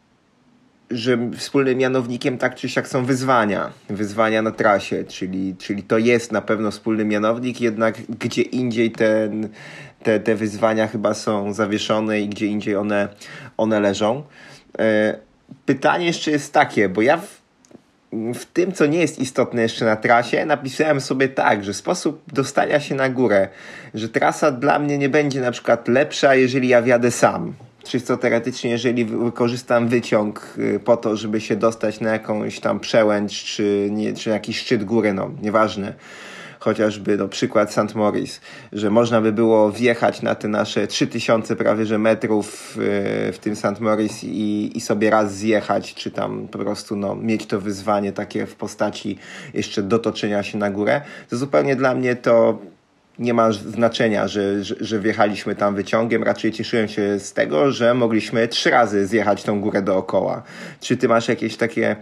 że 0.90 1.18
wspólnym 1.36 1.78
mianownikiem 1.78 2.38
tak 2.38 2.54
czy 2.54 2.68
siak 2.68 2.88
są 2.88 3.04
wyzwania. 3.04 3.70
Wyzwania 3.88 4.42
na 4.42 4.50
trasie, 4.50 5.04
czyli, 5.04 5.56
czyli 5.58 5.82
to 5.82 5.98
jest 5.98 6.32
na 6.32 6.42
pewno 6.42 6.70
wspólny 6.70 7.04
mianownik, 7.04 7.60
jednak 7.60 7.94
gdzie 8.20 8.42
indziej 8.42 8.90
ten, 8.90 9.48
te, 10.02 10.20
te 10.20 10.34
wyzwania 10.34 10.86
chyba 10.86 11.14
są 11.14 11.52
zawieszone 11.52 12.20
i 12.20 12.28
gdzie 12.28 12.46
indziej 12.46 12.76
one, 12.76 13.08
one 13.56 13.80
leżą. 13.80 14.22
E, 14.78 15.18
pytanie 15.66 16.06
jeszcze 16.06 16.30
jest 16.30 16.52
takie, 16.52 16.88
bo 16.88 17.02
ja 17.02 17.16
w, 17.16 17.40
w 18.34 18.44
tym, 18.44 18.72
co 18.72 18.86
nie 18.86 18.98
jest 18.98 19.18
istotne 19.18 19.62
jeszcze 19.62 19.84
na 19.84 19.96
trasie, 19.96 20.46
napisałem 20.46 21.00
sobie 21.00 21.28
tak, 21.28 21.64
że 21.64 21.74
sposób 21.74 22.22
dostania 22.32 22.80
się 22.80 22.94
na 22.94 23.08
górę, 23.08 23.48
że 23.94 24.08
trasa 24.08 24.50
dla 24.50 24.78
mnie 24.78 24.98
nie 24.98 25.08
będzie 25.08 25.40
na 25.40 25.50
przykład 25.50 25.88
lepsza, 25.88 26.34
jeżeli 26.34 26.68
ja 26.68 26.82
wjadę 26.82 27.10
sam 27.10 27.54
czysto 27.84 28.16
teoretycznie, 28.16 28.70
jeżeli 28.70 29.04
wykorzystam 29.04 29.88
wyciąg 29.88 30.54
y, 30.58 30.80
po 30.84 30.96
to, 30.96 31.16
żeby 31.16 31.40
się 31.40 31.56
dostać 31.56 32.00
na 32.00 32.12
jakąś 32.12 32.60
tam 32.60 32.80
przełęcz, 32.80 33.44
czy, 33.44 33.88
nie, 33.90 34.12
czy 34.12 34.30
jakiś 34.30 34.58
szczyt 34.58 34.84
góry, 34.84 35.12
no 35.12 35.30
nieważne, 35.42 35.94
chociażby 36.60 37.16
no, 37.16 37.28
przykład 37.28 37.72
St. 37.72 37.94
Maurice, 37.94 38.40
że 38.72 38.90
można 38.90 39.20
by 39.20 39.32
było 39.32 39.72
wjechać 39.72 40.22
na 40.22 40.34
te 40.34 40.48
nasze 40.48 40.86
3000 40.86 41.56
prawie 41.56 41.86
że 41.86 41.98
metrów 41.98 42.76
y, 42.76 43.32
w 43.32 43.38
tym 43.40 43.56
St. 43.56 43.80
Maurice 43.80 44.26
i, 44.26 44.72
i 44.74 44.80
sobie 44.80 45.10
raz 45.10 45.34
zjechać, 45.34 45.94
czy 45.94 46.10
tam 46.10 46.48
po 46.48 46.58
prostu 46.58 46.96
no, 46.96 47.14
mieć 47.14 47.46
to 47.46 47.60
wyzwanie 47.60 48.12
takie 48.12 48.46
w 48.46 48.54
postaci 48.54 49.18
jeszcze 49.54 49.82
dotoczenia 49.82 50.42
się 50.42 50.58
na 50.58 50.70
górę, 50.70 51.00
to 51.30 51.36
zupełnie 51.36 51.76
dla 51.76 51.94
mnie 51.94 52.16
to 52.16 52.58
nie 53.20 53.34
ma 53.34 53.52
znaczenia, 53.52 54.28
że, 54.28 54.64
że, 54.64 54.74
że 54.80 55.00
wjechaliśmy 55.00 55.54
tam 55.54 55.74
wyciągiem. 55.74 56.22
Raczej 56.22 56.52
cieszyłem 56.52 56.88
się 56.88 57.18
z 57.18 57.32
tego, 57.32 57.72
że 57.72 57.94
mogliśmy 57.94 58.48
trzy 58.48 58.70
razy 58.70 59.06
zjechać 59.06 59.42
tą 59.42 59.60
górę 59.60 59.82
dookoła. 59.82 60.42
Czy 60.80 60.96
ty 60.96 61.08
masz 61.08 61.28
jakieś 61.28 61.56
takie. 61.56 61.96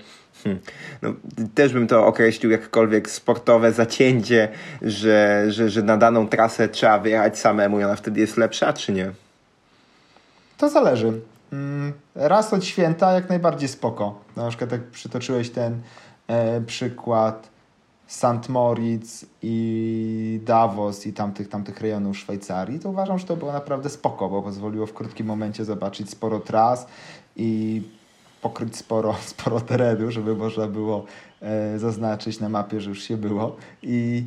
Hmm, 0.44 0.62
no, 1.02 1.12
też 1.54 1.72
bym 1.72 1.86
to 1.86 2.06
określił 2.06 2.50
jakkolwiek 2.50 3.10
sportowe 3.10 3.72
zacięcie, 3.72 4.48
że, 4.82 5.44
że, 5.48 5.70
że 5.70 5.82
na 5.82 5.96
daną 5.96 6.28
trasę 6.28 6.68
trzeba 6.68 6.98
wyjechać 6.98 7.38
samemu 7.38 7.80
i 7.80 7.84
ona 7.84 7.96
wtedy 7.96 8.20
jest 8.20 8.36
lepsza, 8.36 8.72
czy 8.72 8.92
nie? 8.92 9.10
To 10.58 10.68
zależy. 10.68 11.12
Mm, 11.52 11.92
raz 12.14 12.52
od 12.52 12.64
święta 12.64 13.12
jak 13.12 13.28
najbardziej 13.28 13.68
spoko. 13.68 14.20
Na 14.36 14.48
przykład 14.48 14.72
jak 14.72 14.82
przytoczyłeś 14.82 15.50
ten 15.50 15.80
e, 16.28 16.60
przykład 16.60 17.48
St. 18.08 18.48
Moritz 18.48 19.26
i 19.42 20.40
Davos 20.44 21.06
i 21.06 21.12
tamtych, 21.12 21.48
tamtych 21.48 21.80
rejonów 21.80 22.18
Szwajcarii, 22.18 22.78
to 22.80 22.90
uważam, 22.90 23.18
że 23.18 23.26
to 23.26 23.36
było 23.36 23.52
naprawdę 23.52 23.88
spoko, 23.88 24.28
bo 24.28 24.42
pozwoliło 24.42 24.86
w 24.86 24.92
krótkim 24.92 25.26
momencie 25.26 25.64
zobaczyć 25.64 26.10
sporo 26.10 26.40
tras 26.40 26.86
i 27.36 27.82
pokryć 28.42 28.76
sporo, 28.76 29.14
sporo 29.34 29.60
terenu, 29.60 30.10
żeby 30.10 30.36
można 30.36 30.66
było 30.66 31.04
e, 31.42 31.78
zaznaczyć 31.78 32.40
na 32.40 32.48
mapie, 32.48 32.80
że 32.80 32.90
już 32.90 33.02
się 33.02 33.16
było 33.16 33.56
i 33.82 34.26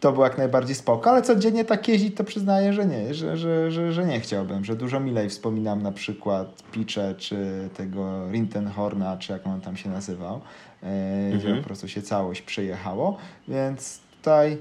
to 0.00 0.12
było 0.12 0.24
jak 0.24 0.38
najbardziej 0.38 0.74
spoko, 0.74 1.10
ale 1.10 1.22
codziennie 1.22 1.64
tak 1.64 1.88
jeździć 1.88 2.16
to 2.16 2.24
przyznaję, 2.24 2.72
że 2.72 2.86
nie, 2.86 3.14
że, 3.14 3.36
że, 3.36 3.70
że, 3.70 3.92
że 3.92 4.06
nie 4.06 4.20
chciałbym, 4.20 4.64
że 4.64 4.76
dużo 4.76 5.00
milej 5.00 5.28
wspominam 5.28 5.82
na 5.82 5.92
przykład 5.92 6.62
Picze, 6.72 7.14
czy 7.18 7.68
tego 7.76 8.30
Rintenhorna, 8.32 9.16
czy 9.16 9.32
jak 9.32 9.46
on 9.46 9.60
tam 9.60 9.76
się 9.76 9.90
nazywał, 9.90 10.40
E, 10.82 10.86
mhm. 11.32 11.40
że 11.40 11.56
po 11.56 11.66
prostu 11.66 11.88
się 11.88 12.02
całość 12.02 12.42
przejechało, 12.42 13.16
więc 13.48 14.00
tutaj 14.16 14.58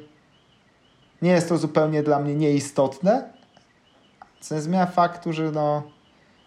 nie 1.21 1.31
jest 1.31 1.49
to 1.49 1.57
zupełnie 1.57 2.03
dla 2.03 2.19
mnie 2.19 2.35
nieistotne, 2.35 3.29
co 4.39 4.55
nie 4.55 4.61
zmienia 4.61 4.85
faktu, 4.85 5.33
że 5.33 5.51
no 5.51 5.83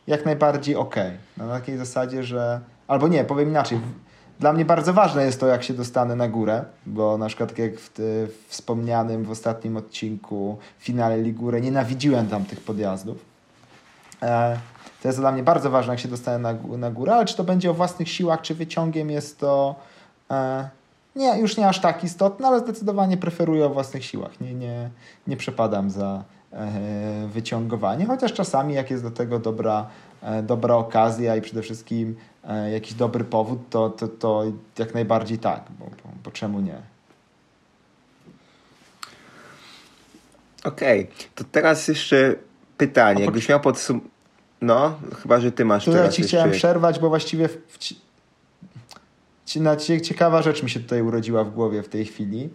jak 0.07 0.24
najbardziej 0.24 0.76
ok. 0.76 0.96
No, 1.37 1.46
na 1.46 1.59
takiej 1.59 1.79
zasadzie, 1.79 2.24
że 2.24 2.61
albo 2.88 3.09
nie, 3.09 3.24
powiem 3.24 3.48
inaczej. 3.48 3.79
Dla 4.40 4.53
mnie 4.53 4.64
bardzo 4.64 4.92
ważne 4.92 5.24
jest 5.24 5.40
to, 5.40 5.46
jak 5.46 5.62
się 5.62 5.74
dostanę 5.74 6.16
na 6.16 6.29
górę, 6.29 6.64
bo 6.87 7.18
na 7.18 7.26
przykład 7.26 7.48
tak 7.48 7.59
jak 7.59 7.79
w, 7.79 7.90
w 7.98 8.48
wspomnianym 8.48 9.24
w 9.24 9.31
ostatnim 9.31 9.76
odcinku 9.76 10.59
finale 10.79 11.22
Ligurę 11.22 11.61
nienawidziłem 11.61 12.29
tam 12.29 12.44
tych 12.44 12.61
podjazdów. 12.61 13.18
E, 14.22 14.59
to 15.03 15.09
jest 15.09 15.18
dla 15.18 15.33
mnie 15.33 15.42
bardzo 15.42 15.70
ważne, 15.70 15.92
jak 15.92 16.00
się 16.00 16.09
dostanę 16.09 16.38
na, 16.38 16.76
na 16.76 16.90
górę, 16.90 17.14
ale 17.14 17.24
czy 17.24 17.37
to 17.37 17.44
będzie 17.44 17.70
o 17.70 17.74
własnych 17.74 18.09
siłach, 18.09 18.40
czy 18.40 18.55
wyciągiem, 18.55 19.11
jest 19.11 19.38
to 19.38 19.74
e, 20.31 20.68
nie, 21.16 21.38
już 21.38 21.57
nie 21.57 21.68
aż 21.68 21.81
tak 21.81 22.05
istotne, 22.05 22.48
ale 22.48 22.61
zdecydowanie 22.61 23.16
preferuję 23.16 23.66
o 23.66 23.70
własnych 23.70 24.05
siłach. 24.05 24.40
Nie, 24.40 24.55
nie, 24.55 24.90
nie 25.26 25.37
przepadam 25.37 25.90
za 25.90 26.24
e, 26.53 27.29
wyciągowanie, 27.29 28.07
chociaż 28.07 28.33
czasami 28.33 28.75
jak 28.75 28.90
jest 28.90 29.02
do 29.02 29.10
tego 29.10 29.38
dobra, 29.38 29.87
e, 30.23 30.42
dobra 30.42 30.75
okazja 30.75 31.37
i 31.37 31.40
przede 31.40 31.62
wszystkim 31.62 32.17
e, 32.17 32.29
jakiś 32.72 32.94
dobry 32.94 33.24
powód, 33.24 33.58
to, 33.70 33.90
to, 33.90 34.08
to 34.08 34.44
jak 34.78 34.94
najbardziej 34.94 35.38
tak, 35.38 35.64
bo, 35.78 35.84
bo, 35.84 36.10
bo 36.24 36.30
czemu 36.30 36.60
nie? 36.60 36.76
Okej, 40.64 41.00
okay. 41.00 41.14
to 41.34 41.44
teraz 41.44 41.88
jeszcze 41.88 42.34
pytanie. 42.76 43.24
Jakbyś 43.24 43.48
miał 43.48 43.60
podsumować 43.60 44.10
no, 44.60 44.98
chyba, 45.22 45.40
że 45.40 45.52
ty 45.52 45.64
masz 45.64 45.84
Tutaj 45.84 46.00
teraz 46.00 46.14
ci 46.14 46.22
chciałem 46.22 46.48
jeszcze... 46.48 46.58
przerwać, 46.58 46.98
bo 46.98 47.08
właściwie 47.08 47.48
w, 47.48 47.78
ci, 47.78 48.00
ci, 49.78 50.00
ciekawa 50.00 50.42
rzecz 50.42 50.62
mi 50.62 50.70
się 50.70 50.80
tutaj 50.80 51.02
urodziła 51.02 51.44
w 51.44 51.50
głowie 51.50 51.82
w 51.82 51.88
tej 51.88 52.04
chwili 52.04 52.50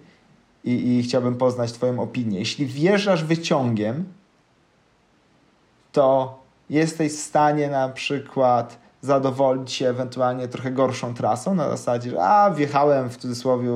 i, 0.63 0.97
i 0.97 1.03
chciałbym 1.03 1.35
poznać 1.35 1.71
twoją 1.71 1.99
opinię. 1.99 2.39
Jeśli 2.39 2.65
wjeżdżasz 2.65 3.23
wyciągiem, 3.23 4.05
to 5.91 6.39
jesteś 6.69 7.11
w 7.11 7.19
stanie 7.19 7.69
na 7.69 7.89
przykład 7.89 8.77
zadowolić 9.05 9.71
się 9.71 9.89
ewentualnie 9.89 10.47
trochę 10.47 10.71
gorszą 10.71 11.13
trasą 11.13 11.55
na 11.55 11.69
zasadzie, 11.69 12.09
że 12.09 12.23
a 12.23 12.51
wjechałem 12.51 13.09
w 13.09 13.17
cudzysłowie 13.17 13.69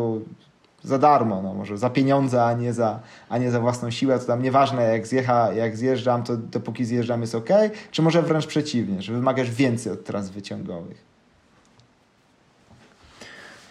za 0.83 0.97
darmo, 0.97 1.41
no 1.41 1.53
może 1.53 1.77
za 1.77 1.89
pieniądze, 1.89 2.45
a 2.45 2.53
nie 2.53 2.73
za, 2.73 2.99
a 3.29 3.37
nie 3.37 3.51
za 3.51 3.59
własną 3.59 3.91
siłę, 3.91 4.19
to 4.19 4.25
tam 4.25 4.43
nieważne 4.43 4.83
jak, 4.83 5.07
zjecha, 5.07 5.53
jak 5.53 5.77
zjeżdżam, 5.77 6.23
to 6.23 6.37
dopóki 6.37 6.85
zjeżdżam 6.85 7.21
jest 7.21 7.35
ok, 7.35 7.49
czy 7.91 8.01
może 8.01 8.21
wręcz 8.21 8.47
przeciwnie, 8.47 9.01
że 9.01 9.13
wymagasz 9.13 9.51
więcej 9.51 9.93
od 9.93 10.03
tras 10.03 10.29
wyciągowych? 10.29 11.09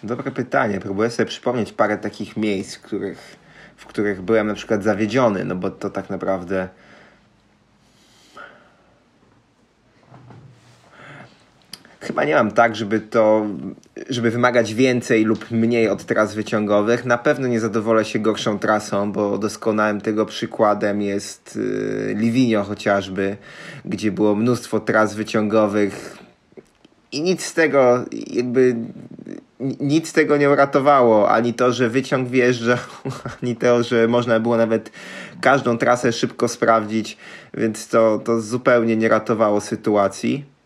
Dobre 0.02 0.30
pytanie. 0.30 0.80
Próbuję 0.80 1.10
sobie 1.10 1.26
przypomnieć 1.26 1.72
parę 1.72 1.98
takich 1.98 2.36
miejsc, 2.36 2.78
których, 2.78 3.36
w 3.76 3.86
których 3.86 4.22
byłem 4.22 4.46
na 4.46 4.54
przykład 4.54 4.82
zawiedziony, 4.82 5.44
no 5.44 5.54
bo 5.54 5.70
to 5.70 5.90
tak 5.90 6.10
naprawdę 6.10 6.68
chyba 12.00 12.24
nie 12.24 12.34
mam 12.34 12.50
tak, 12.50 12.76
żeby 12.76 13.00
to, 13.00 13.46
żeby 14.08 14.30
wymagać 14.30 14.74
więcej 14.74 15.24
lub 15.24 15.50
mniej 15.50 15.88
od 15.88 16.04
tras 16.04 16.34
wyciągowych. 16.34 17.04
Na 17.04 17.18
pewno 17.18 17.48
nie 17.48 17.60
zadowolę 17.60 18.04
się 18.04 18.18
gorszą 18.18 18.58
trasą, 18.58 19.12
bo 19.12 19.38
doskonałym 19.38 20.00
tego 20.00 20.26
przykładem 20.26 21.02
jest 21.02 21.56
y, 21.56 22.14
Livigno 22.16 22.64
chociażby, 22.64 23.36
gdzie 23.84 24.12
było 24.12 24.34
mnóstwo 24.34 24.80
tras 24.80 25.14
wyciągowych 25.14 26.18
i 27.12 27.22
nic 27.22 27.44
z 27.44 27.54
tego 27.54 28.04
jakby 28.26 28.76
nic 29.80 30.12
tego 30.12 30.36
nie 30.36 30.50
uratowało. 30.50 31.30
Ani 31.30 31.54
to, 31.54 31.72
że 31.72 31.88
wyciąg 31.88 32.28
wjeżdżał, 32.28 32.78
ani 33.42 33.56
to, 33.56 33.82
że 33.82 34.08
można 34.08 34.40
było 34.40 34.56
nawet 34.56 34.90
każdą 35.40 35.78
trasę 35.78 36.12
szybko 36.12 36.48
sprawdzić, 36.48 37.16
więc 37.54 37.88
to, 37.88 38.18
to 38.24 38.40
zupełnie 38.40 38.96
nie 38.96 39.08
ratowało 39.08 39.60
sytuacji. 39.60 40.57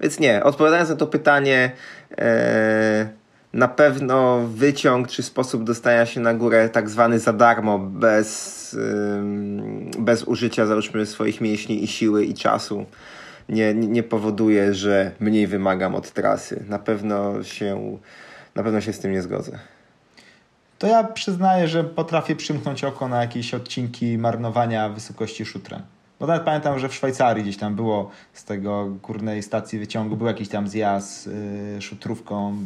Więc 0.00 0.20
nie, 0.20 0.44
odpowiadając 0.44 0.90
na 0.90 0.96
to 0.96 1.06
pytanie, 1.06 1.70
e, 2.18 3.08
na 3.52 3.68
pewno 3.68 4.38
wyciąg 4.38 5.08
czy 5.08 5.22
sposób 5.22 5.64
dostania 5.64 6.06
się 6.06 6.20
na 6.20 6.34
górę 6.34 6.68
tak 6.68 6.90
zwany 6.90 7.18
za 7.18 7.32
darmo, 7.32 7.78
bez, 7.78 8.76
bez 9.98 10.24
użycia 10.24 10.66
załóżmy 10.66 11.06
swoich 11.06 11.40
mięśni 11.40 11.84
i 11.84 11.86
siły 11.86 12.24
i 12.24 12.34
czasu, 12.34 12.86
nie, 13.48 13.74
nie 13.74 14.02
powoduje, 14.02 14.74
że 14.74 15.10
mniej 15.20 15.46
wymagam 15.46 15.94
od 15.94 16.10
trasy. 16.10 16.64
Na 16.68 16.78
pewno 16.78 17.42
się, 17.42 17.98
na 18.54 18.62
pewno 18.62 18.80
się 18.80 18.92
z 18.92 18.98
tym 18.98 19.12
nie 19.12 19.22
zgodzę. 19.22 19.58
To 20.78 20.86
ja 20.86 21.04
przyznaję, 21.04 21.68
że 21.68 21.84
potrafię 21.84 22.36
przymknąć 22.36 22.84
oko 22.84 23.08
na 23.08 23.20
jakieś 23.20 23.54
odcinki 23.54 24.18
marnowania 24.18 24.88
wysokości 24.88 25.46
szutrem. 25.46 25.82
Bo 26.20 26.26
nawet 26.26 26.42
pamiętam, 26.42 26.78
że 26.78 26.88
w 26.88 26.94
Szwajcarii 26.94 27.42
gdzieś 27.42 27.56
tam 27.56 27.74
było 27.74 28.10
z 28.32 28.44
tego 28.44 28.86
górnej 29.02 29.42
stacji 29.42 29.78
wyciągu, 29.78 30.16
był 30.16 30.26
jakiś 30.26 30.48
tam 30.48 30.68
zjazd 30.68 31.26
yy, 31.74 31.82
szutrówką, 31.82 32.56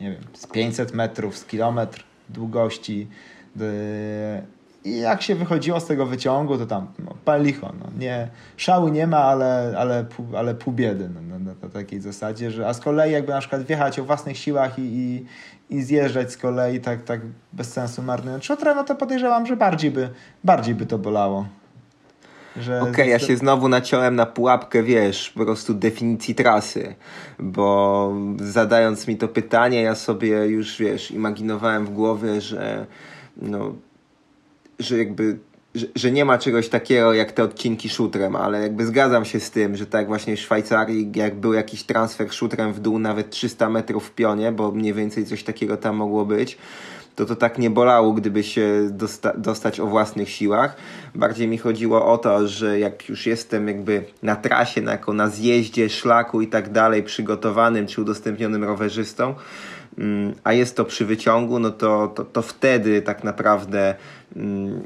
nie 0.00 0.10
wiem, 0.10 0.22
z 0.34 0.46
500 0.46 0.94
metrów, 0.94 1.38
z 1.38 1.44
kilometr 1.44 2.04
długości. 2.28 3.08
Yy, 3.56 3.66
I 4.84 4.98
jak 4.98 5.22
się 5.22 5.34
wychodziło 5.34 5.80
z 5.80 5.86
tego 5.86 6.06
wyciągu, 6.06 6.58
to 6.58 6.66
tam 6.66 6.86
no, 6.98 7.14
palicho. 7.24 7.72
No, 7.80 7.86
nie, 7.98 8.28
szału 8.56 8.88
nie 8.88 9.06
ma, 9.06 9.18
ale, 9.18 9.74
ale, 9.78 10.04
pół, 10.04 10.36
ale 10.36 10.54
pół 10.54 10.72
biedy 10.72 11.08
no, 11.14 11.20
na, 11.20 11.38
na, 11.38 11.68
takiej 11.68 12.00
zasadzie, 12.00 12.50
że 12.50 12.68
a 12.68 12.74
z 12.74 12.80
kolei 12.80 13.12
jakby 13.12 13.32
na 13.32 13.40
przykład 13.40 13.62
wjechać 13.62 13.98
o 13.98 14.04
własnych 14.04 14.38
siłach 14.38 14.78
i, 14.78 14.82
i, 14.82 15.26
i 15.76 15.82
zjeżdżać 15.82 16.32
z 16.32 16.36
kolei 16.36 16.80
tak, 16.80 17.04
tak 17.04 17.20
bez 17.52 17.72
sensu 17.72 18.02
marnując 18.02 18.44
szutrę, 18.44 18.74
no 18.74 18.84
to 18.84 18.94
podejrzewam, 18.94 19.46
że 19.46 19.56
bardziej 19.56 19.90
by, 19.90 20.08
bardziej 20.44 20.74
by 20.74 20.86
to 20.86 20.98
bolało. 20.98 21.46
Okej, 22.60 22.90
okay, 22.90 23.06
ja 23.06 23.18
się 23.18 23.36
znowu 23.36 23.68
naciąłem 23.68 24.16
na 24.16 24.26
pułapkę, 24.26 24.82
wiesz, 24.82 25.30
po 25.30 25.44
prostu 25.44 25.74
definicji 25.74 26.34
trasy, 26.34 26.94
bo 27.38 28.14
zadając 28.40 29.08
mi 29.08 29.16
to 29.16 29.28
pytanie, 29.28 29.82
ja 29.82 29.94
sobie 29.94 30.46
już, 30.46 30.78
wiesz, 30.78 31.10
imaginowałem 31.10 31.86
w 31.86 31.90
głowie, 31.90 32.40
że 32.40 32.86
no, 33.36 33.74
że 34.78 34.98
jakby 34.98 35.38
że, 35.74 35.86
że, 35.94 36.10
nie 36.10 36.24
ma 36.24 36.38
czegoś 36.38 36.68
takiego 36.68 37.14
jak 37.14 37.32
te 37.32 37.42
odcinki 37.42 37.88
shooterem, 37.88 38.36
ale 38.36 38.62
jakby 38.62 38.86
zgadzam 38.86 39.24
się 39.24 39.40
z 39.40 39.50
tym, 39.50 39.76
że 39.76 39.86
tak 39.86 40.06
właśnie 40.06 40.36
w 40.36 40.40
Szwajcarii, 40.40 41.12
jak 41.14 41.34
był 41.34 41.52
jakiś 41.52 41.82
transfer 41.82 42.32
shooterem 42.32 42.72
w 42.72 42.80
dół, 42.80 42.98
nawet 42.98 43.30
300 43.30 43.70
metrów 43.70 44.06
w 44.06 44.10
pionie, 44.10 44.52
bo 44.52 44.72
mniej 44.72 44.94
więcej 44.94 45.26
coś 45.26 45.42
takiego 45.42 45.76
tam 45.76 45.96
mogło 45.96 46.24
być, 46.24 46.58
to 47.16 47.26
to 47.26 47.36
tak 47.36 47.58
nie 47.58 47.70
bolało, 47.70 48.12
gdyby 48.12 48.42
się 48.42 48.88
dosta 48.90 49.32
dostać 49.36 49.80
o 49.80 49.86
własnych 49.86 50.30
siłach. 50.30 50.76
Bardziej 51.14 51.48
mi 51.48 51.58
chodziło 51.58 52.12
o 52.12 52.18
to, 52.18 52.48
że 52.48 52.78
jak 52.78 53.08
już 53.08 53.26
jestem 53.26 53.68
jakby 53.68 54.04
na 54.22 54.36
trasie, 54.36 54.82
na, 54.82 54.98
na 55.14 55.28
zjeździe, 55.28 55.90
szlaku 55.90 56.40
i 56.40 56.46
tak 56.46 56.72
dalej, 56.72 57.02
przygotowanym 57.02 57.86
czy 57.86 58.00
udostępnionym 58.00 58.64
rowerzystą, 58.64 59.34
mm, 59.98 60.34
a 60.44 60.52
jest 60.52 60.76
to 60.76 60.84
przy 60.84 61.04
wyciągu, 61.04 61.58
no 61.58 61.70
to, 61.70 62.08
to, 62.08 62.24
to 62.24 62.42
wtedy 62.42 63.02
tak 63.02 63.24
naprawdę 63.24 63.94
mm, 64.36 64.82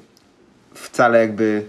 wcale 0.74 1.20
jakby 1.20 1.64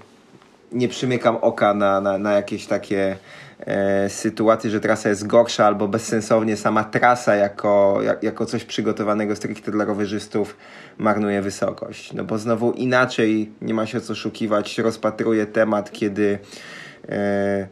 nie 0.72 0.88
przymykam 0.88 1.36
oka 1.36 1.74
na, 1.74 2.02
na, 2.02 2.18
na 2.18 2.34
jakieś 2.34 2.66
takie 2.66 3.18
e, 3.66 4.10
sytuacje, 4.10 4.70
że 4.70 4.80
trasa 4.80 5.10
jest 5.10 5.28
gorsza 5.28 5.66
albo 5.66 5.88
bezsensownie 5.88 6.58
sama 6.58 6.84
trasa 6.84 7.36
jako, 7.36 8.00
jak, 8.04 8.24
jako 8.24 8.46
coś 8.46 8.64
przygotowanego 8.64 9.36
stricte 9.36 9.72
dla 9.72 9.86
rowerzystów 9.86 10.58
marnuje 10.98 11.42
wysokość. 11.42 12.14
No 12.14 12.24
bo 12.24 12.38
znowu 12.38 12.72
inaczej, 12.72 13.52
nie 13.62 13.74
ma 13.74 13.86
się 13.86 14.02
co 14.02 14.16
szukiwać, 14.16 14.78
rozpatruję 14.78 15.46
temat, 15.46 15.92
kiedy 15.92 16.40
e, 17.10 17.68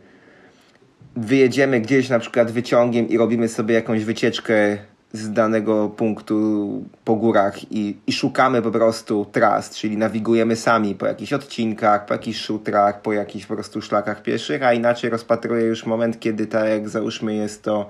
wyjedziemy 1.16 1.82
gdzieś 1.82 2.10
na 2.10 2.20
przykład 2.20 2.52
wyciągiem 2.52 3.10
i 3.10 3.18
robimy 3.18 3.48
sobie 3.48 3.76
jakąś 3.76 4.04
wycieczkę 4.04 4.78
z 5.14 5.32
danego 5.32 5.90
punktu 5.90 6.68
po 7.06 7.16
górach 7.16 7.72
i, 7.72 7.98
i 8.08 8.14
szukamy 8.14 8.62
po 8.62 8.72
prostu 8.72 9.26
tras, 9.32 9.76
czyli 9.76 9.98
nawigujemy 9.98 10.56
sami 10.56 10.96
po 10.96 11.06
jakichś 11.06 11.34
odcinkach, 11.34 12.06
po 12.06 12.14
jakichś 12.14 12.40
szutrach, 12.40 13.02
po 13.02 13.14
jakichś 13.14 13.46
po 13.46 13.54
prostu 13.54 13.82
szlakach 13.82 14.24
pieszych, 14.24 14.64
a 14.64 14.74
inaczej 14.74 15.10
rozpatruję 15.10 15.66
już 15.66 15.86
moment, 15.86 16.20
kiedy 16.20 16.48
tak 16.48 16.70
jak 16.70 16.90
załóżmy 16.90 17.36
jest 17.36 17.64
to 17.64 17.90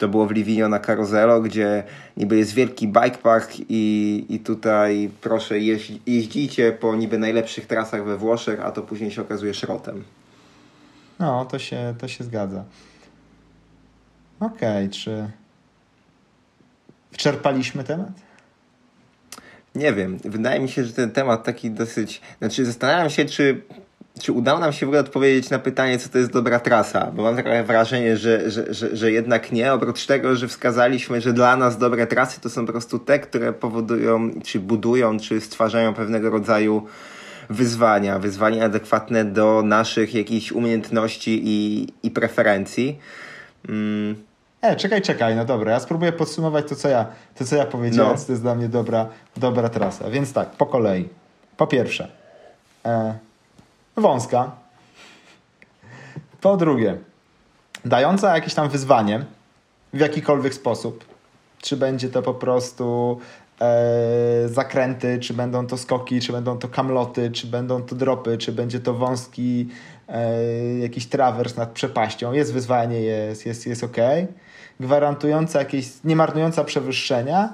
to 0.00 0.08
było 0.08 0.26
w 0.26 0.30
Livigno 0.30 0.68
na 0.68 0.78
Carozelo, 0.78 1.40
gdzie 1.40 1.84
niby 2.16 2.36
jest 2.36 2.54
wielki 2.54 2.88
bike 2.88 3.18
park 3.22 3.52
i, 3.68 4.26
i 4.28 4.38
tutaj 4.38 5.10
proszę 5.20 5.58
jeź, 5.58 5.92
jeździcie 6.06 6.72
po 6.72 6.96
niby 6.96 7.18
najlepszych 7.18 7.66
trasach 7.66 8.04
we 8.04 8.16
Włoszech, 8.16 8.60
a 8.60 8.70
to 8.70 8.82
później 8.82 9.10
się 9.10 9.22
okazuje 9.22 9.54
szrotem. 9.54 10.04
No, 11.18 11.44
to 11.44 11.58
się, 11.58 11.94
to 11.98 12.08
się 12.08 12.24
zgadza. 12.24 12.64
Okej, 14.40 14.86
okay, 14.86 14.88
czy 14.88 15.30
Wyczerpaliśmy 17.12 17.84
temat? 17.84 18.12
Nie 19.74 19.92
wiem. 19.92 20.18
Wydaje 20.24 20.60
mi 20.60 20.68
się, 20.68 20.84
że 20.84 20.92
ten 20.92 21.10
temat 21.10 21.44
taki 21.44 21.70
dosyć. 21.70 22.20
Znaczy, 22.38 22.64
zastanawiam 22.64 23.10
się, 23.10 23.24
czy, 23.24 23.62
czy 24.20 24.32
udało 24.32 24.60
nam 24.60 24.72
się 24.72 24.86
w 24.86 24.88
ogóle 24.88 25.00
odpowiedzieć 25.00 25.50
na 25.50 25.58
pytanie, 25.58 25.98
co 25.98 26.08
to 26.08 26.18
jest 26.18 26.32
dobra 26.32 26.60
trasa, 26.60 27.10
bo 27.14 27.22
mam 27.22 27.36
takie 27.36 27.62
wrażenie, 27.62 28.16
że, 28.16 28.50
że, 28.50 28.74
że, 28.74 28.96
że 28.96 29.12
jednak 29.12 29.52
nie. 29.52 29.72
Oprócz 29.72 30.06
tego, 30.06 30.36
że 30.36 30.48
wskazaliśmy, 30.48 31.20
że 31.20 31.32
dla 31.32 31.56
nas 31.56 31.78
dobre 31.78 32.06
trasy 32.06 32.40
to 32.40 32.50
są 32.50 32.66
po 32.66 32.72
prostu 32.72 32.98
te, 32.98 33.18
które 33.18 33.52
powodują, 33.52 34.30
czy 34.44 34.60
budują, 34.60 35.18
czy 35.20 35.40
stwarzają 35.40 35.94
pewnego 35.94 36.30
rodzaju 36.30 36.86
wyzwania, 37.50 38.18
wyzwania 38.18 38.64
adekwatne 38.64 39.24
do 39.24 39.62
naszych 39.62 40.14
jakichś 40.14 40.52
umiejętności 40.52 41.40
i, 41.44 41.88
i 42.02 42.10
preferencji. 42.10 42.98
Mm 43.68 44.29
E, 44.62 44.76
czekaj, 44.76 45.02
czekaj, 45.02 45.36
no 45.36 45.44
dobra, 45.44 45.72
ja 45.72 45.80
spróbuję 45.80 46.12
podsumować 46.12 46.68
to, 46.68 46.76
co 46.76 46.88
ja, 46.88 47.06
to, 47.34 47.44
co 47.44 47.56
ja 47.56 47.66
powiedziałem, 47.66 48.16
no. 48.16 48.24
to 48.24 48.32
jest 48.32 48.42
dla 48.42 48.54
mnie 48.54 48.68
dobra, 48.68 49.08
dobra 49.36 49.68
trasa. 49.68 50.10
Więc 50.10 50.32
tak, 50.32 50.50
po 50.50 50.66
kolei. 50.66 51.08
Po 51.56 51.66
pierwsze, 51.66 52.08
e, 52.84 53.14
wąska. 53.96 54.50
Po 56.40 56.56
drugie, 56.56 56.98
dająca 57.84 58.34
jakieś 58.34 58.54
tam 58.54 58.68
wyzwanie 58.68 59.24
w 59.92 59.98
jakikolwiek 59.98 60.54
sposób. 60.54 61.04
Czy 61.58 61.76
będzie 61.76 62.08
to 62.08 62.22
po 62.22 62.34
prostu 62.34 63.18
zakręty, 64.46 65.18
czy 65.18 65.34
będą 65.34 65.66
to 65.66 65.76
skoki, 65.76 66.20
czy 66.20 66.32
będą 66.32 66.58
to 66.58 66.68
kamloty, 66.68 67.30
czy 67.30 67.46
będą 67.46 67.82
to 67.82 67.94
dropy, 67.94 68.38
czy 68.38 68.52
będzie 68.52 68.80
to 68.80 68.94
wąski 68.94 69.68
e, 70.08 70.78
jakiś 70.78 71.06
trawers 71.06 71.56
nad 71.56 71.70
przepaścią. 71.70 72.32
Jest 72.32 72.52
wyzwanie, 72.52 73.00
jest, 73.00 73.46
jest, 73.46 73.66
jest 73.66 73.84
ok 73.84 73.96
gwarantująca 74.80 75.58
jakieś, 75.58 76.04
nie 76.04 76.16
marnująca 76.16 76.64
przewyższenia 76.64 77.52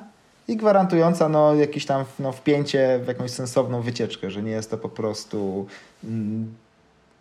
i 0.49 0.57
gwarantująca 0.57 1.29
no, 1.29 1.55
jakieś 1.55 1.87
tam 1.87 2.05
no, 2.19 2.33
wpięcie 2.33 3.01
w 3.05 3.09
jakąś 3.09 3.31
sensowną 3.31 3.83
wycieczkę, 3.83 4.31
że 4.31 4.43
nie 4.43 4.51
jest 4.51 4.71
to 4.71 4.79
po 4.79 4.89
prostu 4.89 5.67
mm, 6.05 6.55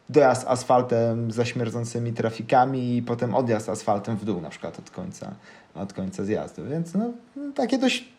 dojazd 0.09 0.47
asfaltem 0.47 1.31
za 1.31 1.45
śmierdzącymi 1.45 2.13
trafikami 2.13 2.97
i 2.97 3.01
potem 3.01 3.35
odjazd 3.35 3.69
asfaltem 3.69 4.17
w 4.17 4.25
dół 4.25 4.41
na 4.41 4.49
przykład 4.49 4.79
od 4.79 4.89
końca, 4.89 5.31
od 5.75 5.93
końca 5.93 6.23
zjazdu. 6.23 6.65
Więc 6.69 6.93
no, 6.93 7.11
takie 7.55 7.77
dość 7.77 8.14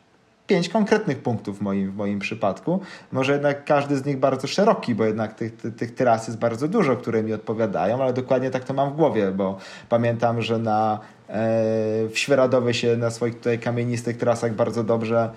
pięć 0.47 0.69
konkretnych 0.69 1.19
punktów 1.19 1.59
w 1.59 1.61
moim, 1.61 1.91
w 1.91 1.97
moim 1.97 2.19
przypadku. 2.19 2.81
Może 3.13 3.33
jednak 3.33 3.65
każdy 3.65 3.97
z 3.97 4.05
nich 4.05 4.19
bardzo 4.19 4.47
szeroki, 4.47 4.95
bo 4.95 5.05
jednak 5.05 5.35
tych, 5.35 5.57
tych, 5.57 5.77
tych 5.77 5.95
tras 5.95 6.27
jest 6.27 6.39
bardzo 6.39 6.69
dużo, 6.69 6.97
które 6.97 7.23
mi 7.23 7.33
odpowiadają, 7.33 8.03
ale 8.03 8.13
dokładnie 8.13 8.51
tak 8.51 8.65
to 8.65 8.75
mam 8.75 8.93
w 8.93 8.97
głowie, 8.97 9.33
bo 9.33 9.59
pamiętam, 9.89 10.43
że 10.43 10.59
na 10.59 11.01
w 12.09 12.13
Świeradowie 12.15 12.75
się 12.75 12.97
na 12.97 13.11
swoich 13.11 13.35
tutaj 13.35 13.59
kamienistych 13.59 14.17
trasach 14.17 14.55
bardzo 14.55 14.85
dobrze, 14.85 15.31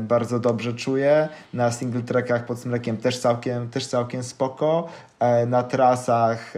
bardzo 0.00 0.38
dobrze 0.38 0.72
czuję. 0.72 1.28
Na 1.54 1.72
single 1.72 2.02
trackach 2.02 2.46
pod 2.46 2.58
Smrekiem 2.58 2.96
też 2.96 3.18
całkiem, 3.18 3.68
też 3.68 3.86
całkiem 3.86 4.22
spoko. 4.22 4.88
Na 5.46 5.62
trasach 5.62 6.54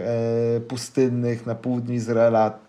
pustynnych 0.67 1.45
na 1.45 1.55
południu 1.55 1.95
Izraela 1.95 2.59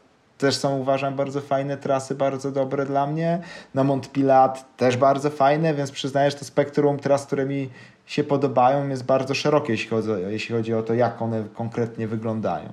też 0.45 0.57
są 0.57 0.79
uważam 0.79 1.17
bardzo 1.17 1.41
fajne 1.41 1.77
trasy, 1.77 2.15
bardzo 2.15 2.53
dobre 2.53 2.87
dla 2.87 3.07
mnie. 3.07 3.43
Na 3.75 3.85
Montpilat 3.85 4.77
też 4.77 4.97
bardzo 4.97 5.31
fajne, 5.31 5.75
więc 5.75 5.91
przyznaję, 5.91 6.31
że 6.31 6.37
to 6.37 6.45
spektrum 6.45 6.99
tras, 6.99 7.27
które 7.27 7.47
mi 7.47 7.71
się 8.07 8.25
podobają 8.25 8.89
jest 8.89 9.05
bardzo 9.05 9.35
szerokie, 9.35 9.73
jeśli 9.73 9.91
chodzi, 9.91 10.09
jeśli 10.29 10.55
chodzi 10.55 10.75
o 10.75 10.83
to, 10.83 10.95
jak 10.95 11.23
one 11.23 11.45
konkretnie 11.55 12.09
wyglądają. 12.09 12.69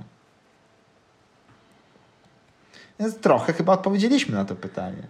Więc 2.99 3.17
trochę 3.17 3.53
chyba 3.53 3.73
odpowiedzieliśmy 3.73 4.35
na 4.35 4.45
to 4.45 4.55
pytanie. 4.55 5.03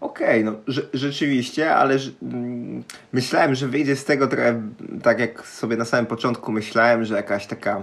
Okej, 0.00 0.48
okay, 0.48 0.58
no 0.66 0.74
rzeczywiście, 0.94 1.74
ale 1.74 1.98
myślałem, 3.12 3.54
że 3.54 3.68
wyjdzie 3.68 3.96
z 3.96 4.04
tego 4.04 4.28
trochę 4.28 4.62
tak 5.02 5.20
jak 5.20 5.46
sobie 5.46 5.76
na 5.76 5.84
samym 5.84 6.06
początku 6.06 6.52
myślałem, 6.52 7.04
że 7.04 7.14
jakaś 7.14 7.46
taka 7.46 7.82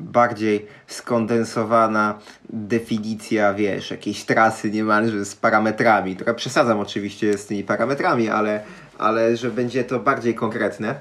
bardziej 0.00 0.66
skondensowana 0.86 2.18
definicja, 2.50 3.54
wiesz, 3.54 3.90
jakiejś 3.90 4.24
trasy 4.24 4.70
niemalże 4.70 5.24
z 5.24 5.36
parametrami. 5.36 6.16
Trochę 6.16 6.34
przesadzam 6.34 6.80
oczywiście 6.80 7.38
z 7.38 7.46
tymi 7.46 7.64
parametrami, 7.64 8.28
ale, 8.28 8.62
ale 8.98 9.36
że 9.36 9.50
będzie 9.50 9.84
to 9.84 9.98
bardziej 9.98 10.34
konkretne. 10.34 10.94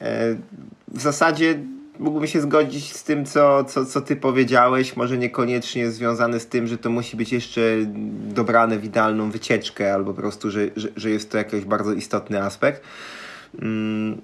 E, 0.00 0.34
w 0.88 1.00
zasadzie 1.00 1.58
mógłbym 2.00 2.26
się 2.26 2.40
zgodzić 2.40 2.96
z 2.96 3.04
tym, 3.04 3.26
co, 3.26 3.64
co, 3.64 3.86
co 3.86 4.00
ty 4.00 4.16
powiedziałeś, 4.16 4.96
może 4.96 5.18
niekoniecznie 5.18 5.90
związane 5.90 6.40
z 6.40 6.46
tym, 6.46 6.66
że 6.66 6.78
to 6.78 6.90
musi 6.90 7.16
być 7.16 7.32
jeszcze 7.32 7.60
dobrane 8.28 8.78
w 8.78 8.84
idealną 8.84 9.30
wycieczkę, 9.30 9.94
albo 9.94 10.14
po 10.14 10.20
prostu, 10.20 10.50
że, 10.50 10.60
że, 10.76 10.88
że 10.96 11.10
jest 11.10 11.30
to 11.30 11.38
jakiś 11.38 11.64
bardzo 11.64 11.92
istotny 11.92 12.42
aspekt. 12.42 12.82
Mm, 13.62 14.20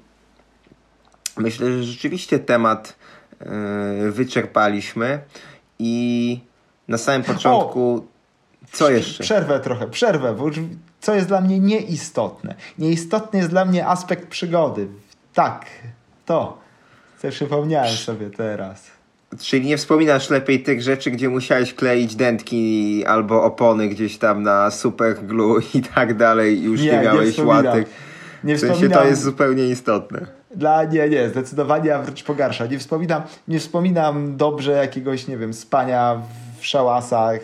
myślę, 1.37 1.73
że 1.73 1.83
rzeczywiście 1.83 2.39
temat 2.39 2.97
wyczerpaliśmy 4.11 5.19
i 5.79 6.41
na 6.89 6.99
samym 6.99 7.23
początku 7.23 7.95
o! 7.95 8.17
co 8.73 8.91
jeszcze? 8.91 9.23
Przerwę 9.25 9.61
trochę, 9.61 9.87
przerwę, 9.87 10.35
bo 10.35 10.51
co 11.01 11.15
jest 11.15 11.29
dla 11.29 11.41
mnie 11.41 11.61
nieistotne. 11.61 12.55
Nieistotny 12.79 13.39
jest 13.39 13.51
dla 13.51 13.65
mnie 13.65 13.87
aspekt 13.87 14.29
przygody. 14.29 14.89
Tak, 15.35 15.67
to. 16.27 16.59
Co 17.19 17.29
przypomniałem 17.29 17.97
sobie 17.97 18.31
teraz. 18.31 18.91
Czyli 19.41 19.67
nie 19.67 19.77
wspominasz 19.77 20.31
lepiej 20.31 20.63
tych 20.63 20.83
rzeczy, 20.83 21.11
gdzie 21.11 21.29
musiałeś 21.29 21.75
kleić 21.75 22.17
dętki 22.17 23.05
albo 23.07 23.45
opony 23.45 23.89
gdzieś 23.89 24.19
tam 24.19 24.43
na 24.43 24.71
super 24.71 25.27
glue 25.27 25.61
i 25.75 25.83
tak 25.83 26.17
dalej 26.17 26.59
i 26.59 26.63
już 26.63 26.81
nie, 26.81 26.93
nie 26.93 27.01
miałeś 27.01 27.39
nie 27.39 27.45
łatek. 27.45 27.89
Nie 28.45 28.57
w 28.57 28.61
sensie 28.61 28.89
to 28.89 29.05
jest 29.05 29.23
zupełnie 29.23 29.69
istotne. 29.69 30.27
Dla 30.57 30.85
nie, 30.85 31.09
nie, 31.09 31.29
zdecydowanie, 31.29 31.95
a 31.95 32.03
wręcz 32.03 32.23
pogarsza. 32.23 32.67
Nie 32.67 32.79
wspominam, 32.79 33.23
nie 33.49 33.59
wspominam 33.59 34.37
dobrze 34.37 34.73
jakiegoś, 34.73 35.29
nie 35.29 35.37
wiem, 35.37 35.55
spania 35.55 36.23
w 36.59 36.67
szałasach, 36.67 37.41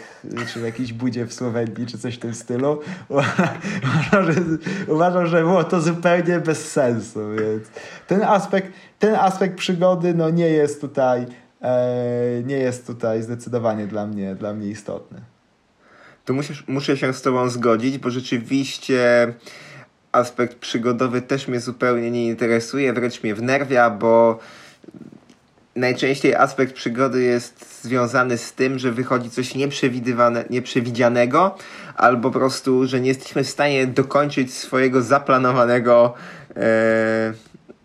czy 0.52 0.60
w 0.60 0.62
jakiejś 0.62 0.92
budzie 0.92 1.26
w 1.26 1.34
Słowenii, 1.34 1.86
czy 1.86 1.98
coś 1.98 2.14
w 2.14 2.18
tym 2.18 2.34
stylu. 2.34 2.80
Uważam, 3.08 4.32
że, 4.32 4.40
uważam, 4.88 5.26
że 5.26 5.40
było 5.40 5.64
to 5.64 5.80
zupełnie 5.80 6.40
bez 6.40 6.70
sensu, 6.72 7.20
więc 7.30 7.68
ten 8.06 8.22
aspekt, 8.22 8.72
ten 8.98 9.14
aspekt 9.14 9.58
przygody 9.58 10.14
no, 10.14 10.30
nie 10.30 10.48
jest 10.48 10.80
tutaj 10.80 11.26
e, 11.62 12.42
nie 12.44 12.56
jest 12.56 12.86
tutaj 12.86 13.22
zdecydowanie 13.22 13.86
dla 13.86 14.06
mnie, 14.06 14.34
dla 14.34 14.54
mnie 14.54 14.68
istotny. 14.68 15.20
To 16.24 16.32
musisz, 16.32 16.68
muszę 16.68 16.96
się 16.96 17.12
z 17.12 17.22
tobą 17.22 17.48
zgodzić, 17.48 17.98
bo 17.98 18.10
rzeczywiście 18.10 19.32
aspekt 20.12 20.58
przygodowy 20.58 21.22
też 21.22 21.48
mnie 21.48 21.60
zupełnie 21.60 22.10
nie 22.10 22.26
interesuje, 22.26 22.92
wręcz 22.92 23.22
mnie 23.22 23.34
wnerwia, 23.34 23.90
bo 23.90 24.38
najczęściej 25.76 26.34
aspekt 26.34 26.74
przygody 26.74 27.22
jest 27.22 27.82
związany 27.82 28.38
z 28.38 28.52
tym, 28.52 28.78
że 28.78 28.92
wychodzi 28.92 29.30
coś 29.30 29.54
nieprzewidywane, 29.54 30.44
nieprzewidzianego, 30.50 31.56
albo 31.96 32.30
po 32.30 32.38
prostu, 32.38 32.86
że 32.86 33.00
nie 33.00 33.08
jesteśmy 33.08 33.44
w 33.44 33.48
stanie 33.48 33.86
dokończyć 33.86 34.54
swojego 34.54 35.02
zaplanowanego 35.02 36.14
e, 36.56 37.32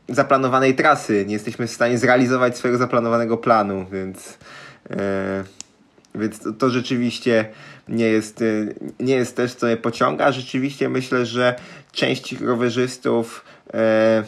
zaplanowanej 0.09 0.75
trasy. 0.75 1.25
Nie 1.27 1.33
jesteśmy 1.33 1.67
w 1.67 1.71
stanie 1.71 1.97
zrealizować 1.97 2.57
swojego 2.57 2.77
zaplanowanego 2.77 3.37
planu, 3.37 3.85
więc, 3.91 4.37
e, 4.89 5.43
więc 6.17 6.39
to, 6.39 6.53
to, 6.53 6.69
rzeczywiście 6.69 7.49
nie 7.87 8.05
jest, 8.05 8.41
e, 8.41 8.45
nie 8.99 9.15
jest 9.15 9.35
też, 9.35 9.53
co 9.53 9.65
mnie 9.65 9.77
pociąga. 9.77 10.31
Rzeczywiście 10.31 10.89
myślę, 10.89 11.25
że 11.25 11.55
część 11.91 12.39
rowerzystów 12.41 13.45
e, 13.73 14.23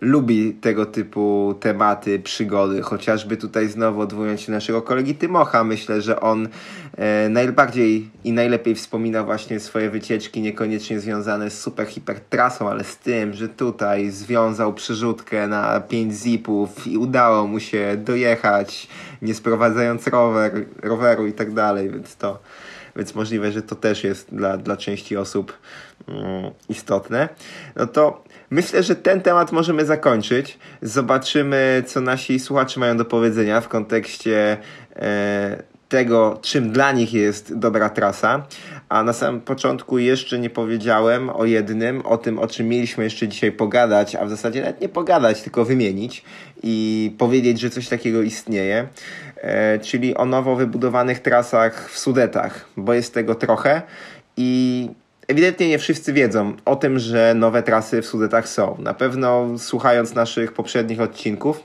lubi 0.00 0.52
tego 0.52 0.86
typu 0.86 1.54
tematy, 1.60 2.18
przygody, 2.18 2.82
chociażby 2.82 3.36
tutaj 3.36 3.68
znowu 3.68 4.00
odwołując 4.00 4.40
się 4.40 4.52
naszego 4.52 4.82
kolegi 4.82 5.14
Tymocha, 5.14 5.64
myślę, 5.64 6.02
że 6.02 6.20
on 6.20 6.48
e, 6.96 7.28
najbardziej 7.28 8.10
i 8.24 8.32
najlepiej 8.32 8.74
wspomina 8.74 9.24
właśnie 9.24 9.60
swoje 9.60 9.90
wycieczki, 9.90 10.40
niekoniecznie 10.40 11.00
związane 11.00 11.50
z 11.50 11.60
super 11.60 11.86
hiper 11.86 12.20
trasą, 12.20 12.70
ale 12.70 12.84
z 12.84 12.98
tym, 12.98 13.32
że 13.32 13.48
tutaj 13.48 14.10
związał 14.10 14.74
przerzutkę 14.74 15.48
na 15.48 15.80
5 15.80 16.14
zipów 16.14 16.86
i 16.86 16.98
udało 16.98 17.46
mu 17.46 17.60
się 17.60 17.96
dojechać, 18.04 18.88
nie 19.22 19.34
sprowadzając 19.34 20.06
rower, 20.06 20.66
roweru 20.82 21.26
i 21.26 21.32
tak 21.32 21.52
dalej, 21.52 21.90
więc 21.90 22.16
to 22.16 22.38
więc 22.96 23.14
możliwe, 23.14 23.52
że 23.52 23.62
to 23.62 23.74
też 23.74 24.04
jest 24.04 24.34
dla, 24.34 24.56
dla 24.56 24.76
części 24.76 25.16
osób 25.16 25.58
mm, 26.08 26.50
istotne. 26.68 27.28
No 27.76 27.86
to 27.86 28.24
Myślę, 28.54 28.82
że 28.82 28.96
ten 28.96 29.20
temat 29.20 29.52
możemy 29.52 29.84
zakończyć. 29.84 30.58
Zobaczymy, 30.82 31.82
co 31.86 32.00
nasi 32.00 32.40
słuchacze 32.40 32.80
mają 32.80 32.96
do 32.96 33.04
powiedzenia 33.04 33.60
w 33.60 33.68
kontekście 33.68 34.56
e, 34.96 35.62
tego, 35.88 36.38
czym 36.42 36.72
dla 36.72 36.92
nich 36.92 37.12
jest 37.12 37.58
dobra 37.58 37.88
trasa. 37.88 38.46
A 38.88 39.02
na 39.02 39.12
samym 39.12 39.40
początku 39.40 39.98
jeszcze 39.98 40.38
nie 40.38 40.50
powiedziałem 40.50 41.30
o 41.30 41.44
jednym, 41.44 42.06
o 42.06 42.18
tym, 42.18 42.38
o 42.38 42.46
czym 42.46 42.68
mieliśmy 42.68 43.04
jeszcze 43.04 43.28
dzisiaj 43.28 43.52
pogadać, 43.52 44.14
a 44.14 44.24
w 44.24 44.30
zasadzie 44.30 44.60
nawet 44.60 44.80
nie 44.80 44.88
pogadać, 44.88 45.42
tylko 45.42 45.64
wymienić 45.64 46.24
i 46.62 47.14
powiedzieć, 47.18 47.60
że 47.60 47.70
coś 47.70 47.88
takiego 47.88 48.22
istnieje, 48.22 48.88
e, 49.36 49.78
czyli 49.78 50.16
o 50.16 50.24
nowo 50.24 50.56
wybudowanych 50.56 51.18
trasach 51.18 51.90
w 51.90 51.98
Sudetach, 51.98 52.68
bo 52.76 52.94
jest 52.94 53.14
tego 53.14 53.34
trochę 53.34 53.82
i 54.36 54.88
Ewidentnie 55.28 55.68
nie 55.68 55.78
wszyscy 55.78 56.12
wiedzą 56.12 56.52
o 56.64 56.76
tym, 56.76 56.98
że 56.98 57.34
nowe 57.34 57.62
trasy 57.62 58.02
w 58.02 58.06
Sudetach 58.06 58.48
są. 58.48 58.76
Na 58.78 58.94
pewno 58.94 59.58
słuchając 59.58 60.14
naszych 60.14 60.52
poprzednich 60.52 61.00
odcinków, 61.00 61.60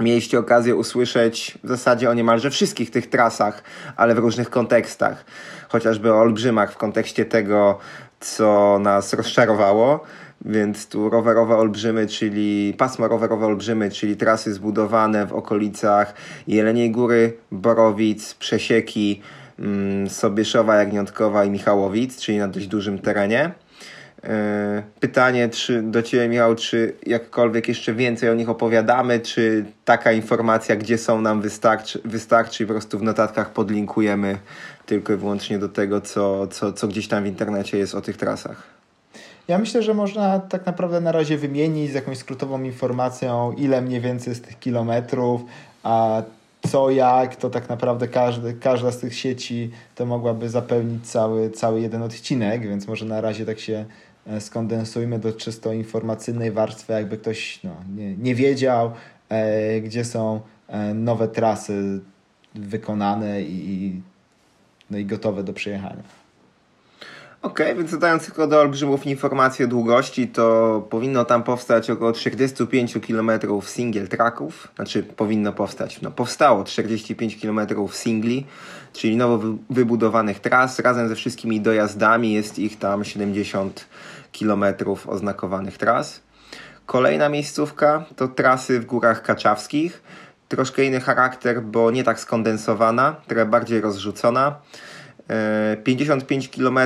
mieliście 0.00 0.38
okazję 0.38 0.76
usłyszeć 0.76 1.58
w 1.64 1.68
zasadzie 1.68 2.10
o 2.10 2.14
niemalże 2.14 2.50
wszystkich 2.50 2.90
tych 2.90 3.10
trasach, 3.10 3.62
ale 3.96 4.14
w 4.14 4.18
różnych 4.18 4.50
kontekstach. 4.50 5.24
Chociażby 5.68 6.12
o 6.12 6.18
olbrzymach 6.18 6.72
w 6.72 6.76
kontekście 6.76 7.24
tego, 7.24 7.78
co 8.20 8.78
nas 8.78 9.12
rozczarowało. 9.12 10.00
Więc 10.44 10.88
tu 10.88 11.10
rowerowe 11.10 11.56
olbrzymy, 11.56 12.06
czyli 12.06 12.74
pasmo 12.78 13.08
rowerowe 13.08 13.46
olbrzymy, 13.46 13.90
czyli 13.90 14.16
trasy 14.16 14.54
zbudowane 14.54 15.26
w 15.26 15.32
okolicach 15.32 16.14
Jeleniej 16.46 16.90
Góry, 16.90 17.36
Borowic, 17.52 18.34
Przesieki, 18.34 19.22
Sobieszowa, 20.08 20.76
Jagniątkowa 20.76 21.44
i 21.44 21.50
Michałowic, 21.50 22.20
czyli 22.20 22.38
na 22.38 22.48
dość 22.48 22.66
dużym 22.66 22.98
terenie. 22.98 23.50
E, 24.24 24.82
pytanie 25.00 25.48
czy, 25.48 25.82
do 25.82 26.02
Ciebie, 26.02 26.28
Michał, 26.28 26.54
czy 26.54 26.94
jakkolwiek 27.06 27.68
jeszcze 27.68 27.94
więcej 27.94 28.30
o 28.30 28.34
nich 28.34 28.48
opowiadamy, 28.48 29.20
czy 29.20 29.64
taka 29.84 30.12
informacja, 30.12 30.76
gdzie 30.76 30.98
są 30.98 31.20
nam 31.20 31.40
wystarczy, 31.40 32.00
wystarczy 32.04 32.64
i 32.64 32.66
po 32.66 32.72
prostu 32.72 32.98
w 32.98 33.02
notatkach 33.02 33.52
podlinkujemy 33.52 34.38
tylko 34.86 35.12
i 35.12 35.16
wyłącznie 35.16 35.58
do 35.58 35.68
tego, 35.68 36.00
co, 36.00 36.46
co, 36.46 36.72
co 36.72 36.88
gdzieś 36.88 37.08
tam 37.08 37.24
w 37.24 37.26
internecie 37.26 37.78
jest 37.78 37.94
o 37.94 38.00
tych 38.00 38.16
trasach? 38.16 38.62
Ja 39.48 39.58
myślę, 39.58 39.82
że 39.82 39.94
można 39.94 40.38
tak 40.38 40.66
naprawdę 40.66 41.00
na 41.00 41.12
razie 41.12 41.38
wymienić 41.38 41.90
z 41.90 41.94
jakąś 41.94 42.18
skrótową 42.18 42.62
informacją, 42.62 43.52
ile 43.52 43.82
mniej 43.82 44.00
więcej 44.00 44.34
z 44.34 44.40
tych 44.40 44.58
kilometrów, 44.58 45.40
a 45.82 46.22
co, 46.68 46.90
jak, 46.90 47.36
to 47.36 47.50
tak 47.50 47.68
naprawdę 47.68 48.08
każdy, 48.08 48.54
każda 48.54 48.90
z 48.90 48.98
tych 48.98 49.14
sieci 49.14 49.70
to 49.94 50.06
mogłaby 50.06 50.48
zapełnić 50.48 51.10
cały, 51.10 51.50
cały 51.50 51.80
jeden 51.80 52.02
odcinek, 52.02 52.68
więc 52.68 52.88
może 52.88 53.04
na 53.04 53.20
razie 53.20 53.46
tak 53.46 53.58
się 53.58 53.84
e, 54.26 54.40
skondensujmy 54.40 55.18
do 55.18 55.32
czysto 55.32 55.72
informacyjnej 55.72 56.52
warstwy, 56.52 56.92
jakby 56.92 57.18
ktoś 57.18 57.60
no, 57.64 57.70
nie, 57.96 58.16
nie 58.16 58.34
wiedział, 58.34 58.92
e, 59.28 59.80
gdzie 59.80 60.04
są 60.04 60.40
e, 60.68 60.94
nowe 60.94 61.28
trasy 61.28 62.00
wykonane 62.54 63.42
i, 63.42 64.00
no 64.90 64.98
i 64.98 65.04
gotowe 65.04 65.44
do 65.44 65.52
przejechania. 65.52 66.17
Okej, 67.42 67.66
okay, 67.66 67.78
więc 67.78 67.90
dodając 67.90 68.24
tylko 68.24 68.46
do 68.46 68.60
olbrzymów 68.60 69.06
informacje 69.06 69.64
o 69.64 69.68
długości, 69.68 70.28
to 70.28 70.86
powinno 70.90 71.24
tam 71.24 71.42
powstać 71.42 71.90
około 71.90 72.12
45 72.12 72.98
km 73.06 73.30
single 73.62 74.06
tracków, 74.06 74.68
znaczy 74.76 75.02
powinno 75.02 75.52
powstać, 75.52 76.00
no 76.00 76.10
powstało 76.10 76.64
45 76.64 77.40
km 77.40 77.60
singli, 77.90 78.46
czyli 78.92 79.16
nowo 79.16 79.46
wybudowanych 79.70 80.40
tras, 80.40 80.78
razem 80.78 81.08
ze 81.08 81.14
wszystkimi 81.14 81.60
dojazdami 81.60 82.32
jest 82.32 82.58
ich 82.58 82.78
tam 82.78 83.04
70 83.04 83.86
km 84.38 84.64
oznakowanych 85.06 85.78
tras. 85.78 86.20
Kolejna 86.86 87.28
miejscówka 87.28 88.04
to 88.16 88.28
trasy 88.28 88.80
w 88.80 88.86
Górach 88.86 89.22
Kaczawskich, 89.22 90.02
troszkę 90.48 90.84
inny 90.84 91.00
charakter, 91.00 91.62
bo 91.62 91.90
nie 91.90 92.04
tak 92.04 92.20
skondensowana, 92.20 93.16
trochę 93.26 93.46
bardziej 93.46 93.80
rozrzucona. 93.80 94.54
55 95.84 96.46
e, 96.46 96.48
km 96.48 96.78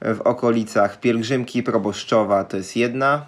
w 0.00 0.20
okolicach 0.20 1.00
Pielgrzymki 1.00 1.62
Proboszczowa 1.62 2.44
to 2.44 2.56
jest 2.56 2.76
jedna, 2.76 3.26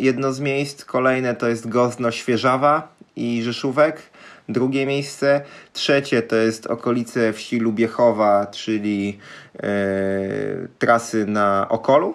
jedno 0.00 0.32
z 0.32 0.40
miejsc. 0.40 0.84
Kolejne 0.84 1.34
to 1.34 1.48
jest 1.48 1.68
Gozno 1.68 2.10
Świeżawa 2.10 2.88
i 3.16 3.42
Rzeszówek. 3.42 4.02
Drugie 4.48 4.86
miejsce. 4.86 5.40
Trzecie 5.72 6.22
to 6.22 6.36
jest 6.36 6.66
okolice 6.66 7.32
wsi 7.32 7.58
Lubiechowa, 7.58 8.46
czyli 8.46 9.18
e, 9.56 9.68
trasy 10.78 11.26
na 11.26 11.66
Okolu. 11.68 12.14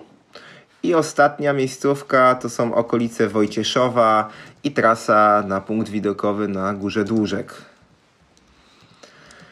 I 0.83 0.93
ostatnia 0.93 1.53
miejscówka 1.53 2.35
to 2.35 2.49
są 2.49 2.75
okolice 2.75 3.27
Wojcieszowa 3.27 4.29
i 4.63 4.71
trasa 4.71 5.43
na 5.47 5.61
punkt 5.61 5.89
widokowy 5.89 6.47
na 6.47 6.73
Górze 6.73 7.03
Dłużek. 7.03 7.72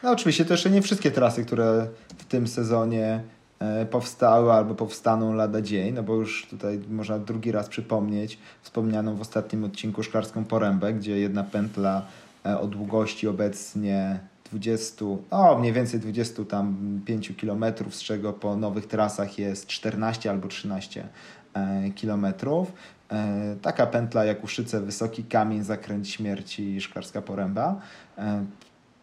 No 0.02 0.10
oczywiście 0.10 0.44
to 0.44 0.54
jeszcze 0.54 0.70
nie 0.70 0.82
wszystkie 0.82 1.10
trasy, 1.10 1.44
które 1.44 1.86
w 2.18 2.24
tym 2.24 2.46
sezonie 2.48 3.22
e, 3.58 3.86
powstały 3.86 4.52
albo 4.52 4.74
powstaną 4.74 5.34
lada 5.34 5.60
dzień, 5.60 5.94
no 5.94 6.02
bo 6.02 6.14
już 6.14 6.46
tutaj 6.46 6.80
można 6.90 7.18
drugi 7.18 7.52
raz 7.52 7.68
przypomnieć 7.68 8.38
wspomnianą 8.62 9.16
w 9.16 9.20
ostatnim 9.20 9.64
odcinku 9.64 10.02
Szklarską 10.02 10.44
Porębę, 10.44 10.92
gdzie 10.92 11.18
jedna 11.18 11.44
pętla 11.44 12.06
e, 12.46 12.60
o 12.60 12.66
długości 12.66 13.28
obecnie 13.28 14.20
20, 14.50 15.04
o 15.30 15.58
mniej 15.58 15.72
więcej 15.72 16.00
20 16.00 16.44
tam 16.44 17.00
5 17.04 17.32
kilometrów, 17.36 17.94
z 17.94 18.02
czego 18.02 18.32
po 18.32 18.56
nowych 18.56 18.86
trasach 18.86 19.38
jest 19.38 19.66
14 19.66 20.30
albo 20.30 20.48
13 20.48 21.08
e, 21.54 21.90
kilometrów. 21.90 22.72
Taka 23.62 23.86
pętla 23.86 24.24
jak 24.24 24.44
Uszyce, 24.44 24.80
Wysoki 24.80 25.24
Kamień, 25.24 25.62
Zakręt 25.62 26.08
Śmierci 26.08 26.80
Szklarska 26.80 27.22
Poręba 27.22 27.80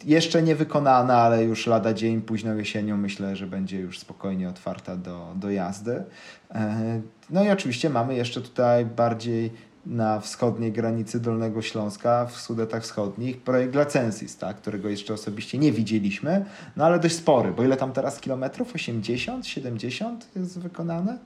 jeszcze 0.06 0.44
nie 0.44 0.56
wykonana, 0.56 1.18
ale 1.18 1.44
już 1.44 1.68
lada 1.68 1.94
dzień, 1.94 2.22
późną 2.22 2.58
jesienią 2.58 2.98
myślę, 2.98 3.36
że 3.36 3.48
będzie 3.48 3.80
już 3.80 4.00
spokojnie 4.00 4.50
otwarta 4.50 4.96
do, 4.96 5.34
do 5.36 5.52
jazdy. 5.52 6.04
E, 6.52 7.02
no 7.30 7.44
i 7.44 7.50
oczywiście 7.50 7.90
mamy 7.90 8.16
jeszcze 8.16 8.42
tutaj 8.42 8.86
bardziej 8.86 9.52
na 9.86 10.20
wschodniej 10.20 10.72
granicy 10.72 11.20
Dolnego 11.20 11.62
Śląska, 11.62 12.26
w 12.26 12.36
Sudetach 12.38 12.84
Wschodnich, 12.84 13.42
projekt 13.42 13.74
Glacensis, 13.74 14.38
tak, 14.38 14.58
którego 14.58 14.90
jeszcze 14.90 15.14
osobiście 15.14 15.58
nie 15.58 15.72
widzieliśmy, 15.72 16.46
no 16.78 16.86
ale 16.86 17.00
dość 17.00 17.16
spory, 17.16 17.52
bo 17.52 17.64
ile 17.64 17.78
tam 17.78 17.92
teraz 17.92 18.20
kilometrów? 18.20 18.76
80, 18.76 19.48
70 19.48 20.28
jest 20.36 20.60
wykonane? 20.60 21.18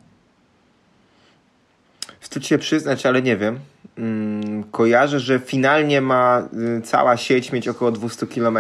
Wstyd 2.24 2.48
się 2.48 2.58
przyznać, 2.58 3.06
ale 3.06 3.22
nie 3.22 3.38
wiem. 3.38 3.60
Hmm, 3.96 4.64
kojarzę, 4.64 5.20
że 5.20 5.40
finalnie 5.40 6.02
ma 6.02 6.48
y, 6.78 6.82
cała 6.82 7.18
sieć 7.18 7.52
mieć 7.52 7.68
około 7.68 7.92
200 7.92 8.28
km 8.28 8.58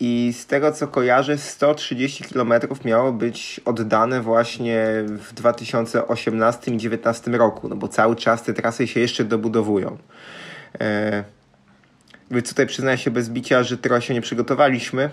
i 0.00 0.34
z 0.38 0.46
tego 0.46 0.72
co 0.72 0.88
kojarzę 0.88 1.38
130 1.38 2.24
km 2.24 2.52
miało 2.84 3.12
być 3.12 3.60
oddane 3.64 4.20
właśnie 4.20 4.84
w 5.06 5.32
2018 5.32 6.70
i 6.70 6.76
2019 6.76 7.30
roku, 7.30 7.68
no 7.68 7.76
bo 7.76 7.88
cały 7.88 8.16
czas 8.16 8.42
te 8.42 8.54
trasy 8.54 8.86
się 8.86 9.00
jeszcze 9.00 9.24
dobudowują. 9.24 9.98
E, 10.80 11.24
więc 12.30 12.48
tutaj 12.48 12.66
przyznaję 12.66 12.98
się 12.98 13.10
bez 13.10 13.30
bicia, 13.30 13.62
że 13.62 13.78
trochę 13.78 14.02
się 14.02 14.14
nie 14.14 14.20
przygotowaliśmy, 14.20 15.10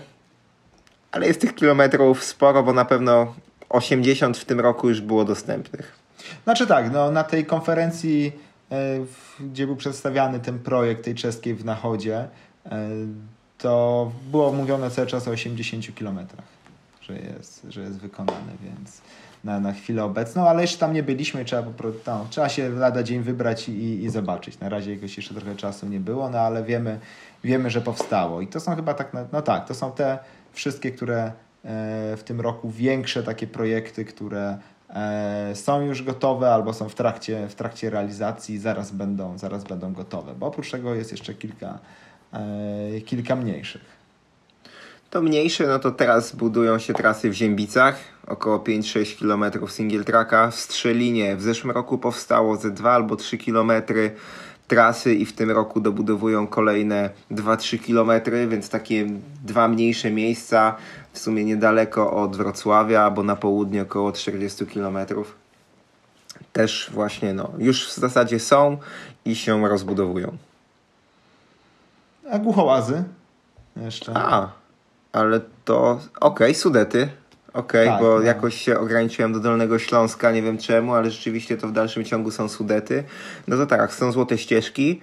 ale 1.12 1.26
jest 1.26 1.40
tych 1.40 1.54
kilometrów 1.54 2.24
sporo, 2.24 2.62
bo 2.62 2.72
na 2.72 2.84
pewno 2.84 3.34
80 3.68 4.38
w 4.38 4.44
tym 4.44 4.60
roku 4.60 4.88
już 4.88 5.00
było 5.00 5.24
dostępnych. 5.24 5.99
Znaczy 6.44 6.66
tak, 6.66 6.92
no, 6.92 7.10
na 7.10 7.24
tej 7.24 7.46
konferencji, 7.46 8.32
e, 8.70 8.76
gdzie 9.40 9.66
był 9.66 9.76
przedstawiany 9.76 10.40
ten 10.40 10.58
projekt 10.58 11.04
tej 11.04 11.14
czeskiej 11.14 11.54
w 11.54 11.64
Nachodzie, 11.64 12.28
e, 12.66 12.88
to 13.58 14.12
było 14.30 14.52
mówione 14.52 14.90
cały 14.90 15.06
czas 15.06 15.28
o 15.28 15.30
80 15.30 15.94
kilometrach, 15.94 16.44
że 17.00 17.14
jest, 17.18 17.66
że 17.68 17.80
jest 17.80 17.98
wykonane, 17.98 18.52
więc 18.62 19.00
na, 19.44 19.60
na 19.60 19.72
chwilę 19.72 20.04
obecną, 20.04 20.48
ale 20.48 20.62
jeszcze 20.62 20.78
tam 20.78 20.92
nie 20.92 21.02
byliśmy, 21.02 21.44
trzeba, 21.44 21.62
po 21.62 21.84
no, 22.06 22.26
trzeba 22.30 22.48
się 22.48 22.68
lada 22.68 23.02
dzień 23.02 23.22
wybrać 23.22 23.68
i, 23.68 24.04
i 24.04 24.10
zobaczyć. 24.10 24.60
Na 24.60 24.68
razie 24.68 24.94
jakoś 24.94 25.16
jeszcze 25.16 25.34
trochę 25.34 25.56
czasu 25.56 25.86
nie 25.86 26.00
było, 26.00 26.30
no 26.30 26.38
ale 26.38 26.64
wiemy, 26.64 26.98
wiemy, 27.44 27.70
że 27.70 27.80
powstało. 27.80 28.40
I 28.40 28.46
to 28.46 28.60
są 28.60 28.76
chyba 28.76 28.94
tak, 28.94 29.12
no 29.32 29.42
tak, 29.42 29.68
to 29.68 29.74
są 29.74 29.92
te 29.92 30.18
wszystkie, 30.52 30.90
które 30.90 31.22
e, 31.22 31.32
w 32.16 32.22
tym 32.24 32.40
roku 32.40 32.70
większe 32.70 33.22
takie 33.22 33.46
projekty, 33.46 34.04
które 34.04 34.58
są 35.54 35.80
już 35.80 36.02
gotowe 36.02 36.54
albo 36.54 36.72
są 36.72 36.88
w 36.88 36.94
trakcie, 36.94 37.48
w 37.48 37.54
trakcie 37.54 37.90
realizacji, 37.90 38.58
zaraz 38.58 38.90
będą, 38.90 39.38
zaraz 39.38 39.64
będą 39.64 39.92
gotowe. 39.92 40.34
Bo 40.34 40.46
oprócz 40.46 40.70
tego 40.70 40.94
jest 40.94 41.10
jeszcze 41.10 41.34
kilka, 41.34 41.78
e, 42.32 43.00
kilka 43.00 43.36
mniejszych. 43.36 44.00
To 45.10 45.22
mniejsze, 45.22 45.66
no 45.66 45.78
to 45.78 45.90
teraz 45.90 46.36
budują 46.36 46.78
się 46.78 46.94
trasy 46.94 47.30
w 47.30 47.32
Ziębicach, 47.32 47.98
około 48.26 48.58
5-6 48.58 49.18
km 49.18 49.68
single 49.68 50.04
tracka. 50.04 50.50
W 50.50 50.54
Strzelinie 50.54 51.36
w 51.36 51.42
zeszłym 51.42 51.70
roku 51.70 51.98
powstało 51.98 52.56
ze 52.56 52.70
2 52.70 52.92
albo 52.92 53.16
3 53.16 53.38
km 53.38 53.72
trasy 54.70 55.14
i 55.14 55.26
w 55.26 55.32
tym 55.32 55.50
roku 55.50 55.80
dobudowują 55.80 56.46
kolejne 56.46 57.10
2-3 57.30 57.78
km, 57.78 58.22
więc 58.48 58.68
takie 58.68 59.06
dwa 59.44 59.68
mniejsze 59.68 60.10
miejsca 60.10 60.76
w 61.12 61.18
sumie 61.18 61.44
niedaleko 61.44 62.12
od 62.12 62.36
Wrocławia, 62.36 63.02
albo 63.02 63.22
na 63.22 63.36
południe 63.36 63.82
około 63.82 64.12
40 64.12 64.66
km. 64.66 64.98
Też 66.52 66.90
właśnie 66.92 67.34
no, 67.34 67.50
już 67.58 67.88
w 67.88 67.94
zasadzie 67.94 68.40
są 68.40 68.78
i 69.24 69.34
się 69.34 69.68
rozbudowują. 69.68 70.36
A 72.30 72.38
głuchołazy? 72.38 73.04
Jeszcze. 73.76 74.12
A, 74.16 74.52
ale 75.12 75.40
to 75.64 75.90
okej, 75.90 76.00
okay, 76.20 76.54
Sudety. 76.54 77.08
Okej, 77.52 77.88
okay, 77.88 77.98
tak, 77.98 78.00
bo 78.00 78.18
no. 78.18 78.24
jakoś 78.24 78.54
się 78.54 78.78
ograniczyłem 78.78 79.32
do 79.32 79.40
Dolnego 79.40 79.78
Śląska, 79.78 80.32
nie 80.32 80.42
wiem 80.42 80.58
czemu, 80.58 80.94
ale 80.94 81.10
rzeczywiście 81.10 81.56
to 81.56 81.68
w 81.68 81.72
dalszym 81.72 82.04
ciągu 82.04 82.30
są 82.30 82.48
Sudety. 82.48 83.04
No 83.48 83.56
to 83.56 83.66
tak, 83.66 83.94
są 83.94 84.12
Złote 84.12 84.38
Ścieżki, 84.38 85.00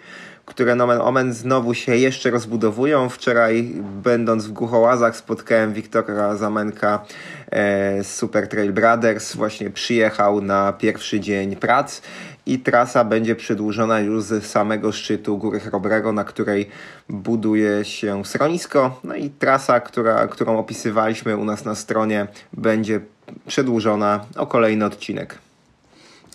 które 0.47 0.75
nomen 0.75 1.01
omen 1.01 1.33
znowu 1.33 1.73
się 1.73 1.95
jeszcze 1.95 2.29
rozbudowują. 2.29 3.09
Wczoraj, 3.09 3.73
będąc 4.03 4.47
w 4.47 4.51
Głuchołazach, 4.51 5.15
spotkałem 5.15 5.73
Wiktora 5.73 6.35
Zamenka 6.35 7.05
e, 7.51 8.03
z 8.03 8.15
Super 8.15 8.47
Trail 8.47 8.73
Brothers. 8.73 9.35
Właśnie 9.35 9.69
przyjechał 9.69 10.41
na 10.41 10.73
pierwszy 10.73 11.19
dzień 11.19 11.55
prac 11.55 12.01
i 12.45 12.59
trasa 12.59 13.03
będzie 13.03 13.35
przedłużona 13.35 13.99
już 13.99 14.23
z 14.23 14.45
samego 14.45 14.91
szczytu 14.91 15.37
Góry 15.37 15.59
Chrobrego, 15.59 16.11
na 16.11 16.23
której 16.23 16.69
buduje 17.09 17.85
się 17.85 18.25
schronisko. 18.25 18.99
No 19.03 19.15
i 19.15 19.29
trasa, 19.29 19.79
która, 19.79 20.27
którą 20.27 20.57
opisywaliśmy 20.57 21.37
u 21.37 21.45
nas 21.45 21.65
na 21.65 21.75
stronie, 21.75 22.27
będzie 22.53 22.99
przedłużona 23.47 24.25
o 24.35 24.47
kolejny 24.47 24.85
odcinek. 24.85 25.37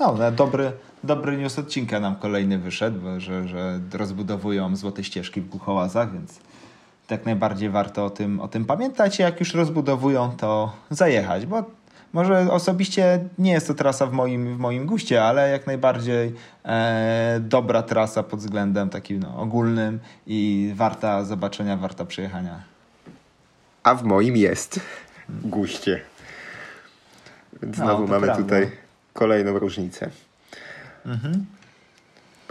No, 0.01 0.17
dobry, 0.37 0.73
dobry 1.05 1.37
news 1.37 1.59
odcinka 1.59 2.01
nam 2.01 2.17
kolejny 2.17 2.59
wyszedł, 2.59 3.01
że, 3.19 3.49
że 3.49 3.81
rozbudowują 3.93 4.77
złote 4.77 5.05
ścieżki 5.05 5.41
w 5.41 5.49
Głuchołazach, 5.49 6.13
więc 6.13 6.41
tak 7.07 7.27
najbardziej 7.27 7.71
warto 7.71 8.05
o 8.05 8.11
tym, 8.11 8.41
o 8.41 8.49
tym 8.49 8.65
pamiętać. 8.65 9.19
Jak 9.19 9.41
już 9.41 9.55
rozbudowują, 9.55 10.31
to 10.37 10.73
zajechać, 10.91 11.47
bo 11.47 11.65
może 12.13 12.53
osobiście 12.53 13.25
nie 13.39 13.53
jest 13.53 13.67
to 13.67 13.75
trasa 13.75 14.07
w 14.07 14.13
moim, 14.13 14.57
w 14.57 14.59
moim 14.59 14.87
guście, 14.87 15.25
ale 15.25 15.51
jak 15.51 15.67
najbardziej 15.67 16.35
e, 16.65 17.41
dobra 17.41 17.83
trasa 17.83 18.23
pod 18.23 18.41
względem 18.41 18.91
takim 18.91 19.21
no, 19.21 19.37
ogólnym 19.41 20.01
i 20.27 20.73
warta 20.77 21.25
zobaczenia, 21.25 21.77
warta 21.77 22.05
przejechania. 22.05 22.63
A 23.83 23.95
w 23.95 24.05
moim 24.05 24.37
jest 24.37 24.81
guście. 25.29 26.01
Więc 27.63 27.79
no, 27.79 27.85
znowu 27.85 28.07
mamy 28.07 28.27
prawda. 28.27 28.43
tutaj 28.43 28.71
kolejną 29.13 29.59
różnicę. 29.59 30.11
Mhm. 31.07 31.47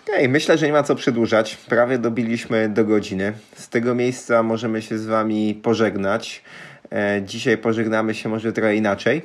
Okay, 0.07 0.29
myślę, 0.29 0.57
że 0.57 0.65
nie 0.65 0.73
ma 0.73 0.83
co 0.83 0.95
przedłużać. 0.95 1.55
Prawie 1.55 1.97
dobiliśmy 1.97 2.69
do 2.69 2.85
godziny. 2.85 3.33
Z 3.55 3.69
tego 3.69 3.95
miejsca 3.95 4.43
możemy 4.43 4.81
się 4.81 4.97
z 4.97 5.05
Wami 5.05 5.55
pożegnać. 5.63 6.43
E, 6.91 7.21
dzisiaj 7.25 7.57
pożegnamy 7.57 8.13
się 8.13 8.29
może 8.29 8.53
trochę 8.53 8.75
inaczej, 8.75 9.21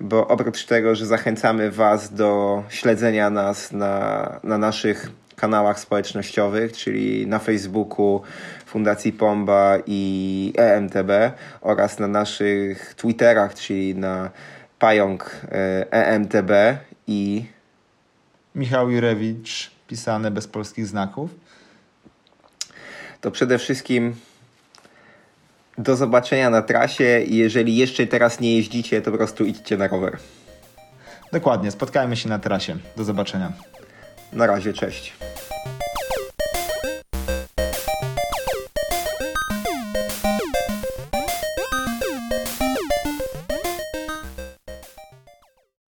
bo 0.00 0.28
oprócz 0.28 0.64
tego, 0.64 0.94
że 0.94 1.06
zachęcamy 1.06 1.70
Was 1.70 2.14
do 2.14 2.62
śledzenia 2.68 3.30
nas 3.30 3.72
na, 3.72 4.40
na 4.44 4.58
naszych 4.58 5.10
kanałach 5.36 5.80
społecznościowych, 5.80 6.72
czyli 6.72 7.26
na 7.26 7.38
Facebooku 7.38 8.22
Fundacji 8.66 9.12
Pomba 9.12 9.78
i 9.86 10.52
EMTB 10.56 11.10
oraz 11.60 11.98
na 11.98 12.08
naszych 12.08 12.94
Twitterach, 12.94 13.54
czyli 13.54 13.94
na 13.94 14.30
Pająk 14.78 15.40
e, 15.52 15.92
EMTB 15.92 16.50
i 17.06 17.44
Michał 18.56 18.90
Jurewicz, 18.90 19.70
pisane 19.88 20.30
bez 20.30 20.48
polskich 20.48 20.86
znaków. 20.86 21.30
To 23.20 23.30
przede 23.30 23.58
wszystkim 23.58 24.16
do 25.78 25.96
zobaczenia 25.96 26.50
na 26.50 26.62
trasie 26.62 27.24
jeżeli 27.26 27.76
jeszcze 27.76 28.06
teraz 28.06 28.40
nie 28.40 28.56
jeździcie, 28.56 29.02
to 29.02 29.10
po 29.10 29.16
prostu 29.16 29.44
idźcie 29.44 29.76
na 29.76 29.86
rower. 29.86 30.18
Dokładnie, 31.32 31.70
spotkajmy 31.70 32.16
się 32.16 32.28
na 32.28 32.38
trasie. 32.38 32.76
Do 32.96 33.04
zobaczenia. 33.04 33.52
Na 34.32 34.46
razie, 34.46 34.72
cześć. 34.72 35.12